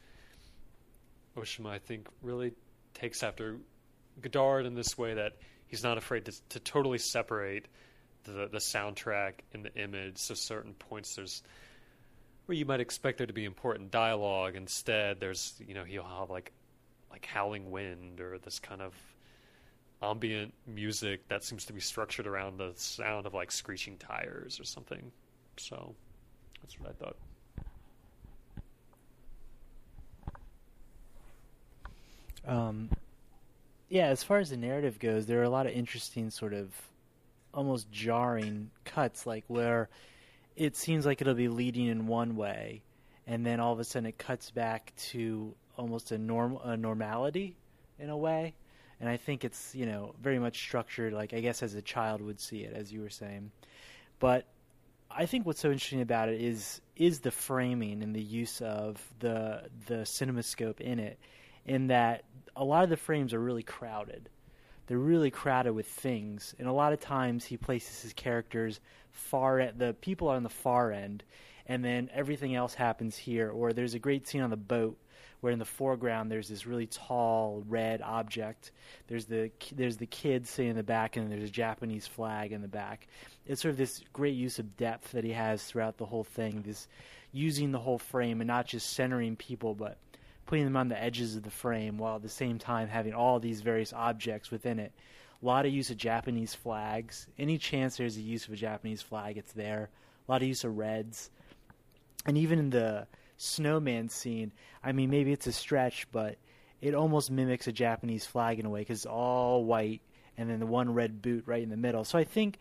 Oshima, 1.36 1.70
I 1.70 1.80
think, 1.80 2.08
really 2.22 2.54
takes 2.94 3.24
after 3.24 3.58
Godard 4.22 4.66
in 4.66 4.76
this 4.76 4.98
way 4.98 5.14
that 5.16 5.34
he's 5.68 5.84
not 5.84 5.98
afraid 5.98 6.26
to, 6.26 6.34
to 6.50 6.60
totally 6.60 6.98
separate 6.98 7.68
the 8.24 8.50
the 8.52 8.58
soundtrack 8.58 9.34
and 9.54 9.66
the 9.66 9.74
image. 9.76 10.18
So 10.18 10.34
certain 10.34 10.74
points 10.74 11.16
there's 11.16 11.44
where 12.46 12.58
you 12.58 12.66
might 12.66 12.80
expect 12.80 13.20
there 13.20 13.28
to 13.28 13.34
be 13.34 13.46
important 13.46 13.92
dialogue. 13.92 14.56
Instead, 14.56 15.20
there's 15.20 15.54
you 15.66 15.74
know 15.74 15.84
he'll 15.84 16.04
have 16.04 16.30
like 16.30 16.52
like 17.12 17.26
howling 17.26 17.72
wind 17.72 18.20
or 18.20 18.38
this 18.40 18.60
kind 18.60 18.82
of 18.82 18.94
ambient 20.02 20.54
music 20.66 21.28
that 21.28 21.44
seems 21.44 21.66
to 21.66 21.74
be 21.74 21.82
structured 21.82 22.28
around 22.28 22.58
the 22.58 22.72
sound 22.76 23.26
of 23.26 23.34
like 23.34 23.52
screeching 23.52 23.98
tires 23.98 24.60
or 24.60 24.64
something. 24.64 25.12
So 25.58 25.94
that's 26.62 26.80
what 26.80 26.90
I 26.90 26.94
thought. 26.94 27.16
Um, 32.48 32.90
yeah, 33.90 34.08
as 34.08 34.24
far 34.24 34.38
as 34.38 34.50
the 34.50 34.58
narrative 34.58 35.00
goes, 35.00 35.26
there 35.26 35.40
are 35.42 35.44
a 35.44 35.50
lot 35.50 35.66
of 35.66 35.74
interesting, 35.74 36.30
sort 36.30 36.54
of 36.54 36.70
almost 37.54 37.92
jarring 37.92 38.70
cuts, 38.86 39.26
like 39.26 39.44
where 39.48 39.90
it 40.56 40.76
seems 40.76 41.06
like 41.06 41.22
it'll 41.22 41.34
be 41.34 41.48
leading 41.48 41.88
in 41.88 42.08
one 42.08 42.36
way, 42.36 42.82
and 43.28 43.46
then 43.46 43.60
all 43.60 43.74
of 43.74 43.80
a 43.80 43.84
sudden 43.84 44.08
it 44.08 44.18
cuts 44.18 44.52
back 44.52 44.94
to 44.98 45.54
almost 45.78 46.12
a 46.12 46.18
norm 46.18 46.58
a 46.64 46.78
normality 46.78 47.56
in 48.00 48.10
a 48.10 48.18
way. 48.18 48.54
And 49.00 49.10
I 49.10 49.18
think 49.18 49.46
it's 49.46 49.74
you 49.74 49.86
know 49.86 50.14
very 50.22 50.40
much 50.40 50.58
structured, 50.58 51.14
like 51.14 51.34
I 51.34 51.40
guess 51.40 51.64
as 51.64 51.76
a 51.76 51.82
child 51.82 52.22
would 52.22 52.40
see 52.40 52.62
it, 52.64 52.74
as 52.74 52.92
you 52.92 53.02
were 53.02 53.10
saying. 53.10 53.52
But 54.20 54.46
I 55.12 55.26
think 55.26 55.46
what's 55.46 55.60
so 55.60 55.72
interesting 55.72 56.02
about 56.02 56.30
it 56.30 56.42
is 56.42 56.82
is 56.96 57.20
the 57.20 57.32
framing 57.32 58.04
and 58.04 58.16
the 58.16 58.22
use 58.22 58.62
of 58.62 59.02
the 59.20 59.70
the 59.88 60.06
cinemascope 60.06 60.82
in 60.82 61.00
it, 61.00 61.18
in 61.66 61.88
that 61.88 62.24
a 62.56 62.64
lot 62.64 62.84
of 62.84 62.90
the 62.90 62.98
frames 62.98 63.34
are 63.34 63.40
really 63.40 63.64
crowded. 63.64 64.30
They're 64.88 64.98
really 64.98 65.32
crowded 65.32 65.74
with 65.74 65.88
things, 65.88 66.56
and 66.60 66.68
a 66.68 66.74
lot 66.74 66.94
of 66.94 67.00
times 67.00 67.46
he 67.46 67.58
places 67.58 68.02
his 68.02 68.14
characters 68.14 68.80
far 69.12 69.60
at 69.60 69.78
the 69.78 69.96
people 70.02 70.30
are 70.30 70.36
on 70.36 70.44
the 70.44 70.50
far 70.50 70.92
end, 70.92 71.24
and 71.68 71.86
then 71.86 72.10
everything 72.14 72.56
else 72.56 72.74
happens 72.74 73.16
here. 73.16 73.50
Or 73.50 73.72
there's 73.72 73.94
a 73.94 74.00
great 74.00 74.28
scene 74.28 74.42
on 74.42 74.50
the 74.50 74.58
boat 74.58 74.98
where 75.42 75.54
in 75.54 75.60
the 75.60 75.66
foreground 75.66 76.32
there's 76.32 76.48
this 76.48 76.66
really 76.66 76.88
tall 76.88 77.64
red 77.68 78.02
object. 78.02 78.72
There's 79.08 79.26
the 79.26 79.52
there's 79.74 79.98
the 79.98 80.06
kid 80.06 80.48
sitting 80.48 80.72
in 80.72 80.78
the 80.78 80.84
back, 80.84 81.16
and 81.16 81.32
there's 81.32 81.44
a 81.44 81.52
Japanese 81.52 82.08
flag 82.08 82.52
in 82.52 82.62
the 82.62 82.68
back. 82.68 83.08
It's 83.46 83.62
sort 83.62 83.72
of 83.72 83.78
this 83.78 84.02
great 84.14 84.36
use 84.36 84.60
of 84.60 84.78
depth 84.78 85.12
that 85.14 85.24
he 85.24 85.32
has 85.32 85.64
throughout 85.64 85.98
the 85.98 86.06
whole 86.06 86.24
thing. 86.24 86.64
This 86.66 86.88
using 87.32 87.72
the 87.72 87.80
whole 87.80 88.00
frame 88.00 88.42
and 88.42 88.48
not 88.48 88.66
just 88.66 88.94
centering 88.94 89.36
people, 89.36 89.76
but 89.76 89.98
putting 90.46 90.66
them 90.66 90.76
on 90.76 90.88
the 90.88 91.02
edges 91.02 91.36
of 91.36 91.44
the 91.44 91.52
frame 91.52 91.98
while 91.98 92.16
at 92.16 92.24
the 92.24 92.30
same 92.30 92.58
time 92.58 92.88
having 92.88 93.14
all 93.14 93.40
these 93.40 93.62
various 93.62 93.94
objects 93.94 94.50
within 94.50 94.80
it. 94.80 94.92
A 95.42 95.46
lot 95.46 95.66
of 95.66 95.72
use 95.72 95.90
of 95.92 95.98
Japanese 95.98 96.56
flags. 96.56 97.28
Any 97.38 97.58
chance 97.58 97.96
there's 97.96 98.18
a 98.18 98.22
use 98.22 98.48
of 98.48 98.54
a 98.54 98.58
Japanese 98.58 99.02
flag, 99.02 99.38
it's 99.38 99.54
there. 99.54 99.90
A 100.28 100.32
lot 100.32 100.42
of 100.42 100.48
use 100.48 100.64
of 100.64 100.76
reds. 100.76 101.30
And 102.26 102.38
even 102.38 102.60
in 102.60 102.70
the 102.72 103.08
snowman 103.40 104.10
scene, 104.10 104.52
I 104.84 104.92
mean, 104.92 105.10
maybe 105.10 105.32
it's 105.32 105.48
a 105.48 105.54
stretch, 105.54 106.08
but 106.12 106.36
it 106.82 106.94
almost 106.94 107.32
mimics 107.32 107.68
a 107.68 107.72
Japanese 107.72 108.26
flag 108.26 108.60
in 108.60 108.66
a 108.66 108.70
way 108.70 108.82
because 108.82 109.00
it's 109.00 109.06
all 109.06 109.64
white 109.64 110.02
and 110.38 110.50
then 110.50 110.60
the 110.60 110.66
one 110.66 110.94
red 110.94 111.22
boot 111.22 111.44
right 111.48 111.64
in 111.64 111.70
the 111.70 111.78
middle. 111.78 112.04
So 112.04 112.18
I 112.18 112.26
think, 112.26 112.60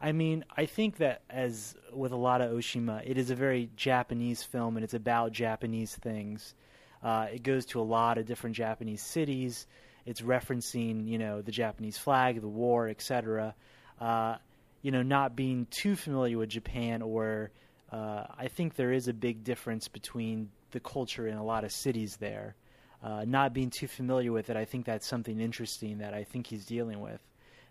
I 0.00 0.12
mean, 0.12 0.44
I 0.56 0.66
think 0.66 0.98
that 0.98 1.22
as 1.28 1.74
with 1.92 2.12
a 2.12 2.16
lot 2.16 2.40
of 2.40 2.52
Oshima, 2.52 3.02
it 3.04 3.18
is 3.18 3.30
a 3.30 3.34
very 3.34 3.70
Japanese 3.76 4.42
film 4.42 4.76
and 4.76 4.84
it's 4.84 4.94
about 4.94 5.32
Japanese 5.32 5.94
things. 5.96 6.54
Uh, 7.02 7.26
it 7.32 7.42
goes 7.42 7.66
to 7.66 7.80
a 7.80 7.82
lot 7.82 8.16
of 8.16 8.26
different 8.26 8.56
Japanese 8.56 9.02
cities. 9.02 9.66
It's 10.06 10.20
referencing, 10.20 11.08
you 11.08 11.18
know, 11.18 11.42
the 11.42 11.52
Japanese 11.52 11.98
flag, 11.98 12.40
the 12.40 12.48
war, 12.48 12.88
etc. 12.88 13.54
Uh, 14.00 14.36
you 14.82 14.90
know, 14.90 15.02
not 15.02 15.36
being 15.36 15.66
too 15.70 15.96
familiar 15.96 16.38
with 16.38 16.48
Japan, 16.48 17.02
or 17.02 17.50
uh, 17.92 18.24
I 18.38 18.48
think 18.48 18.74
there 18.74 18.92
is 18.92 19.08
a 19.08 19.12
big 19.12 19.44
difference 19.44 19.88
between 19.88 20.50
the 20.70 20.80
culture 20.80 21.26
in 21.26 21.36
a 21.36 21.44
lot 21.44 21.64
of 21.64 21.72
cities 21.72 22.16
there. 22.16 22.54
Uh, 23.02 23.24
not 23.26 23.54
being 23.54 23.70
too 23.70 23.88
familiar 23.88 24.30
with 24.30 24.50
it, 24.50 24.56
I 24.56 24.64
think 24.64 24.84
that's 24.84 25.06
something 25.06 25.40
interesting 25.40 25.98
that 25.98 26.12
I 26.12 26.24
think 26.24 26.46
he's 26.46 26.66
dealing 26.66 27.00
with, 27.00 27.20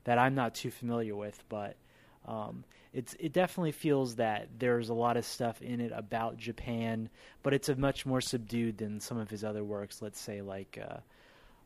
that 0.06 0.18
I'm 0.18 0.36
not 0.36 0.56
too 0.56 0.72
familiar 0.72 1.16
with, 1.16 1.44
but. 1.50 1.76
Um, 2.28 2.64
it's 2.94 3.16
it 3.20 3.34
definitely 3.34 3.72
feels 3.72 4.16
that 4.16 4.48
there's 4.58 4.90
a 4.90 4.94
lot 4.94 5.16
of 5.18 5.26
stuff 5.26 5.62
in 5.62 5.80
it 5.80 5.92
about 5.96 6.38
Japan, 6.38 7.10
but 7.44 7.54
it's 7.54 7.70
a 7.70 7.76
much 7.76 8.06
more 8.06 8.22
subdued 8.22 8.80
than 8.80 9.00
some 9.00 9.18
of 9.18 9.30
his 9.30 9.44
other 9.44 9.64
works. 9.64 10.02
Let's 10.02 10.20
say 10.20 10.42
like 10.42 10.80
uh, 10.84 10.98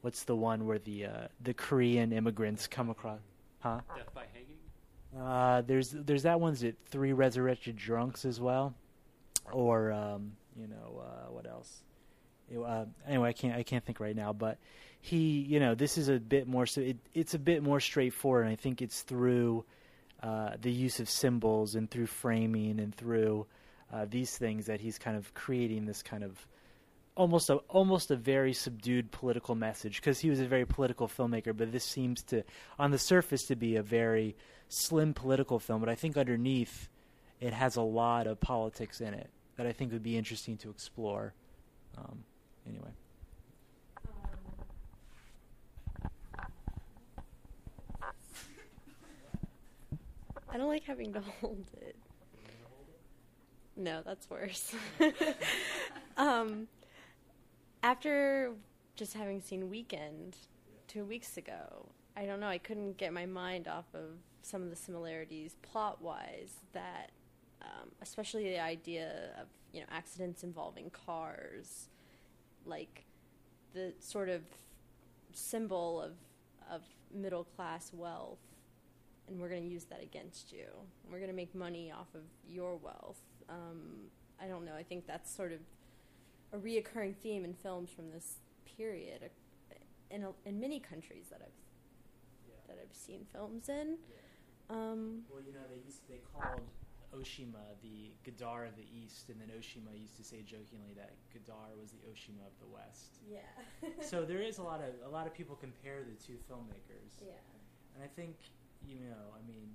what's 0.02 0.24
the 0.24 0.36
one 0.36 0.66
where 0.66 0.80
the 0.80 1.06
uh, 1.06 1.28
the 1.42 1.54
Korean 1.54 2.12
immigrants 2.12 2.68
come 2.68 2.90
across? 2.90 3.20
Huh? 3.60 3.80
Death 3.96 4.14
by 4.14 4.26
hanging. 4.34 4.53
Uh, 5.20 5.62
there's 5.62 5.92
there's 5.92 6.24
that 6.24 6.40
one's 6.40 6.64
at 6.64 6.76
Three 6.88 7.14
Resurrected 7.14 7.76
Drunks 7.76 8.26
as 8.26 8.40
well, 8.40 8.74
or 9.52 9.92
um, 9.92 10.34
you 10.60 10.68
know 10.68 11.02
uh, 11.02 11.32
what 11.32 11.46
else? 11.46 11.84
Uh, 12.54 12.86
anyway, 13.08 13.30
I 13.30 13.34
can't 13.34 13.56
I 13.56 13.64
can't 13.64 13.84
think 13.84 14.00
right 14.00 14.16
now, 14.16 14.34
but 14.34 14.58
he 15.02 15.18
you 15.18 15.60
know 15.60 15.76
this 15.76 15.98
is 15.98 16.10
a 16.10 16.20
bit 16.20 16.48
more 16.48 16.66
so 16.66 16.82
it, 16.82 16.98
it's 17.14 17.34
a 17.34 17.40
bit 17.40 17.62
more 17.62 17.80
straightforward, 17.80 18.48
I 18.48 18.56
think 18.56 18.82
it's 18.82 19.02
through 19.02 19.66
uh, 20.22 20.52
the 20.62 20.72
use 20.72 21.00
of 21.00 21.10
symbols 21.10 21.76
and 21.76 21.92
through 21.92 22.08
framing 22.08 22.80
and 22.80 22.96
through 22.96 23.46
uh, 23.92 24.06
these 24.10 24.38
things 24.38 24.66
that 24.68 24.80
he's 24.80 24.98
kind 24.98 25.18
of 25.18 25.34
creating 25.34 25.86
this 25.86 26.02
kind 26.02 26.24
of 26.24 26.48
almost 27.16 27.50
a 27.50 27.56
almost 27.68 28.10
a 28.10 28.16
very 28.16 28.54
subdued 28.54 29.12
political 29.12 29.54
message 29.54 29.98
because 29.98 30.20
he 30.20 30.30
was 30.30 30.40
a 30.40 30.46
very 30.46 30.66
political 30.66 31.08
filmmaker 31.08 31.56
but 31.56 31.72
this 31.72 31.84
seems 31.84 32.24
to 32.24 32.44
on 32.80 32.90
the 32.90 32.98
surface 32.98 33.44
to 33.44 33.56
be 33.56 33.76
a 33.76 33.84
very 33.84 34.36
slim 34.74 35.14
political 35.14 35.60
film 35.60 35.80
but 35.80 35.90
i 35.90 35.96
think 35.96 36.18
underneath 36.18 36.90
it 37.40 37.54
has 37.54 37.76
a 37.76 37.82
lot 37.82 38.28
of 38.28 38.40
politics 38.40 39.02
in 39.02 39.14
it 39.14 39.30
that 39.56 39.66
i 39.68 39.72
think 39.72 39.92
would 39.92 40.04
be 40.04 40.18
interesting 40.18 40.58
to 40.58 40.70
explore 40.70 41.34
um, 41.98 42.24
anyway 42.68 42.92
I 50.54 50.58
don't 50.58 50.68
like 50.68 50.84
having 50.84 51.12
to 51.14 51.22
hold 51.42 51.66
it. 51.82 51.96
No, 53.76 54.04
that's 54.06 54.30
worse. 54.30 54.76
um, 56.18 56.68
after 57.82 58.52
just 58.96 59.14
having 59.16 59.42
seen 59.42 59.68
Weekend 59.68 60.38
two 60.88 61.06
weeks 61.06 61.38
ago, 61.38 61.90
I 62.16 62.28
don't 62.28 62.40
know. 62.40 62.48
I 62.48 62.60
couldn't 62.60 62.98
get 62.98 63.14
my 63.14 63.26
mind 63.26 63.68
off 63.68 63.86
of 63.96 64.12
some 64.44 64.62
of 64.62 64.70
the 64.70 64.76
similarities 64.76 65.56
plot-wise. 65.62 66.54
That, 66.74 67.12
um, 67.62 67.90
especially 68.02 68.44
the 68.44 68.60
idea 68.60 69.32
of 69.42 69.48
you 69.72 69.82
know 69.82 69.88
accidents 69.90 70.44
involving 70.44 70.92
cars, 70.92 71.90
like 72.66 73.06
the 73.74 73.94
sort 74.00 74.30
of 74.30 74.42
symbol 75.34 76.02
of 76.02 76.12
of 76.72 76.84
middle 77.12 77.44
class 77.44 77.92
wealth 77.94 78.40
and 79.28 79.40
we're 79.40 79.50
going 79.50 79.64
to 79.64 79.70
use 79.70 79.86
that 79.86 80.02
against 80.02 80.52
you. 80.52 80.66
We're 81.10 81.20
going 81.20 81.30
to 81.30 81.36
make 81.36 81.54
money 81.56 81.92
off 81.92 82.14
of 82.14 82.24
your 82.48 82.76
wealth. 82.76 83.22
Um, 83.50 84.10
I 84.42 84.48
don't 84.48 84.66
know. 84.66 84.76
I 84.78 84.84
think 84.84 85.08
that's 85.08 85.34
sort 85.34 85.52
of 85.52 85.60
a 86.52 86.58
reoccurring 86.58 87.16
theme 87.16 87.46
in 87.46 87.54
films 87.54 87.90
from 87.90 88.12
this 88.12 88.38
period, 88.78 89.30
uh, 89.72 89.76
in 90.12 90.24
a, 90.24 90.30
in 90.46 90.60
many 90.60 90.80
countries 90.80 91.26
that 91.32 91.42
I've 91.42 92.68
that 92.68 92.78
I've 92.82 92.96
seen 92.96 93.26
films 93.32 93.70
in. 93.70 93.98
Um, 94.74 95.22
well, 95.30 95.42
you 95.46 95.54
know, 95.54 95.62
they 95.70 95.78
used, 95.86 96.02
they 96.10 96.18
called 96.34 96.66
Oshima, 97.14 97.78
the 97.86 98.10
Godard 98.26 98.70
of 98.70 98.76
the 98.76 98.90
East, 98.90 99.30
and 99.30 99.38
then 99.38 99.54
Oshima 99.54 99.94
used 99.94 100.18
to 100.18 100.26
say 100.26 100.42
jokingly 100.42 100.98
that 100.98 101.14
Godard 101.30 101.78
was 101.78 101.94
the 101.94 102.02
Oshima 102.10 102.42
of 102.42 102.58
the 102.58 102.66
West. 102.74 103.22
Yeah. 103.30 103.46
so 104.02 104.26
there 104.26 104.42
is 104.42 104.58
a 104.58 104.64
lot 104.66 104.82
of 104.82 104.98
a 105.06 105.12
lot 105.14 105.28
of 105.30 105.34
people 105.38 105.54
compare 105.56 106.02
the 106.02 106.18
two 106.18 106.42
filmmakers, 106.50 107.22
Yeah. 107.22 107.38
and 107.94 108.02
I 108.04 108.10
think 108.10 108.34
you 108.84 109.00
know, 109.00 109.32
I 109.32 109.40
mean, 109.48 109.72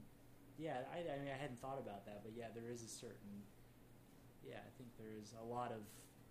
yeah, 0.61 0.85
I, 0.93 1.01
I 1.01 1.17
mean, 1.23 1.33
I 1.33 1.39
hadn't 1.41 1.57
thought 1.63 1.79
about 1.81 2.05
that, 2.05 2.21
but 2.27 2.37
yeah, 2.37 2.53
there 2.53 2.69
is 2.69 2.85
a 2.85 2.91
certain, 2.91 3.41
yeah, 4.45 4.61
I 4.61 4.69
think 4.77 4.93
there 5.01 5.17
is 5.17 5.33
a 5.41 5.47
lot 5.49 5.73
of 5.73 5.81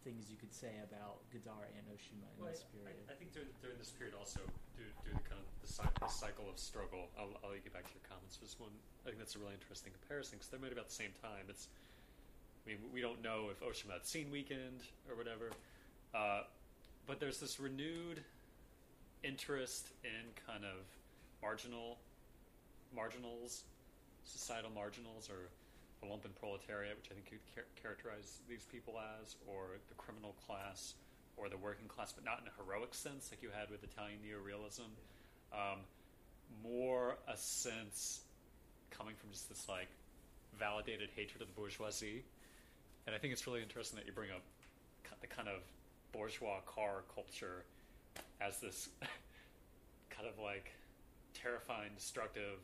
things 0.06 0.30
you 0.30 0.38
could 0.38 0.54
say 0.54 0.78
about 0.86 1.26
Godard 1.34 1.74
and 1.74 1.82
Oshima 1.90 2.30
in 2.38 2.38
Well, 2.38 2.54
this 2.54 2.62
period. 2.70 3.02
I, 3.10 3.14
I 3.14 3.16
think 3.18 3.34
during, 3.34 3.50
during 3.66 3.82
this 3.82 3.90
period 3.90 4.14
also, 4.14 4.46
due, 4.78 4.86
due 5.02 5.10
to 5.10 5.18
the, 5.18 5.26
cy- 5.26 5.27
the 5.68 6.08
cycle 6.08 6.48
of 6.50 6.58
struggle, 6.58 7.12
I'll, 7.20 7.36
I'll 7.44 7.52
get 7.60 7.74
back 7.74 7.84
to 7.84 7.94
your 7.94 8.06
comments 8.08 8.36
for 8.36 8.46
this 8.46 8.56
one. 8.60 8.72
I 9.04 9.12
think 9.12 9.20
that's 9.20 9.36
a 9.36 9.40
really 9.40 9.54
interesting 9.54 9.92
comparison 9.92 10.40
because 10.40 10.48
they're 10.48 10.64
made 10.64 10.72
about 10.72 10.88
the 10.88 10.96
same 10.96 11.12
time. 11.22 11.46
It's, 11.50 11.68
I 12.66 12.72
mean, 12.72 12.80
we 12.94 13.02
don't 13.02 13.22
know 13.22 13.52
if 13.52 13.60
Oshima 13.60 13.94
had 14.00 14.06
seen 14.06 14.32
Weekend 14.32 14.82
or 15.10 15.16
whatever, 15.16 15.52
uh, 16.16 16.48
but 17.06 17.20
there's 17.20 17.40
this 17.40 17.60
renewed 17.60 18.24
interest 19.24 19.92
in 20.04 20.24
kind 20.48 20.64
of 20.64 20.88
marginal, 21.42 21.98
marginals, 22.96 23.64
societal 24.24 24.72
marginals, 24.72 25.30
or 25.30 25.52
the 26.02 26.08
lumpen 26.08 26.36
proletariat, 26.40 26.96
which 26.96 27.12
I 27.12 27.16
think 27.16 27.28
you 27.32 27.40
could 27.40 27.64
char- 27.64 27.72
characterize 27.82 28.40
these 28.48 28.64
people 28.72 28.96
as, 29.20 29.36
or 29.48 29.80
the 29.90 29.96
criminal 29.96 30.36
class, 30.46 30.96
or 31.36 31.50
the 31.50 31.58
working 31.58 31.88
class, 31.88 32.12
but 32.14 32.26
not 32.26 32.42
in 32.42 32.48
a 32.48 32.56
heroic 32.56 32.94
sense 32.94 33.30
like 33.32 33.44
you 33.44 33.50
had 33.52 33.70
with 33.70 33.84
Italian 33.84 34.20
neorealism. 34.24 34.90
Um, 35.54 35.80
more 36.64 37.18
a 37.28 37.38
sense 37.38 38.22
coming 38.90 39.14
from 39.16 39.32
just 39.32 39.50
this 39.50 39.68
like 39.70 39.88
validated 40.60 41.10
hatred 41.16 41.42
of 41.42 41.48
the 41.48 41.54
bourgeoisie. 41.54 42.24
And 43.06 43.16
I 43.16 43.20
think 43.20 43.34
it's 43.34 43.48
really 43.48 43.62
interesting 43.62 43.98
that 43.98 44.06
you 44.06 44.12
bring 44.12 44.32
up 44.32 44.42
the 45.22 45.28
kind 45.28 45.48
of 45.48 45.62
bourgeois 46.12 46.60
car 46.66 47.04
culture 47.14 47.64
as 48.42 48.60
this 48.60 48.90
kind 50.10 50.28
of 50.28 50.38
like 50.44 50.72
terrifying, 51.34 51.92
destructive 51.96 52.60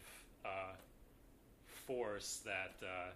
uh, 0.45 0.75
force 1.87 2.41
that, 2.45 2.75
uh, 2.81 3.11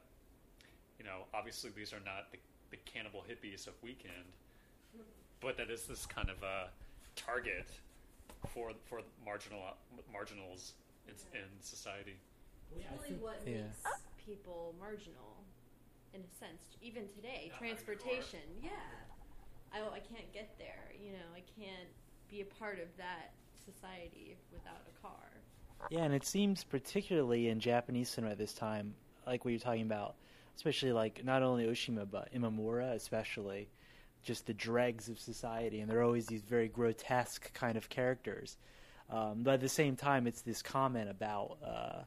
you 0.99 1.05
know, 1.05 1.26
obviously 1.34 1.72
these 1.76 1.93
are 1.93 2.01
not 2.05 2.32
the, 2.32 2.38
the 2.72 2.78
cannibal 2.86 3.24
hippies 3.30 3.68
of 3.68 3.74
Weekend, 3.84 4.13
but 5.41 5.57
that 5.57 5.70
is 5.70 5.84
this 5.84 6.05
kind 6.05 6.30
of 6.30 6.41
a 6.43 6.70
target 7.15 7.68
for 8.54 8.72
for 8.86 9.02
marginal 9.24 9.62
marginals 10.12 10.74
in, 11.08 11.14
in 11.34 11.48
society. 11.62 12.18
It's 12.76 12.86
really 13.04 13.18
what 13.22 13.42
yeah. 13.46 13.64
makes 13.64 13.80
oh. 13.86 13.96
people 14.26 14.76
marginal, 14.80 15.44
in 16.14 16.22
a 16.22 16.32
sense. 16.38 16.76
Even 16.82 17.08
today, 17.08 17.50
Not 17.52 17.60
having 17.62 17.72
a 17.72 17.76
car. 17.76 17.96
transportation. 17.96 18.46
Yeah, 18.62 18.70
I 19.74 19.80
I 19.80 20.00
can't 20.00 20.32
get 20.34 20.56
there. 20.58 20.92
You 21.00 21.14
know, 21.14 21.28
I 21.36 21.44
can't 21.60 21.90
be 22.30 22.42
a 22.42 22.46
part 22.46 22.80
of 22.80 22.88
that 22.98 23.32
society 23.66 24.36
without 24.52 24.82
a 24.88 25.02
car. 25.02 25.38
Yeah, 25.90 26.04
and 26.04 26.14
it 26.14 26.26
seems 26.26 26.64
particularly 26.64 27.50
in 27.50 27.60
Japanese 27.60 28.10
cinema 28.10 28.32
at 28.32 28.38
this 28.38 28.54
time, 28.54 28.96
like 29.26 29.46
what 29.46 29.52
you're 29.52 29.60
talking 29.60 29.84
about, 29.84 30.16
especially 30.56 30.92
like 30.92 31.24
not 31.24 31.44
only 31.44 31.66
Oshima 31.66 32.10
but 32.10 32.34
Imamura, 32.34 32.94
especially, 32.94 33.70
just 34.28 34.45
the 34.45 34.53
dregs 34.53 35.07
of 35.09 35.17
society, 35.19 35.80
and 35.80 35.89
they're 35.89 36.03
always 36.03 36.28
these 36.28 36.41
very 36.43 36.67
grotesque 36.67 37.51
kind 37.53 37.78
of 37.78 37.88
characters. 37.89 38.57
Um, 39.09 39.43
but 39.43 39.55
at 39.55 39.61
the 39.61 39.69
same 39.69 39.95
time, 39.95 40.28
it's 40.28 40.41
this 40.41 40.61
comment 40.61 41.09
about 41.09 41.57
uh, 41.65 42.03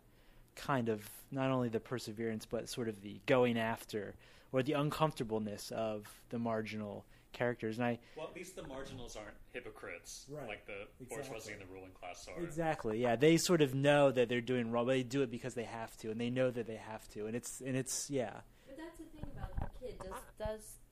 kind 0.54 0.88
of 0.90 1.08
not 1.32 1.50
only 1.50 1.68
the 1.70 1.80
perseverance 1.80 2.44
but 2.44 2.68
sort 2.68 2.88
of 2.88 3.00
the 3.02 3.18
going 3.26 3.58
after 3.58 4.14
or 4.52 4.62
the 4.62 4.74
uncomfortableness 4.74 5.70
of 5.72 6.04
the 6.28 6.38
marginal 6.38 7.04
characters. 7.32 7.78
And 7.78 7.86
I 7.86 7.98
Well, 8.16 8.26
at 8.28 8.34
least 8.34 8.54
the 8.56 8.64
marginals 8.66 9.16
aren't 9.16 9.36
hypocrites 9.52 10.26
Right. 10.28 10.46
like 10.48 10.66
the 10.66 10.88
Exactly. 11.00 11.06
bourgeoisie 11.30 11.52
and 11.52 11.62
the 11.62 11.66
ruling 11.72 11.92
class 11.92 12.26
are. 12.28 12.42
Exactly. 12.42 13.00
Yeah, 13.00 13.16
they 13.16 13.36
sort 13.38 13.62
of 13.62 13.74
know 13.74 14.10
that 14.10 14.28
they're 14.28 14.40
doing 14.42 14.70
wrong, 14.70 14.84
but 14.86 14.92
they 14.92 15.02
do 15.04 15.22
it 15.22 15.30
because 15.30 15.54
they 15.54 15.64
have 15.64 15.96
to, 15.98 16.10
and 16.10 16.20
they 16.20 16.28
know 16.30 16.50
that 16.50 16.66
they 16.66 16.76
have 16.76 17.08
to, 17.10 17.26
and 17.26 17.34
it's 17.36 17.60
and 17.62 17.76
it's 17.76 18.10
yeah. 18.10 18.40
But 18.66 18.76
that's 18.76 18.98
the 18.98 19.04
thing 19.04 19.24
about 19.32 19.54
the 19.56 19.86
kid. 19.86 19.98
Does 19.98 20.08
does 20.38 20.60
the 20.60 20.66
ch- 20.66 20.89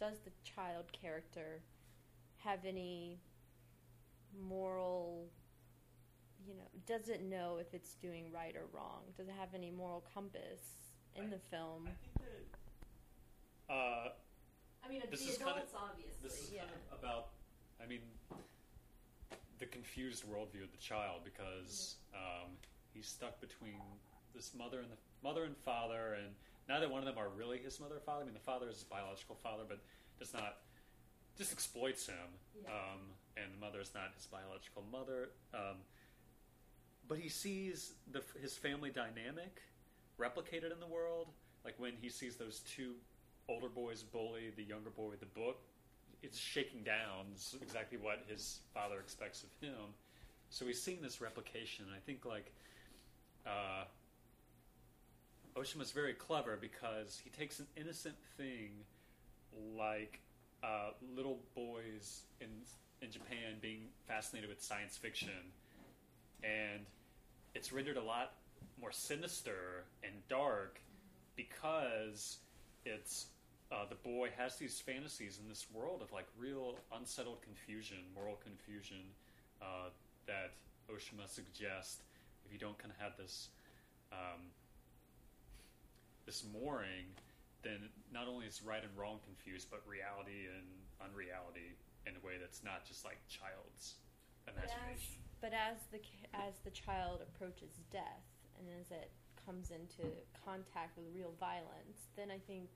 does 0.00 0.18
the 0.24 0.30
child 0.44 0.86
character 0.92 1.62
have 2.38 2.64
any 2.64 3.18
moral? 4.48 5.28
You 6.46 6.54
know, 6.54 6.68
does 6.86 7.08
it 7.08 7.22
know 7.22 7.58
if 7.60 7.74
it's 7.74 7.94
doing 7.94 8.26
right 8.32 8.54
or 8.56 8.66
wrong? 8.72 9.02
Does 9.16 9.28
it 9.28 9.34
have 9.38 9.54
any 9.54 9.70
moral 9.70 10.04
compass 10.14 10.60
in 11.16 11.24
I- 11.24 11.30
the 11.30 11.38
film? 11.38 11.86
I 11.86 11.90
think 11.90 12.14
that. 13.68 13.74
Uh, 13.74 14.08
I 14.84 14.88
mean, 14.88 15.02
this 15.10 15.24
the 15.24 15.32
is 15.32 15.38
kind 15.38 15.58
of 15.58 15.68
obviously. 15.74 16.12
this 16.22 16.44
is 16.44 16.50
yeah. 16.52 16.60
kind 16.60 16.72
of 16.90 16.98
about. 16.98 17.28
I 17.82 17.86
mean, 17.86 18.00
the 19.58 19.66
confused 19.66 20.24
worldview 20.24 20.64
of 20.64 20.72
the 20.72 20.78
child 20.80 21.20
because 21.24 21.96
um, 22.14 22.50
he's 22.92 23.06
stuck 23.06 23.40
between 23.40 23.80
this 24.34 24.52
mother 24.56 24.80
and 24.80 24.90
the 24.90 24.96
mother 25.22 25.44
and 25.44 25.56
father, 25.56 26.16
and 26.24 26.34
neither 26.68 26.88
one 26.88 27.00
of 27.00 27.06
them 27.06 27.18
are 27.18 27.28
really 27.28 27.58
his 27.58 27.80
mother 27.80 27.96
or 27.96 28.00
father. 28.00 28.22
I 28.22 28.24
mean, 28.24 28.34
the 28.34 28.40
father 28.40 28.68
is 28.68 28.76
his 28.76 28.84
biological 28.84 29.36
father, 29.42 29.62
but 29.68 29.80
does 30.18 30.32
not 30.34 30.58
just 31.36 31.52
exploits 31.52 32.06
him, 32.06 32.16
Yeah. 32.62 32.70
um, 32.70 33.00
and 33.36 33.52
the 33.54 33.58
mother 33.58 33.80
is 33.80 33.92
not 33.94 34.12
his 34.14 34.26
biological 34.26 34.82
mother. 34.90 35.30
Um, 35.54 35.76
but 37.06 37.18
he 37.18 37.28
sees 37.28 37.94
the, 38.10 38.22
his 38.40 38.56
family 38.56 38.90
dynamic 38.90 39.62
replicated 40.18 40.72
in 40.72 40.80
the 40.80 40.86
world. 40.86 41.28
Like 41.64 41.74
when 41.78 41.92
he 42.00 42.08
sees 42.08 42.36
those 42.36 42.60
two 42.60 42.94
older 43.48 43.68
boys 43.68 44.02
bully 44.02 44.50
the 44.56 44.64
younger 44.64 44.90
boy 44.90 45.08
with 45.10 45.20
the 45.20 45.26
book, 45.26 45.58
it's 46.22 46.36
shaking 46.36 46.82
down. 46.82 47.26
It's 47.32 47.54
exactly 47.62 47.96
what 47.98 48.24
his 48.28 48.60
father 48.74 48.98
expects 48.98 49.44
of 49.44 49.50
him. 49.60 49.94
So 50.50 50.66
he's 50.66 50.82
seeing 50.82 51.00
this 51.00 51.20
replication. 51.20 51.84
And 51.86 51.94
I 51.94 52.00
think 52.00 52.24
like 52.24 52.52
uh, 53.46 53.84
Oshima's 55.56 55.92
very 55.92 56.14
clever 56.14 56.58
because 56.60 57.20
he 57.22 57.30
takes 57.30 57.58
an 57.58 57.66
innocent 57.76 58.16
thing 58.36 58.70
like 59.76 60.20
uh, 60.62 60.90
little 61.16 61.38
boys 61.54 62.22
in 62.40 62.48
in 63.00 63.12
Japan 63.12 63.54
being 63.60 63.82
fascinated 64.08 64.48
with 64.50 64.60
science 64.60 64.96
fiction, 64.96 65.52
and 66.42 66.80
it's 67.54 67.72
rendered 67.72 67.96
a 67.96 68.02
lot 68.02 68.32
more 68.80 68.90
sinister 68.92 69.84
and 70.02 70.12
dark 70.28 70.80
because 71.36 72.38
it's 72.84 73.26
uh, 73.70 73.84
the 73.88 73.94
boy 73.96 74.30
has 74.36 74.56
these 74.56 74.80
fantasies 74.80 75.38
in 75.42 75.48
this 75.48 75.66
world 75.72 76.02
of 76.02 76.10
like 76.12 76.26
real 76.38 76.74
unsettled 76.96 77.40
confusion, 77.42 77.98
moral 78.14 78.38
confusion 78.42 79.02
uh, 79.62 79.90
that 80.26 80.52
Oshima 80.90 81.28
suggests. 81.28 82.02
If 82.46 82.52
you 82.52 82.58
don't 82.58 82.78
kind 82.78 82.90
of 82.90 82.98
have 83.02 83.16
this 83.18 83.48
um, 84.10 84.40
this 86.28 86.44
mooring, 86.52 87.08
then 87.64 87.88
not 88.12 88.28
only 88.28 88.44
is 88.44 88.60
right 88.60 88.84
and 88.84 88.92
wrong 89.00 89.16
confused, 89.24 89.72
but 89.72 89.80
reality 89.88 90.44
and 90.52 90.68
unreality 91.00 91.72
in 92.04 92.12
a 92.12 92.20
way 92.20 92.36
that's 92.36 92.60
not 92.62 92.84
just 92.84 93.00
like 93.08 93.16
child's 93.32 93.96
But 94.44 94.60
as, 94.60 95.00
but 95.40 95.52
as 95.56 95.80
the 95.88 96.00
as 96.36 96.60
the 96.68 96.70
child 96.70 97.24
approaches 97.24 97.80
death 97.90 98.28
and 98.60 98.68
as 98.76 98.92
it 98.92 99.08
comes 99.48 99.72
into 99.72 100.04
contact 100.44 100.96
with 101.00 101.08
real 101.16 101.32
violence, 101.40 102.12
then 102.14 102.28
I 102.30 102.36
think 102.44 102.68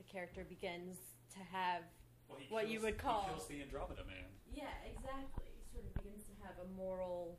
the 0.00 0.04
character 0.08 0.44
begins 0.48 0.96
to 1.36 1.40
have 1.52 1.84
Well, 2.28 2.40
what 2.48 2.68
you 2.68 2.80
would 2.80 2.96
call- 2.96 3.28
he 3.28 3.28
kills 3.36 3.46
the 3.48 3.60
Andromeda 3.60 4.04
man. 4.08 4.32
yeah 4.48 4.72
exactly 4.88 5.52
sort 5.72 5.84
of 5.84 5.92
begins 6.00 6.24
to 6.24 6.32
have 6.46 6.56
a 6.64 6.68
moral. 6.72 7.36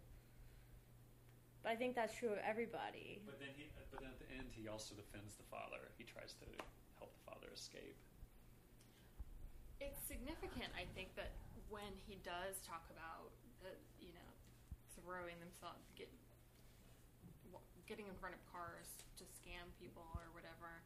But 1.65 1.73
I 1.73 1.81
think 1.81 1.97
that's 1.97 2.13
true 2.13 2.29
of 2.29 2.37
everybody. 2.45 3.25
But 3.25 3.41
then 3.41 3.49
he, 3.57 3.65
but 3.89 3.97
then 3.97 4.13
at 4.13 4.21
the 4.21 4.29
end, 4.37 4.53
he 4.53 4.69
also 4.69 4.93
defends 4.93 5.33
the 5.33 5.49
father. 5.49 5.89
He 5.97 6.05
tries 6.05 6.37
to 6.37 6.45
help 7.01 7.09
the 7.17 7.25
father 7.25 7.49
escape. 7.49 7.97
It's 9.81 9.97
significant, 10.05 10.69
I 10.77 10.85
think, 10.93 11.17
that 11.17 11.33
when 11.73 11.89
he 12.05 12.21
does 12.21 12.61
talk 12.61 12.85
about 12.93 13.33
the, 13.65 13.73
you 13.97 14.13
know, 14.13 14.29
throwing 14.93 15.41
themselves, 15.41 15.81
get, 15.97 16.05
getting 17.89 18.05
in 18.05 18.13
front 18.21 18.37
of 18.37 18.41
cars 18.45 18.85
to 19.17 19.25
scam 19.25 19.65
people 19.81 20.05
or 20.13 20.29
whatever, 20.37 20.85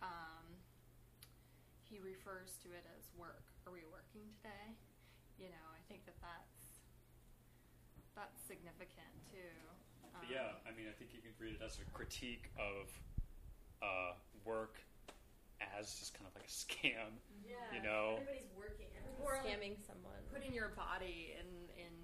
um, 0.00 0.48
he 1.84 2.00
refers 2.00 2.56
to 2.64 2.72
it 2.72 2.88
as 2.96 3.12
work. 3.20 3.44
Are 3.68 3.72
we 3.76 3.84
working 3.92 4.24
today? 4.40 4.72
You 5.36 5.52
know, 5.52 5.66
I 5.76 5.84
think 5.84 6.08
that 6.08 6.16
that's 6.24 6.80
that's 8.16 8.40
significant 8.48 9.12
too. 9.28 9.73
Um, 10.14 10.22
yeah, 10.30 10.54
I 10.66 10.70
mean, 10.76 10.86
I 10.88 10.94
think 10.94 11.10
you 11.12 11.20
can 11.20 11.34
read 11.38 11.58
it 11.58 11.62
as 11.64 11.78
a 11.82 11.86
critique 11.90 12.50
of 12.58 12.90
uh, 13.82 14.14
work 14.44 14.78
as 15.60 15.94
just 15.98 16.14
kind 16.14 16.26
of 16.28 16.34
like 16.34 16.46
a 16.46 16.52
scam. 16.52 17.18
Yeah, 17.42 17.56
You 17.74 17.82
know? 17.82 18.18
everybody's 18.20 18.50
working. 18.56 18.86
Or, 19.22 19.36
Everybody's 19.36 19.44
like, 19.44 19.44
scamming 19.44 19.74
someone. 19.86 20.22
putting 20.32 20.52
your 20.54 20.70
body 20.76 21.34
in 21.38 21.48
in 21.78 21.94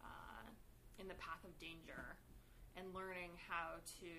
uh, 0.00 0.46
in 1.00 1.08
the 1.08 1.18
path 1.20 1.42
of 1.44 1.52
danger 1.58 2.16
and 2.76 2.92
learning 2.94 3.32
how 3.48 3.80
to 4.00 4.12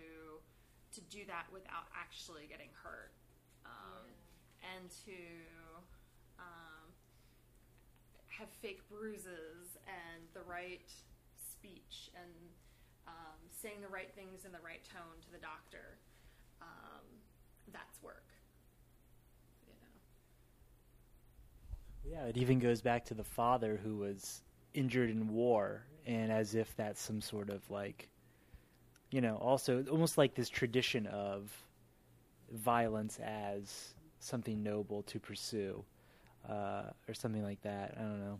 to 0.93 1.01
do 1.13 1.25
that 1.27 1.45
without 1.53 1.85
actually 1.93 2.47
getting 2.49 2.69
hurt, 2.81 3.11
um, 3.65 4.07
and 4.63 4.89
to 5.05 5.19
um, 6.39 6.89
have 8.25 8.49
fake 8.61 8.81
bruises 8.89 9.77
and 9.85 10.23
the 10.33 10.41
right 10.49 10.89
speech 11.37 12.09
and 12.15 12.31
um, 13.07 13.37
saying 13.49 13.81
the 13.81 13.87
right 13.87 14.13
things 14.15 14.45
in 14.45 14.51
the 14.51 14.59
right 14.63 14.83
tone 14.93 15.19
to 15.21 15.31
the 15.31 15.39
doctor. 15.39 15.97
Um, 16.61 17.03
that's 17.73 18.01
work. 18.01 18.25
You 19.67 19.73
know. 22.13 22.21
Yeah, 22.21 22.29
it 22.29 22.37
even 22.37 22.59
goes 22.59 22.81
back 22.81 23.05
to 23.05 23.13
the 23.13 23.23
father 23.23 23.79
who 23.83 23.97
was 23.97 24.41
injured 24.73 25.09
in 25.09 25.29
war, 25.29 25.83
and 26.05 26.31
as 26.31 26.55
if 26.55 26.75
that's 26.75 27.01
some 27.01 27.21
sort 27.21 27.49
of 27.49 27.69
like, 27.69 28.09
you 29.11 29.21
know, 29.21 29.35
also 29.37 29.83
almost 29.89 30.17
like 30.17 30.35
this 30.35 30.49
tradition 30.49 31.07
of 31.07 31.51
violence 32.51 33.19
as 33.23 33.93
something 34.19 34.63
noble 34.63 35.03
to 35.03 35.19
pursue, 35.19 35.83
uh, 36.49 36.83
or 37.07 37.13
something 37.13 37.43
like 37.43 37.61
that. 37.61 37.95
I 37.97 38.01
don't 38.01 38.19
know. 38.19 38.39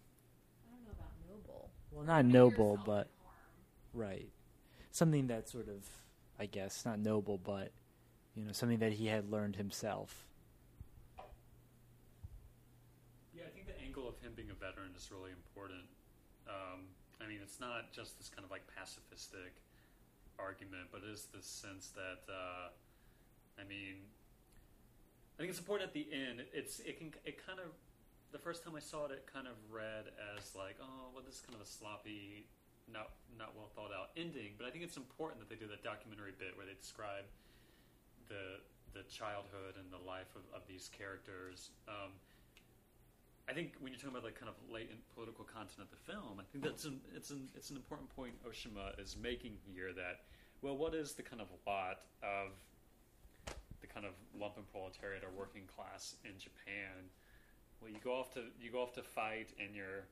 I 0.65 0.71
don't 0.71 0.83
know 0.85 0.91
about 0.97 1.11
noble. 1.29 1.69
Well, 1.91 2.05
not 2.05 2.25
noble, 2.25 2.79
but 2.85 3.07
right, 3.93 4.29
something 4.97 5.27
that 5.27 5.47
sort 5.47 5.69
of, 5.69 5.85
I 6.39 6.47
guess, 6.47 6.83
not 6.85 6.99
noble, 6.99 7.37
but 7.37 7.71
you 8.35 8.43
know, 8.43 8.51
something 8.51 8.79
that 8.79 8.93
he 8.93 9.07
had 9.07 9.31
learned 9.31 9.55
himself. 9.55 10.25
Yeah, 13.33 13.43
I 13.45 13.49
think 13.53 13.67
the 13.67 13.79
angle 13.81 14.07
of 14.09 14.17
him 14.19 14.33
being 14.35 14.49
a 14.49 14.57
veteran 14.57 14.91
is 14.97 15.09
really 15.11 15.31
important. 15.31 15.85
Um, 16.49 16.89
I 17.21 17.27
mean, 17.27 17.39
it's 17.41 17.59
not 17.59 17.91
just 17.91 18.17
this 18.17 18.29
kind 18.29 18.43
of 18.43 18.51
like 18.51 18.63
pacifistic 18.67 19.53
argument, 20.39 20.89
but 20.91 21.01
it 21.03 21.13
is 21.13 21.27
this 21.33 21.45
sense 21.45 21.89
that, 21.93 22.31
uh, 22.31 22.69
I 23.59 23.65
mean, 23.67 24.01
I 25.37 25.41
think 25.41 25.49
it's 25.49 25.59
important 25.59 25.87
at 25.89 25.93
the 25.93 26.07
end. 26.11 26.41
It's 26.53 26.79
it 26.79 26.97
can 26.97 27.13
it 27.25 27.45
kind 27.45 27.59
of 27.59 27.73
the 28.31 28.39
first 28.39 28.63
time 28.63 28.73
I 28.75 28.79
saw 28.79 29.05
it, 29.05 29.11
it 29.11 29.29
kind 29.31 29.47
of 29.47 29.53
read 29.69 30.09
as 30.35 30.53
like, 30.55 30.77
oh, 30.81 31.13
well, 31.13 31.23
this 31.25 31.35
is 31.35 31.41
kind 31.41 31.55
of 31.55 31.61
a 31.61 31.69
sloppy, 31.69 32.45
not 32.91 33.11
not 33.37 33.53
well 33.55 33.69
thought 33.75 33.91
out 33.93 34.15
ending. 34.17 34.55
But 34.57 34.67
I 34.67 34.71
think 34.71 34.83
it's 34.83 34.97
important 34.97 35.39
that 35.43 35.49
they 35.49 35.59
do 35.59 35.67
that 35.69 35.83
documentary 35.83 36.33
bit 36.37 36.57
where 36.57 36.65
they 36.65 36.75
describe 36.75 37.27
the 38.27 38.63
the 38.95 39.03
childhood 39.11 39.77
and 39.77 39.91
the 39.91 40.01
life 40.01 40.33
of, 40.35 40.43
of 40.55 40.65
these 40.67 40.89
characters. 40.89 41.69
Um, 41.87 42.15
I 43.47 43.53
think 43.53 43.75
when 43.79 43.93
you're 43.93 43.99
talking 43.99 44.15
about 44.15 44.25
like 44.25 44.35
kind 44.35 44.51
of 44.51 44.57
latent 44.67 44.99
political 45.13 45.45
content 45.45 45.87
of 45.87 45.89
the 45.91 46.01
film, 46.03 46.39
I 46.39 46.45
think 46.51 46.63
that's 46.63 46.83
an, 46.83 46.99
it's 47.15 47.29
an 47.29 47.47
it's 47.55 47.69
an 47.69 47.77
important 47.77 48.09
point 48.15 48.33
Oshima 48.43 48.99
is 48.99 49.15
making 49.15 49.55
here. 49.63 49.93
That 49.93 50.27
well, 50.61 50.75
what 50.75 50.93
is 50.93 51.13
the 51.13 51.23
kind 51.23 51.41
of 51.41 51.47
lot 51.65 52.03
of 52.23 52.51
the 53.79 53.87
kind 53.87 54.05
of 54.05 54.13
lumpen 54.35 54.67
proletariat 54.71 55.23
or 55.23 55.31
working 55.37 55.63
class 55.63 56.15
in 56.25 56.35
Japan? 56.39 57.07
Well, 57.79 57.91
you 57.91 57.99
go 58.03 58.15
off 58.19 58.33
to 58.33 58.43
you 58.59 58.71
go 58.71 58.81
off 58.81 58.93
to 58.93 59.03
fight, 59.03 59.53
and 59.63 59.75
you're 59.75 60.03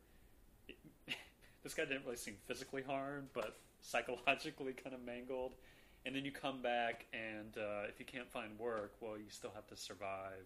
this 1.65 1.73
guy 1.73 1.83
didn't 1.83 2.05
really 2.05 2.15
seem 2.15 2.37
physically 2.45 2.85
harmed, 2.85 3.25
but 3.33 3.57
psychologically 3.81 4.71
kind 4.77 4.93
of 4.93 5.01
mangled. 5.01 5.57
And 6.05 6.15
then 6.15 6.21
you 6.23 6.29
come 6.29 6.61
back, 6.61 7.09
and 7.09 7.57
uh, 7.57 7.89
if 7.89 7.97
you 7.97 8.05
can't 8.05 8.29
find 8.29 8.53
work, 8.61 8.93
well, 9.01 9.17
you 9.17 9.25
still 9.33 9.49
have 9.55 9.65
to 9.73 9.75
survive. 9.75 10.45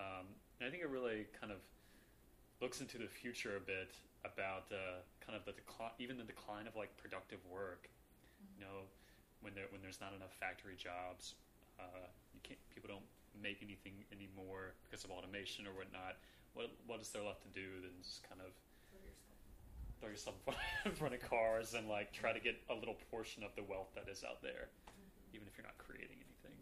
Um, 0.00 0.24
and 0.56 0.66
I 0.66 0.70
think 0.72 0.82
it 0.82 0.88
really 0.88 1.28
kind 1.38 1.52
of 1.52 1.60
looks 2.64 2.80
into 2.80 2.96
the 2.96 3.12
future 3.12 3.60
a 3.60 3.60
bit 3.60 3.92
about 4.24 4.72
uh, 4.72 5.04
kind 5.20 5.36
of 5.36 5.44
the 5.44 5.52
decline, 5.52 5.92
even 6.00 6.16
the 6.16 6.24
decline 6.24 6.66
of 6.66 6.80
like 6.80 6.96
productive 6.96 7.44
work. 7.52 7.84
You 8.56 8.64
know, 8.64 8.88
when 9.44 9.52
there 9.52 9.68
when 9.68 9.84
there's 9.84 10.00
not 10.00 10.16
enough 10.16 10.32
factory 10.40 10.80
jobs, 10.80 11.36
uh, 11.76 12.08
you 12.32 12.40
can't 12.40 12.58
people 12.72 12.88
don't 12.88 13.04
make 13.36 13.60
anything 13.60 14.00
anymore 14.16 14.72
because 14.88 15.04
of 15.04 15.12
automation 15.12 15.68
or 15.68 15.76
whatnot. 15.76 16.16
What 16.56 16.72
what 16.88 17.04
is 17.04 17.12
there 17.12 17.20
left 17.22 17.44
to 17.44 17.52
do 17.52 17.84
than 17.84 17.92
just 18.00 18.24
kind 18.24 18.40
of 18.40 18.56
throw 20.00 20.10
yourself 20.10 20.36
in 20.84 20.92
front 20.92 21.14
of 21.14 21.20
cars 21.20 21.74
and 21.74 21.88
like 21.88 22.12
try 22.12 22.32
to 22.32 22.40
get 22.40 22.56
a 22.70 22.74
little 22.74 22.96
portion 23.10 23.42
of 23.42 23.50
the 23.56 23.62
wealth 23.62 23.88
that 23.94 24.08
is 24.10 24.24
out 24.24 24.42
there, 24.42 24.68
even 25.34 25.46
if 25.46 25.56
you're 25.56 25.66
not 25.66 25.78
creating 25.78 26.16
anything. 26.16 26.58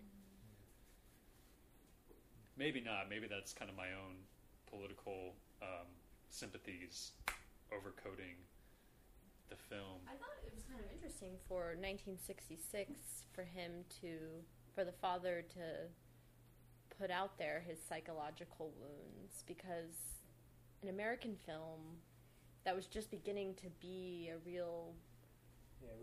Maybe 2.57 2.81
not. 2.81 3.11
Maybe 3.11 3.27
that's 3.27 3.53
kind 3.53 3.71
of 3.71 3.77
my 3.77 3.93
own 3.93 4.17
political 4.71 5.35
um, 5.63 5.87
sympathies 6.31 7.13
overcoding 7.73 8.41
the 9.49 9.57
film. 9.57 10.01
I 10.07 10.17
thought 10.17 10.35
it 10.45 10.53
was 10.55 10.65
kind 10.65 10.81
of 10.81 10.91
interesting 10.91 11.37
for 11.49 11.77
1966 11.79 12.99
for 13.33 13.43
him 13.43 13.85
to, 14.01 14.43
for 14.75 14.85
the 14.85 14.93
father 14.93 15.45
to 15.55 15.93
put 16.99 17.11
out 17.11 17.39
there 17.39 17.63
his 17.67 17.79
psychological 17.87 18.73
wounds 18.81 19.45
because 19.47 20.25
an 20.83 20.89
American 20.89 21.37
film 21.47 22.01
that 22.67 22.75
was 22.75 22.87
just 22.87 23.11
beginning 23.13 23.55
to 23.55 23.69
be 23.81 24.29
a 24.35 24.39
real 24.45 24.93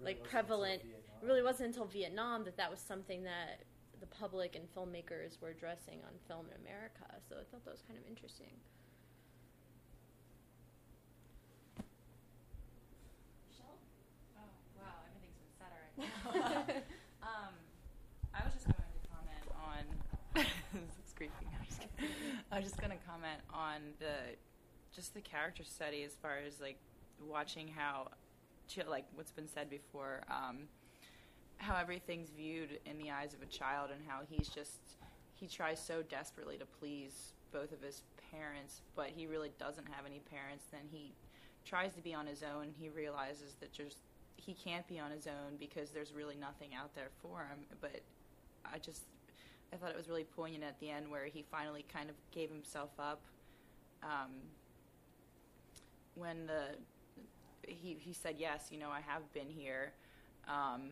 like 0.02 0.24
prevalent 0.24 0.82
it 0.82 1.26
really 1.26 1.44
wasn't 1.44 1.68
until 1.68 1.86
Vietnam 1.86 2.44
that 2.46 2.56
that 2.58 2.72
was 2.72 2.80
something 2.80 3.22
that 3.24 3.64
the 4.00 4.08
public 4.08 4.56
and 4.56 4.66
filmmakers 4.74 5.40
were 5.42 5.50
addressing 5.50 6.00
on 6.08 6.14
film 6.26 6.46
in 6.48 6.62
America 6.62 7.04
so 7.28 7.36
I 7.36 7.44
thought 7.52 7.66
that 7.66 7.72
was 7.72 7.84
kind 7.86 8.00
of 8.00 8.06
interesting 8.10 8.56
Oh, 14.36 14.48
wow, 14.80 15.04
everything's 15.08 15.36
been 15.36 15.52
said 15.60 15.72
already. 15.72 16.80
um, 17.24 17.54
I 18.34 18.44
was 18.44 18.54
just 18.54 18.66
going 18.66 18.80
to 18.80 19.04
comment 19.12 19.46
on. 19.56 19.84
this 20.74 20.98
is 21.06 21.14
creepy. 21.16 21.34
I'm 21.44 21.66
just 21.66 21.80
kidding. 21.80 22.16
I 22.52 22.56
was 22.58 22.66
just 22.66 22.78
going 22.78 22.92
to 22.92 23.04
comment 23.06 23.40
on 23.54 23.82
the 24.00 24.36
just 24.96 25.14
the 25.14 25.22
character 25.22 25.64
study 25.64 26.04
as 26.04 26.16
far 26.22 26.38
as 26.46 26.60
like 26.60 26.78
watching 27.26 27.68
how, 27.68 28.08
like 28.88 29.06
what's 29.16 29.32
been 29.32 29.48
said 29.48 29.70
before, 29.70 30.22
um, 30.30 30.60
how 31.58 31.76
everything's 31.76 32.30
viewed 32.30 32.80
in 32.86 32.98
the 32.98 33.12
eyes 33.12 33.34
of 33.34 33.42
a 33.42 33.46
child 33.46 33.90
and 33.92 34.02
how 34.08 34.22
he's 34.30 34.50
just 34.50 34.80
he 35.34 35.48
tries 35.48 35.80
so 35.80 36.02
desperately 36.04 36.58
to 36.58 36.66
please 36.66 37.34
both 37.52 37.72
of 37.72 37.82
his 37.82 38.04
parents, 38.32 38.82
but 38.96 39.08
he 39.08 39.28
really 39.28 39.52
doesn't 39.60 39.88
have 39.92 40.06
any 40.06 40.20
parents. 40.20 40.66
Then 40.72 40.82
he 40.90 41.14
tries 41.66 41.94
to 41.96 42.02
be 42.02 42.14
on 42.14 42.26
his 42.26 42.44
own. 42.44 42.70
He 42.80 42.90
realizes 42.90 43.56
that 43.60 43.72
just 43.72 43.98
he 44.36 44.54
can't 44.54 44.88
be 44.88 45.00
on 45.00 45.12
his 45.12 45.28
own 45.28 45.58
because 45.60 45.92
there's 45.92 46.14
really 46.14 46.36
nothing 46.36 46.70
out 46.76 46.96
there 46.96 47.10
for 47.22 47.40
him. 47.40 47.60
But 47.82 48.02
I 48.66 48.80
just 48.80 49.04
I 49.74 49.76
thought 49.76 49.90
it 49.90 49.98
was 49.98 50.08
really 50.08 50.24
poignant 50.24 50.64
at 50.64 50.80
the 50.80 50.90
end 50.90 51.10
where 51.10 51.26
he 51.26 51.44
finally 51.52 51.86
kind 51.92 52.10
of 52.10 52.16
gave 52.32 52.50
himself 52.50 52.92
up. 53.00 53.22
Um, 54.04 54.32
when 56.16 56.46
the 56.48 56.78
he 57.68 57.98
he 58.00 58.14
said 58.14 58.36
yes, 58.38 58.68
you 58.72 58.80
know 58.80 58.90
I 58.90 59.02
have 59.02 59.32
been 59.34 59.50
here. 59.50 59.94
Um, 60.48 60.92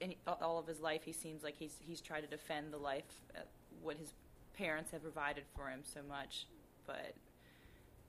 and 0.00 0.14
all 0.40 0.58
of 0.58 0.66
his 0.66 0.80
life, 0.80 1.02
he 1.04 1.12
seems 1.12 1.42
like 1.42 1.56
he's 1.56 1.76
he's 1.80 2.00
tried 2.00 2.22
to 2.22 2.26
defend 2.26 2.72
the 2.72 2.78
life, 2.78 3.04
uh, 3.36 3.40
what 3.82 3.96
his 3.96 4.14
parents 4.56 4.90
have 4.92 5.02
provided 5.02 5.44
for 5.54 5.68
him 5.68 5.80
so 5.82 6.00
much. 6.08 6.46
But 6.86 7.14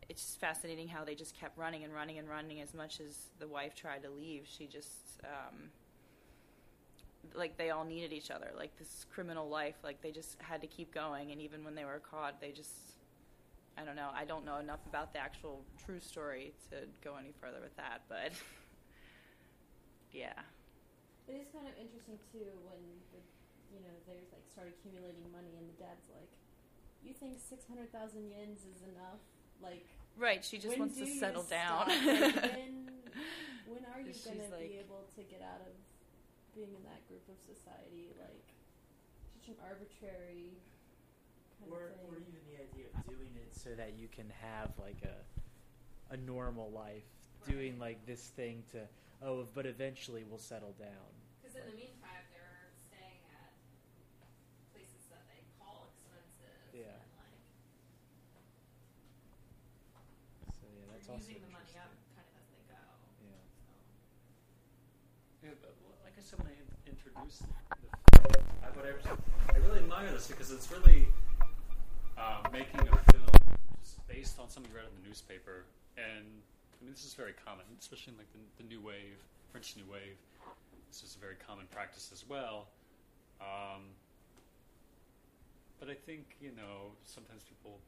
it's 0.09 0.23
just 0.23 0.39
fascinating 0.39 0.87
how 0.87 1.03
they 1.03 1.15
just 1.15 1.35
kept 1.37 1.57
running 1.57 1.83
and 1.83 1.93
running 1.93 2.17
and 2.17 2.29
running. 2.29 2.61
As 2.61 2.73
much 2.73 2.99
as 2.99 3.27
the 3.39 3.47
wife 3.47 3.75
tried 3.75 4.03
to 4.03 4.09
leave, 4.09 4.43
she 4.45 4.67
just 4.67 5.19
um, 5.23 5.69
like 7.35 7.57
they 7.57 7.69
all 7.69 7.83
needed 7.83 8.13
each 8.13 8.31
other. 8.31 8.51
Like 8.57 8.77
this 8.77 9.05
criminal 9.13 9.49
life, 9.49 9.75
like 9.83 10.01
they 10.01 10.11
just 10.11 10.37
had 10.41 10.61
to 10.61 10.67
keep 10.67 10.93
going. 10.93 11.31
And 11.31 11.41
even 11.41 11.63
when 11.63 11.75
they 11.75 11.85
were 11.85 11.99
caught, 11.99 12.39
they 12.39 12.51
just 12.51 12.90
I 13.77 13.83
don't 13.83 13.95
know. 13.95 14.09
I 14.13 14.25
don't 14.25 14.45
know 14.45 14.57
enough 14.57 14.83
about 14.85 15.13
the 15.13 15.19
actual 15.19 15.63
true 15.85 15.99
story 15.99 16.53
to 16.69 16.87
go 17.03 17.15
any 17.15 17.33
further 17.39 17.59
with 17.61 17.75
that, 17.77 18.03
but 18.09 18.31
yeah. 20.11 20.35
It 21.27 21.39
is 21.39 21.47
kind 21.55 21.65
of 21.67 21.73
interesting 21.79 22.19
too 22.31 22.51
when 22.67 22.81
the, 23.15 23.21
you 23.71 23.79
know 23.79 23.95
they 24.07 24.27
like 24.35 24.43
start 24.51 24.67
accumulating 24.67 25.23
money 25.31 25.55
and 25.55 25.63
the 25.71 25.77
dad's 25.79 26.03
like, 26.11 26.29
"You 26.99 27.13
think 27.15 27.39
six 27.39 27.63
hundred 27.65 27.91
thousand 27.95 28.27
yens 28.27 28.67
is 28.67 28.83
enough?" 28.83 29.23
Like, 29.63 29.87
right? 30.19 30.43
She 30.43 30.57
just 30.59 30.77
wants 30.77 30.97
to 30.99 31.07
settle 31.07 31.43
down. 31.47 31.87
Like, 31.87 32.59
when 32.59 32.91
when 33.71 33.83
are 33.87 34.03
you 34.03 34.11
gonna 34.11 34.51
like- 34.51 34.67
be 34.67 34.77
able 34.83 35.07
to 35.15 35.21
get 35.23 35.39
out 35.39 35.63
of 35.63 35.71
being 36.51 36.75
in 36.75 36.83
that 36.83 37.07
group 37.07 37.23
of 37.31 37.39
society? 37.39 38.11
Like, 38.19 38.51
such 39.39 39.55
an 39.55 39.57
arbitrary 39.63 40.59
or, 41.69 41.77
of 41.77 41.99
thing. 41.99 42.07
or 42.09 42.15
even 42.17 42.41
the 42.49 42.57
idea 42.57 42.87
of 42.95 43.05
doing 43.05 43.31
it 43.37 43.53
so 43.55 43.69
that 43.77 43.93
you 43.97 44.07
can 44.07 44.25
have 44.41 44.71
like 44.79 45.01
a 45.03 45.15
a 46.13 46.17
normal 46.17 46.69
life 46.71 47.07
doing 47.47 47.79
like 47.79 48.03
this 48.05 48.31
thing 48.35 48.63
to 48.71 48.79
oh 49.23 49.45
but 49.53 49.65
eventually 49.65 50.23
we'll 50.29 50.37
settle 50.39 50.73
down 50.77 51.09
Because 51.41 51.55
in 51.55 51.63
the 51.71 51.75
meantime, 51.77 52.25
they're 52.35 52.67
staying 52.83 53.23
at 53.31 53.51
places 54.75 55.07
that 55.09 55.23
they 55.31 55.39
call 55.57 55.87
expensive. 55.95 56.59
Yeah. 56.75 56.91
And 56.99 57.15
like, 57.15 57.39
so 60.59 60.67
yeah 60.67 60.83
that's 60.91 61.07
they're 61.07 61.15
also 61.15 61.31
using 61.31 61.41
the 61.47 61.51
money 61.55 61.71
interesting. 61.71 61.79
up 61.79 61.95
kind 62.17 62.27
of 62.27 62.35
as 62.43 62.47
they 62.51 62.63
go. 62.67 62.81
yeah 63.23 63.39
So. 63.63 63.71
Yeah, 65.47 65.55
but 65.63 65.73
like 66.03 66.15
I 66.19 66.21
said 66.21 66.37
when 66.43 66.51
I 66.51 66.55
in- 66.59 66.91
introduced 66.91 67.47
the 67.47 67.55
I, 68.61 68.69
what 68.75 68.85
I, 68.85 68.93
I 69.55 69.57
really 69.63 69.79
admire 69.79 70.11
this 70.11 70.27
because 70.27 70.51
it's 70.51 70.67
really 70.71 71.07
uh, 72.21 72.45
making 72.53 72.81
a 72.81 73.11
film 73.11 73.33
just 73.81 73.97
based 74.07 74.37
on 74.39 74.49
something 74.49 74.69
you 74.71 74.77
read 74.77 74.85
in 74.85 75.01
the 75.01 75.07
newspaper, 75.07 75.65
and 75.97 76.29
I 76.29 76.77
mean 76.85 76.93
this 76.93 77.05
is 77.05 77.13
very 77.13 77.33
common, 77.33 77.65
especially 77.79 78.13
in 78.13 78.17
like 78.21 78.31
the, 78.31 78.41
the 78.61 78.67
new 78.69 78.79
wave, 78.79 79.17
French 79.51 79.73
New 79.75 79.89
Wave. 79.89 80.21
This 80.89 81.01
is 81.01 81.15
a 81.15 81.19
very 81.19 81.35
common 81.47 81.65
practice 81.71 82.11
as 82.13 82.27
well. 82.27 82.67
Um, 83.41 83.89
but 85.79 85.89
I 85.89 85.97
think 85.97 86.37
you 86.37 86.53
know 86.53 86.93
sometimes 87.05 87.41
people 87.41 87.81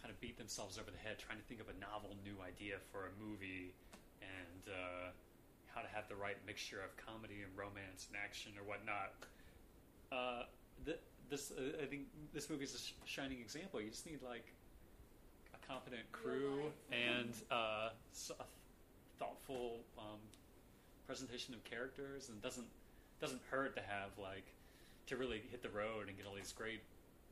kind 0.00 0.08
of 0.08 0.16
beat 0.20 0.38
themselves 0.38 0.78
over 0.78 0.88
the 0.88 1.02
head 1.02 1.18
trying 1.18 1.36
to 1.36 1.44
think 1.44 1.60
of 1.60 1.68
a 1.68 1.76
novel 1.76 2.16
new 2.24 2.38
idea 2.40 2.80
for 2.88 3.10
a 3.10 3.14
movie 3.20 3.74
and 4.22 4.62
uh, 4.70 5.10
how 5.74 5.82
to 5.82 5.90
have 5.90 6.08
the 6.08 6.16
right 6.16 6.38
mixture 6.46 6.80
of 6.80 6.94
comedy 6.96 7.44
and 7.44 7.50
romance 7.58 8.08
and 8.08 8.16
action 8.16 8.54
or 8.56 8.64
whatnot. 8.64 9.12
Uh, 10.08 10.48
th- 10.86 11.02
this 11.30 11.52
uh, 11.52 11.82
I 11.82 11.86
think 11.86 12.02
this 12.34 12.48
movie 12.50 12.64
is 12.64 12.74
a 12.74 12.78
sh- 12.78 12.92
shining 13.04 13.38
example. 13.40 13.80
You 13.80 13.90
just 13.90 14.06
need 14.06 14.20
like 14.22 14.44
a 15.54 15.66
competent 15.66 16.10
crew 16.12 16.70
and 16.92 17.32
uh, 17.50 17.90
s- 18.12 18.30
a 18.38 18.44
thoughtful 19.18 19.80
um, 19.98 20.18
presentation 21.06 21.54
of 21.54 21.64
characters, 21.64 22.28
and 22.28 22.40
doesn't 22.42 22.66
doesn't 23.20 23.40
hurt 23.50 23.74
to 23.76 23.82
have 23.82 24.10
like 24.20 24.46
to 25.06 25.16
really 25.16 25.42
hit 25.50 25.62
the 25.62 25.70
road 25.70 26.08
and 26.08 26.16
get 26.16 26.26
all 26.26 26.34
these 26.34 26.52
great 26.52 26.80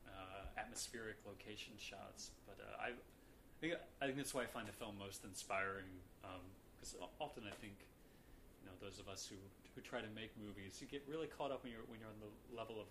uh, 0.08 0.60
atmospheric 0.60 1.16
location 1.26 1.72
shots. 1.78 2.30
But 2.46 2.56
uh, 2.60 2.82
I, 2.82 2.88
I 2.88 2.92
think 3.60 3.74
I 4.02 4.06
think 4.06 4.16
that's 4.18 4.34
why 4.34 4.42
I 4.42 4.46
find 4.46 4.66
the 4.68 4.72
film 4.72 4.96
most 4.98 5.24
inspiring 5.24 5.84
because 6.80 6.96
often 7.20 7.44
I 7.46 7.54
think 7.62 7.74
you 8.60 8.66
know 8.68 8.76
those 8.82 8.98
of 8.98 9.08
us 9.08 9.26
who 9.28 9.36
who 9.74 9.80
try 9.80 10.00
to 10.00 10.08
make 10.16 10.32
movies 10.40 10.80
you 10.80 10.86
get 10.88 11.04
really 11.08 11.26
caught 11.28 11.52
up 11.52 11.62
when 11.62 11.72
you're 11.72 11.84
when 11.88 12.00
you're 12.00 12.08
on 12.08 12.20
the 12.20 12.32
level 12.56 12.80
of 12.80 12.86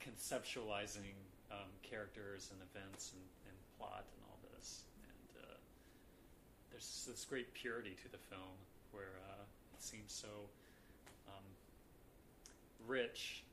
conceptualizing 0.00 1.14
um, 1.52 1.68
characters 1.82 2.50
and 2.52 2.60
events 2.72 3.12
and, 3.14 3.22
and 3.46 3.56
plot 3.78 4.04
and 4.16 4.20
all 4.28 4.38
this. 4.56 4.84
And 5.04 5.44
uh, 5.44 5.56
there's 6.70 7.06
this 7.08 7.24
great 7.24 7.52
purity 7.54 7.96
to 8.02 8.08
the 8.10 8.18
film 8.18 8.56
where 8.92 9.20
uh, 9.28 9.42
it 9.76 9.82
seems 9.82 10.12
so 10.12 10.48
um, 11.28 11.44
rich 12.86 13.44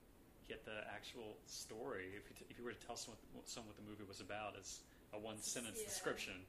yet 0.49 0.63
the 0.63 0.79
actual 0.87 1.35
story 1.45 2.07
if 2.15 2.23
you, 2.31 2.35
t- 2.39 2.47
if 2.49 2.57
you 2.57 2.63
were 2.63 2.71
to 2.71 2.83
tell 2.87 2.95
someone, 2.95 3.19
someone 3.43 3.67
what 3.67 3.75
the 3.75 3.83
movie 3.83 4.07
was 4.07 4.21
about 4.23 4.55
as 4.55 4.79
a 5.13 5.19
one 5.19 5.35
sentence 5.41 5.79
Yeah. 5.83 5.89
description. 5.91 6.39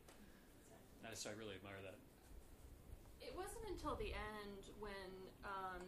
I, 1.03 1.15
so 1.15 1.31
I 1.31 1.35
really 1.39 1.55
admire 1.59 1.83
that. 1.83 1.99
It 3.19 3.35
wasn't 3.35 3.67
until 3.75 3.97
the 3.97 4.15
end 4.15 4.71
when, 4.79 5.11
um, 5.43 5.83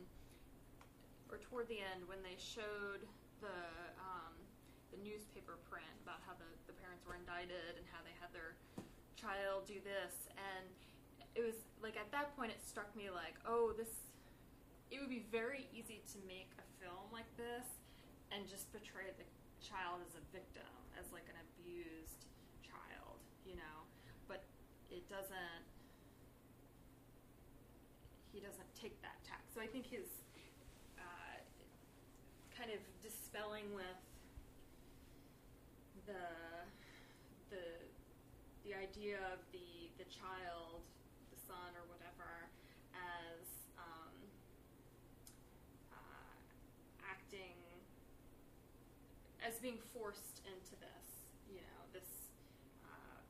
or 1.30 1.38
toward 1.38 1.68
the 1.68 1.78
end, 1.78 2.02
when 2.06 2.18
they 2.22 2.34
showed 2.38 3.06
the 3.40 3.54
the 4.90 5.00
newspaper 5.00 5.58
print 5.70 5.94
about 6.02 6.20
how 6.26 6.34
the, 6.36 6.46
the 6.66 6.76
parents 6.78 7.06
were 7.06 7.14
indicted 7.14 7.78
and 7.78 7.86
how 7.90 8.02
they 8.02 8.14
had 8.18 8.30
their 8.34 8.58
child 9.14 9.66
do 9.66 9.78
this, 9.82 10.30
and 10.34 10.66
it 11.34 11.42
was 11.46 11.56
like 11.78 11.94
at 11.94 12.10
that 12.10 12.34
point 12.34 12.50
it 12.50 12.60
struck 12.62 12.90
me 12.98 13.10
like, 13.10 13.38
oh, 13.46 13.72
this. 13.76 13.90
It 14.90 14.98
would 14.98 15.12
be 15.12 15.22
very 15.30 15.70
easy 15.70 16.02
to 16.10 16.18
make 16.26 16.50
a 16.58 16.66
film 16.82 17.06
like 17.14 17.30
this 17.38 17.62
and 18.34 18.42
just 18.42 18.66
portray 18.74 19.06
the 19.14 19.22
child 19.62 20.02
as 20.02 20.18
a 20.18 20.24
victim, 20.34 20.66
as 20.98 21.06
like 21.14 21.30
an 21.30 21.38
abused 21.38 22.26
child, 22.66 23.22
you 23.46 23.54
know, 23.54 23.86
but 24.26 24.42
it 24.90 25.06
doesn't 25.06 25.62
he 28.34 28.42
doesn't 28.42 28.66
take 28.74 28.98
that 29.02 29.18
tack. 29.22 29.46
So 29.54 29.62
I 29.62 29.66
think 29.70 29.86
his 29.86 30.10
uh, 30.98 31.38
kind 32.50 32.70
of 32.70 32.82
dispelling 33.02 33.70
with 33.74 33.98
the 36.10 36.26
the 37.54 37.66
the 38.66 38.74
idea 38.74 39.22
of 39.30 39.38
the 39.54 39.94
the 39.94 40.06
child, 40.10 40.82
the 41.30 41.38
son 41.38 41.70
or 41.78 41.86
whatever, 41.86 42.50
as 42.94 43.70
um, 43.78 44.14
uh, 45.94 46.34
acting 47.06 47.54
as 49.40 49.56
being 49.62 49.80
forced 49.96 50.44
into 50.44 50.76
this, 50.82 51.30
you 51.48 51.62
know, 51.64 51.80
this 51.96 52.28
uh, 52.84 53.22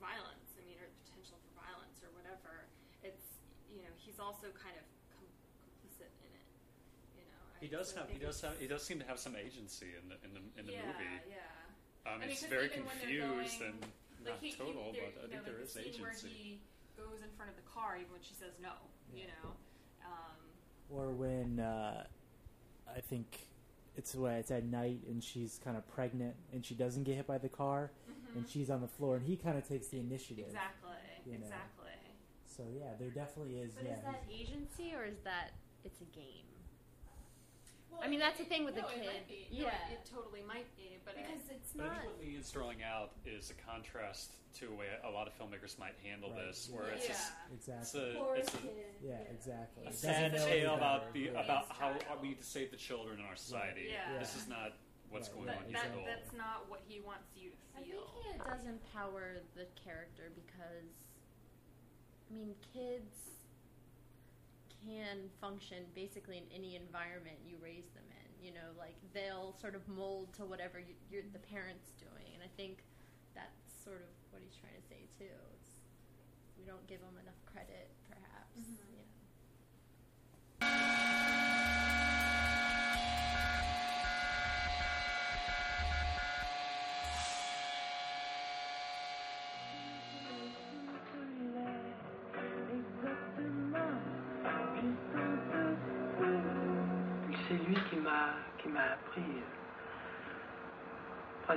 violence. 0.00 0.54
I 0.56 0.64
mean, 0.64 0.78
or 0.78 0.88
the 0.88 0.98
potential 1.04 1.36
for 1.42 1.52
violence 1.58 1.98
or 2.06 2.14
whatever. 2.14 2.70
It's 3.02 3.42
you 3.74 3.82
know 3.82 3.92
he's 3.98 4.22
also 4.22 4.54
kind 4.54 4.78
of 4.78 4.86
com- 5.18 5.34
complicit 5.66 6.14
in 6.22 6.32
it. 6.32 6.48
You 7.18 7.24
know, 7.26 7.42
He 7.58 7.68
does 7.68 7.90
have. 7.98 8.06
He 8.06 8.22
does 8.22 8.38
have. 8.40 8.56
He 8.62 8.70
does 8.70 8.86
seem 8.86 9.02
to 9.02 9.08
have 9.10 9.18
some 9.18 9.34
agency 9.34 9.98
in 9.98 10.08
the 10.08 10.16
in 10.22 10.30
the 10.32 10.42
in 10.56 10.64
the 10.64 10.78
yeah, 10.78 10.86
movie. 10.86 11.16
Yeah, 11.28 11.59
I 12.06 12.18
mean, 12.18 12.30
it's 12.30 12.40
'cause 12.40 12.50
very 12.50 12.66
even 12.66 12.84
when 12.86 12.98
they're 12.98 13.20
confused 13.20 13.58
going- 13.60 13.70
and 13.72 13.80
like 13.82 14.34
not 14.34 14.38
he, 14.40 14.48
he- 14.48 14.56
total, 14.56 14.92
there- 14.92 15.10
but 15.14 15.24
I 15.24 15.26
you 15.26 15.28
know, 15.28 15.28
think 15.28 15.32
like 15.32 15.44
there 15.46 15.54
the 15.56 15.62
is 15.62 15.72
scene 15.72 16.02
Where 16.02 16.12
he 16.12 16.60
goes 16.96 17.20
in 17.22 17.30
front 17.36 17.50
of 17.50 17.56
the 17.56 17.62
car, 17.70 17.96
even 17.96 18.12
when 18.12 18.22
she 18.22 18.34
says 18.34 18.52
no. 18.60 18.72
You 19.14 19.26
know. 19.26 19.50
Um, 20.04 20.36
Or 20.90 21.10
when 21.10 21.60
uh, 21.60 22.06
I 22.88 23.00
think 23.00 23.48
it's 23.96 24.14
when 24.14 24.34
it's 24.36 24.50
at 24.50 24.64
night 24.64 25.00
and 25.08 25.22
she's 25.22 25.58
kind 25.62 25.76
of 25.76 25.86
pregnant 25.88 26.36
and 26.52 26.64
she 26.64 26.74
doesn't 26.74 27.04
get 27.04 27.16
hit 27.16 27.26
by 27.26 27.38
the 27.38 27.48
car 27.48 27.90
and 28.34 28.44
Mhm. 28.44 28.48
she's 28.50 28.70
on 28.70 28.80
the 28.80 28.88
floor 28.88 29.16
and 29.16 29.26
he 29.26 29.36
kind 29.36 29.58
of 29.58 29.66
takes 29.66 29.88
the 29.88 29.98
initiative. 29.98 30.46
exactly. 30.46 30.90
you 31.26 31.38
know. 31.38 31.44
Exactly. 31.46 31.90
So 32.46 32.66
yeah, 32.72 32.94
there 32.98 33.10
definitely 33.10 33.58
is. 33.60 33.74
But 33.74 33.84
yeah, 33.84 33.98
is 33.98 34.04
that 34.04 34.24
agency 34.30 34.94
or 34.94 35.04
is 35.04 35.20
that 35.22 35.52
it's 35.84 36.00
a 36.00 36.04
game? 36.06 36.46
Well, 37.90 38.00
I 38.02 38.08
mean, 38.08 38.20
that's 38.20 38.38
the 38.38 38.44
thing 38.44 38.64
with 38.64 38.76
no, 38.76 38.82
the 38.82 38.88
it 38.88 38.94
kid. 39.02 39.06
might 39.06 39.28
be. 39.28 39.46
No, 39.52 39.66
Yeah. 39.66 39.74
it, 39.90 39.98
it 40.00 40.10
totally 40.14 40.42
might 40.46 40.68
be, 40.76 40.98
but 41.04 41.16
Because 41.16 41.50
it, 41.50 41.56
it's 41.60 41.72
But 41.72 41.86
I 41.86 41.88
not. 41.88 42.00
think 42.02 42.12
what 42.16 42.20
Lee 42.24 42.36
is 42.38 42.48
throwing 42.50 42.82
out 42.82 43.10
is 43.26 43.50
a 43.50 43.54
contrast 43.68 44.34
to 44.60 44.66
a 44.68 44.74
way 44.74 44.86
a 45.04 45.10
lot 45.10 45.26
of 45.28 45.34
filmmakers 45.38 45.78
might 45.78 45.94
handle 46.02 46.30
Right, 46.30 46.46
this, 46.46 46.68
yeah. 46.70 46.76
where 46.76 46.88
it's 46.90 47.04
Yeah. 47.06 47.12
just 47.12 47.32
exactly. 47.52 47.80
it's 47.82 47.94
a 47.94 48.32
it's 48.34 48.54
a, 48.54 48.58
kid. 48.58 48.94
yeah, 49.02 49.18
exactly. 49.30 49.86
a 49.86 49.92
sad 49.92 50.32
tale 50.36 50.74
about 50.74 51.12
the 51.12 51.20
Yeah. 51.30 51.42
about 51.44 51.68
His 51.68 52.02
how 52.08 52.16
we 52.22 52.28
need 52.28 52.38
to 52.40 52.46
save 52.46 52.70
the 52.70 52.76
children 52.76 53.18
in 53.20 53.26
our 53.26 53.36
society. 53.36 53.88
Yeah. 53.90 54.18
This 54.18 54.34
is 54.36 54.48
not 54.48 54.72
what's 55.10 55.28
Right. 55.28 55.34
going 55.36 55.46
that, 55.46 55.56
on. 55.58 55.64
He's 55.66 55.72
that, 55.74 56.06
that's 56.06 56.32
not 56.34 56.68
what 56.68 56.80
he 56.88 57.00
wants 57.00 57.36
you 57.36 57.50
to 57.50 57.56
feel. 57.84 58.00
I 58.00 58.22
think 58.22 58.34
it 58.34 58.44
does 58.46 58.64
empower 58.66 59.38
the 59.54 59.66
character 59.84 60.30
because, 60.34 60.94
I 62.30 62.34
mean, 62.34 62.54
kids 62.72 63.14
can 64.86 65.28
function 65.40 65.84
basically 65.94 66.38
in 66.38 66.44
any 66.54 66.76
environment 66.76 67.36
you 67.46 67.56
raise 67.62 67.88
them 67.94 68.04
in. 68.10 68.28
You 68.44 68.52
know, 68.52 68.72
like 68.78 68.96
they'll 69.12 69.52
sort 69.60 69.74
of 69.74 69.86
mold 69.88 70.32
to 70.34 70.44
whatever 70.44 70.78
you, 70.80 70.94
you're, 71.10 71.22
the 71.32 71.38
parents 71.38 71.92
doing, 72.00 72.32
and 72.34 72.42
I 72.42 72.48
think 72.56 72.84
that's 73.34 73.60
sort 73.84 74.00
of 74.00 74.08
what 74.32 74.40
he's 74.42 74.56
trying 74.56 74.80
to 74.80 74.86
say 74.88 75.04
too. 75.18 75.34
It's 75.54 75.70
we 76.58 76.64
don't 76.64 76.86
give 76.88 77.00
them 77.00 77.16
enough 77.20 77.40
credit, 77.44 77.88
perhaps. 78.08 78.56
Mhm. 78.60 78.89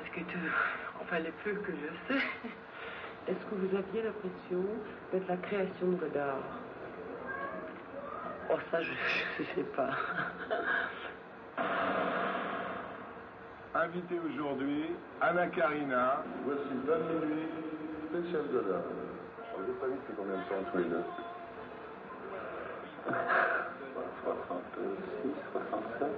Presque 0.03 0.25
tout, 0.27 0.37
enfin 1.01 1.19
le 1.19 1.31
peu 1.43 1.51
que 1.61 1.71
je 1.71 1.87
sais. 2.13 2.21
Est-ce 3.27 3.45
que 3.45 3.55
vous 3.55 3.75
aviez 3.75 4.01
l'impression 4.03 4.65
d'être 5.11 5.27
la 5.27 5.37
création 5.37 5.87
de 5.87 5.95
Godard? 5.95 6.39
Oh 8.51 8.57
ça 8.69 8.81
je 8.81 8.91
ne 8.91 9.45
sais 9.55 9.63
pas. 9.75 9.91
Invité 13.75 14.19
aujourd'hui, 14.19 14.91
Anna 15.21 15.47
Karina. 15.47 16.23
Voici 16.45 16.69
20 16.85 16.97
minutes, 17.25 17.49
spécial 18.09 18.43
Godard. 18.51 18.83
On 19.55 19.61
ne 19.61 19.65
pas 19.73 19.87
vite, 19.87 20.01
c'est 20.07 20.15
combien 20.15 20.35
de 20.35 20.43
temps 20.43 20.63
tous 20.71 20.77
les 20.79 20.85
deux? 20.85 21.03
66, 23.93 25.33
67 25.53 26.09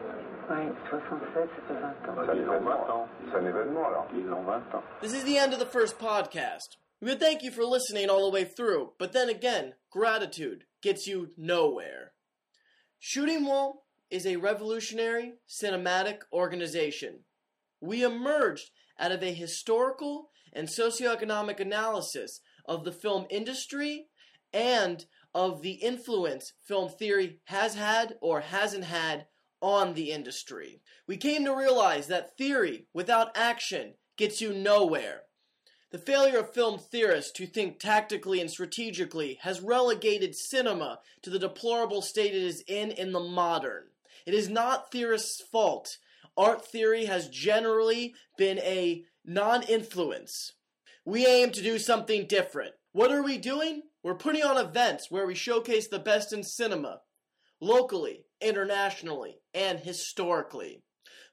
Oui, 0.49 0.71
67, 0.89 1.49
ça 1.49 1.61
fait 1.67 1.73
20 1.73 1.88
ans. 2.09 2.26
Ça 2.26 2.36
ils 2.36 2.49
ont 2.49 2.61
20 2.61 2.71
ans. 2.89 3.07
C'est 3.30 3.38
un 3.38 3.45
événement 3.45 3.88
alors. 3.88 4.07
Ils 4.13 4.32
ont 4.32 4.43
20 4.43 4.76
ans. 4.76 4.84
This 5.01 5.13
is 5.13 5.23
the 5.23 5.38
end 5.38 5.53
of 5.53 5.59
the 5.59 5.65
first 5.65 5.97
podcast. 5.99 6.78
We 7.01 7.09
would 7.09 7.19
thank 7.19 7.43
you 7.43 7.51
for 7.51 7.65
listening 7.65 8.09
all 8.09 8.26
the 8.26 8.34
way 8.34 8.45
through, 8.45 8.93
but 8.97 9.11
then 9.11 9.30
again, 9.30 9.73
gratitude 9.91 10.65
gets 10.82 11.07
you 11.07 11.32
nowhere. 11.38 12.13
Shooting 12.99 13.45
Wall 13.45 13.86
is 14.09 14.26
a 14.26 14.38
revolutionary 14.38 15.34
cinematic 15.47 16.19
organization. 16.32 17.26
We 17.82 18.03
emerged 18.03 18.71
out 18.99 19.11
of 19.11 19.21
a 19.21 19.34
historical 19.34 20.30
and 20.53 20.69
socioeconomic 20.69 21.59
analysis 21.59 22.39
of 22.65 22.86
the 22.86 22.93
film 22.93 23.26
industry 23.30 24.07
and 24.53 25.05
of 25.36 25.61
the 25.61 25.73
influence 25.73 26.53
film 26.63 26.89
theory 26.89 27.41
has 27.45 27.75
had 27.75 28.15
or 28.21 28.39
hasn't 28.39 28.86
had 28.86 29.27
on 29.61 29.93
the 29.93 30.11
industry. 30.11 30.81
We 31.07 31.17
came 31.17 31.43
to 31.43 31.55
realize 31.55 32.07
that 32.07 32.38
theory 32.38 32.88
without 32.93 33.36
action 33.36 33.95
gets 34.17 34.39
you 34.39 34.53
nowhere. 34.53 35.23
The 35.91 35.97
failure 35.97 36.39
of 36.39 36.53
film 36.53 36.79
theorists 36.79 37.31
to 37.33 37.45
think 37.45 37.79
tactically 37.79 38.39
and 38.39 38.49
strategically 38.49 39.38
has 39.41 39.61
relegated 39.61 40.36
cinema 40.36 40.99
to 41.21 41.29
the 41.29 41.39
deplorable 41.39 42.01
state 42.01 42.33
it 42.33 42.41
is 42.41 42.63
in 42.67 42.91
in 42.91 43.11
the 43.11 43.19
modern. 43.19 43.83
It 44.25 44.33
is 44.33 44.49
not 44.49 44.91
theorists' 44.91 45.41
fault. 45.51 45.97
Art 46.38 46.65
theory 46.65 47.05
has 47.05 47.29
generally 47.29 48.13
been 48.38 48.59
a 48.59 49.03
non 49.25 49.63
influence. 49.63 50.53
We 51.05 51.25
aim 51.25 51.51
to 51.51 51.61
do 51.61 51.77
something 51.77 52.25
different. 52.25 52.73
What 52.91 53.11
are 53.11 53.21
we 53.21 53.38
doing? 53.38 53.83
We're 54.05 54.13
putting 54.13 54.43
on 54.43 54.63
events 54.63 55.09
where 55.09 55.25
we 55.25 55.33
showcase 55.33 55.87
the 55.87 55.97
best 55.97 56.31
in 56.31 56.43
cinema, 56.43 57.01
locally, 57.59 58.27
internationally, 58.39 59.39
and 59.51 59.79
historically. 59.79 60.83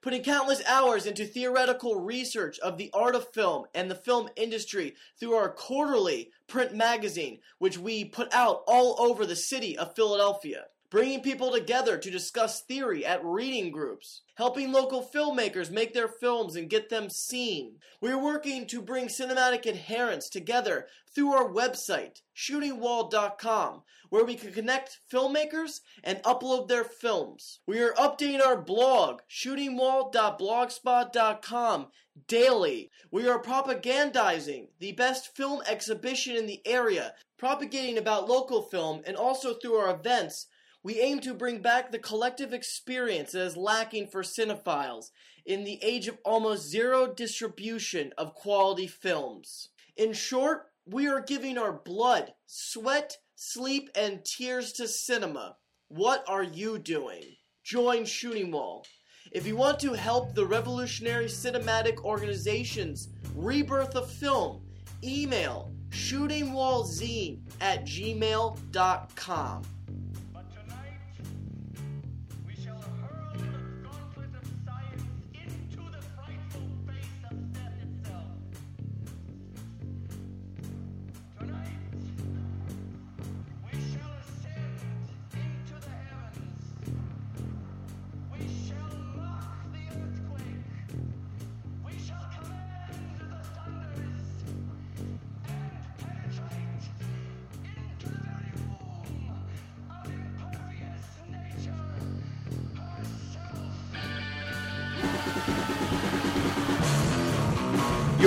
Putting 0.01 0.23
countless 0.23 0.63
hours 0.67 1.05
into 1.05 1.27
theoretical 1.27 2.01
research 2.01 2.59
of 2.61 2.79
the 2.79 2.89
art 2.95 3.15
of 3.15 3.31
film 3.35 3.67
and 3.75 3.91
the 3.91 3.95
film 3.95 4.31
industry 4.37 4.95
through 5.21 5.35
our 5.35 5.51
quarterly 5.51 6.31
print 6.47 6.75
magazine, 6.75 7.41
which 7.59 7.77
we 7.77 8.07
put 8.07 8.33
out 8.33 8.63
all 8.67 8.97
over 8.99 9.27
the 9.27 9.37
city 9.37 9.77
of 9.77 9.95
Philadelphia 9.95 10.65
bringing 10.93 11.21
people 11.23 11.51
together 11.51 11.97
to 11.97 12.11
discuss 12.11 12.61
theory 12.61 13.07
at 13.07 13.25
reading 13.25 13.73
groups, 13.73 14.21
helping 14.35 14.71
local 14.71 15.03
filmmakers 15.03 15.71
make 15.71 15.95
their 15.95 16.07
films 16.07 16.55
and 16.55 16.69
get 16.69 16.91
them 16.91 17.09
seen. 17.09 17.77
We're 18.03 18.23
working 18.23 18.67
to 18.67 18.83
bring 18.83 19.07
cinematic 19.07 19.67
adherents 19.67 20.29
together 20.29 20.89
through 21.15 21.33
our 21.33 21.49
website, 21.49 22.21
shootingwall.com, 22.37 23.85
where 24.11 24.27
we 24.27 24.35
can 24.35 24.53
connect 24.53 24.99
filmmakers 25.11 25.81
and 26.05 26.23
upload 26.25 26.69
their 26.69 26.85
films. 26.85 27.61
We 27.67 27.81
are 27.81 27.95
updating 27.95 28.45
our 28.45 28.61
blog, 28.61 29.23
shootingwall.blogspot.com, 29.31 31.87
daily. 32.29 32.91
We 33.11 33.27
are 33.31 33.43
propagandizing 33.43 34.69
the 34.79 34.93
best 34.93 35.35
film 35.35 35.63
exhibition 35.67 36.37
in 36.37 36.45
the 36.45 36.61
area, 36.67 37.15
propagating 37.39 37.97
about 37.97 38.29
local 38.29 38.61
film, 38.61 39.01
and 39.07 39.17
also 39.17 39.55
through 39.55 39.77
our 39.77 39.95
events 39.95 40.49
we 40.83 41.01
aim 41.01 41.21
to 41.21 41.35
bring 41.35 41.63
back 41.63 41.91
the 41.91 41.99
collective 41.99 42.53
experience 42.53 43.33
that 43.33 43.43
is 43.43 43.57
lacking 43.57 44.09
for 44.09 44.23
cinephiles 44.23 45.11
in 45.47 45.65
the 45.65 45.79
age 45.83 46.09
of 46.09 46.19
almost 46.25 46.69
zero 46.69 47.13
distribution 47.13 48.13
of 48.19 48.35
quality 48.35 48.87
films. 48.87 49.69
In 49.97 50.13
short, 50.13 50.67
we 50.87 51.09
are 51.09 51.21
giving 51.21 51.59
our 51.59 51.73
blood, 51.73 52.33
sweat, 52.47 53.17
sleep, 53.37 53.91
and 53.95 54.25
tears 54.25 54.73
to 54.75 54.89
cinema. 54.89 55.57
What 55.89 56.25
are 56.29 56.43
you 56.43 56.79
doing? 56.79 57.23
Join 57.65 58.05
Shooting 58.05 58.51
Wall. 58.51 58.85
If 59.31 59.47
you 59.47 59.57
want 59.57 59.79
to 59.81 59.93
help 59.93 60.35
the 60.35 60.45
revolutionary 60.45 61.27
cinematic 61.27 61.99
organization's 62.05 63.09
rebirth 63.35 63.95
of 63.95 64.11
film, 64.11 64.63
email 65.05 65.73
shootingwallzine 65.91 67.41
at 67.61 67.85
gmail.com. 67.85 69.63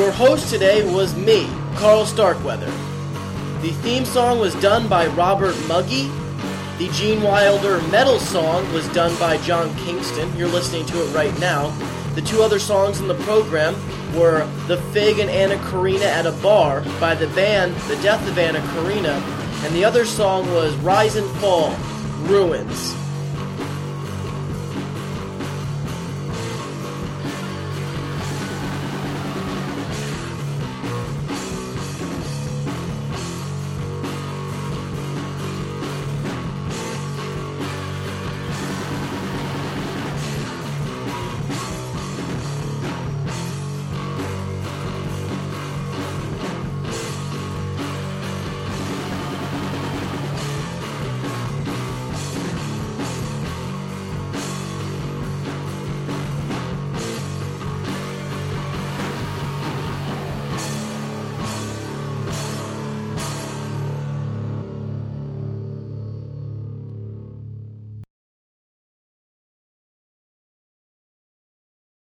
Your 0.06 0.14
host 0.14 0.52
today 0.52 0.88
was 0.94 1.16
me, 1.16 1.50
Carl 1.78 2.06
Starkweather. 2.06 2.70
The 3.62 3.72
theme 3.82 4.06
song 4.06 4.38
was 4.38 4.54
done 4.62 4.88
by 4.88 5.08
Robert 5.08 5.56
Muggy. 5.68 6.12
The 6.78 6.90
Gene 6.94 7.24
Wilder 7.24 7.82
metal 7.88 8.20
song 8.20 8.72
was 8.72 8.88
done 8.90 9.18
by 9.18 9.38
John 9.38 9.76
Kingston. 9.78 10.32
You're 10.38 10.48
listening 10.48 10.86
to 10.86 11.02
it 11.02 11.12
right 11.16 11.36
now. 11.40 11.72
The 12.14 12.22
two 12.22 12.44
other 12.44 12.60
songs 12.60 13.00
in 13.00 13.08
the 13.08 13.16
program 13.24 13.74
were 14.16 14.48
The 14.68 14.78
Fig 14.94 15.18
and 15.18 15.30
Anna 15.32 15.58
Karina 15.72 16.06
at 16.06 16.28
a 16.28 16.34
Bar 16.34 16.82
by 17.00 17.16
the 17.16 17.28
band 17.30 17.76
The 17.88 17.96
Death 18.04 18.30
of 18.30 18.38
Anna 18.38 18.62
Karina, 18.74 19.14
and 19.66 19.74
the 19.74 19.86
other 19.86 20.06
song 20.06 20.46
was 20.54 20.76
Rise 20.76 21.16
and 21.16 21.28
Fall, 21.38 21.76
Ruins. 22.28 22.96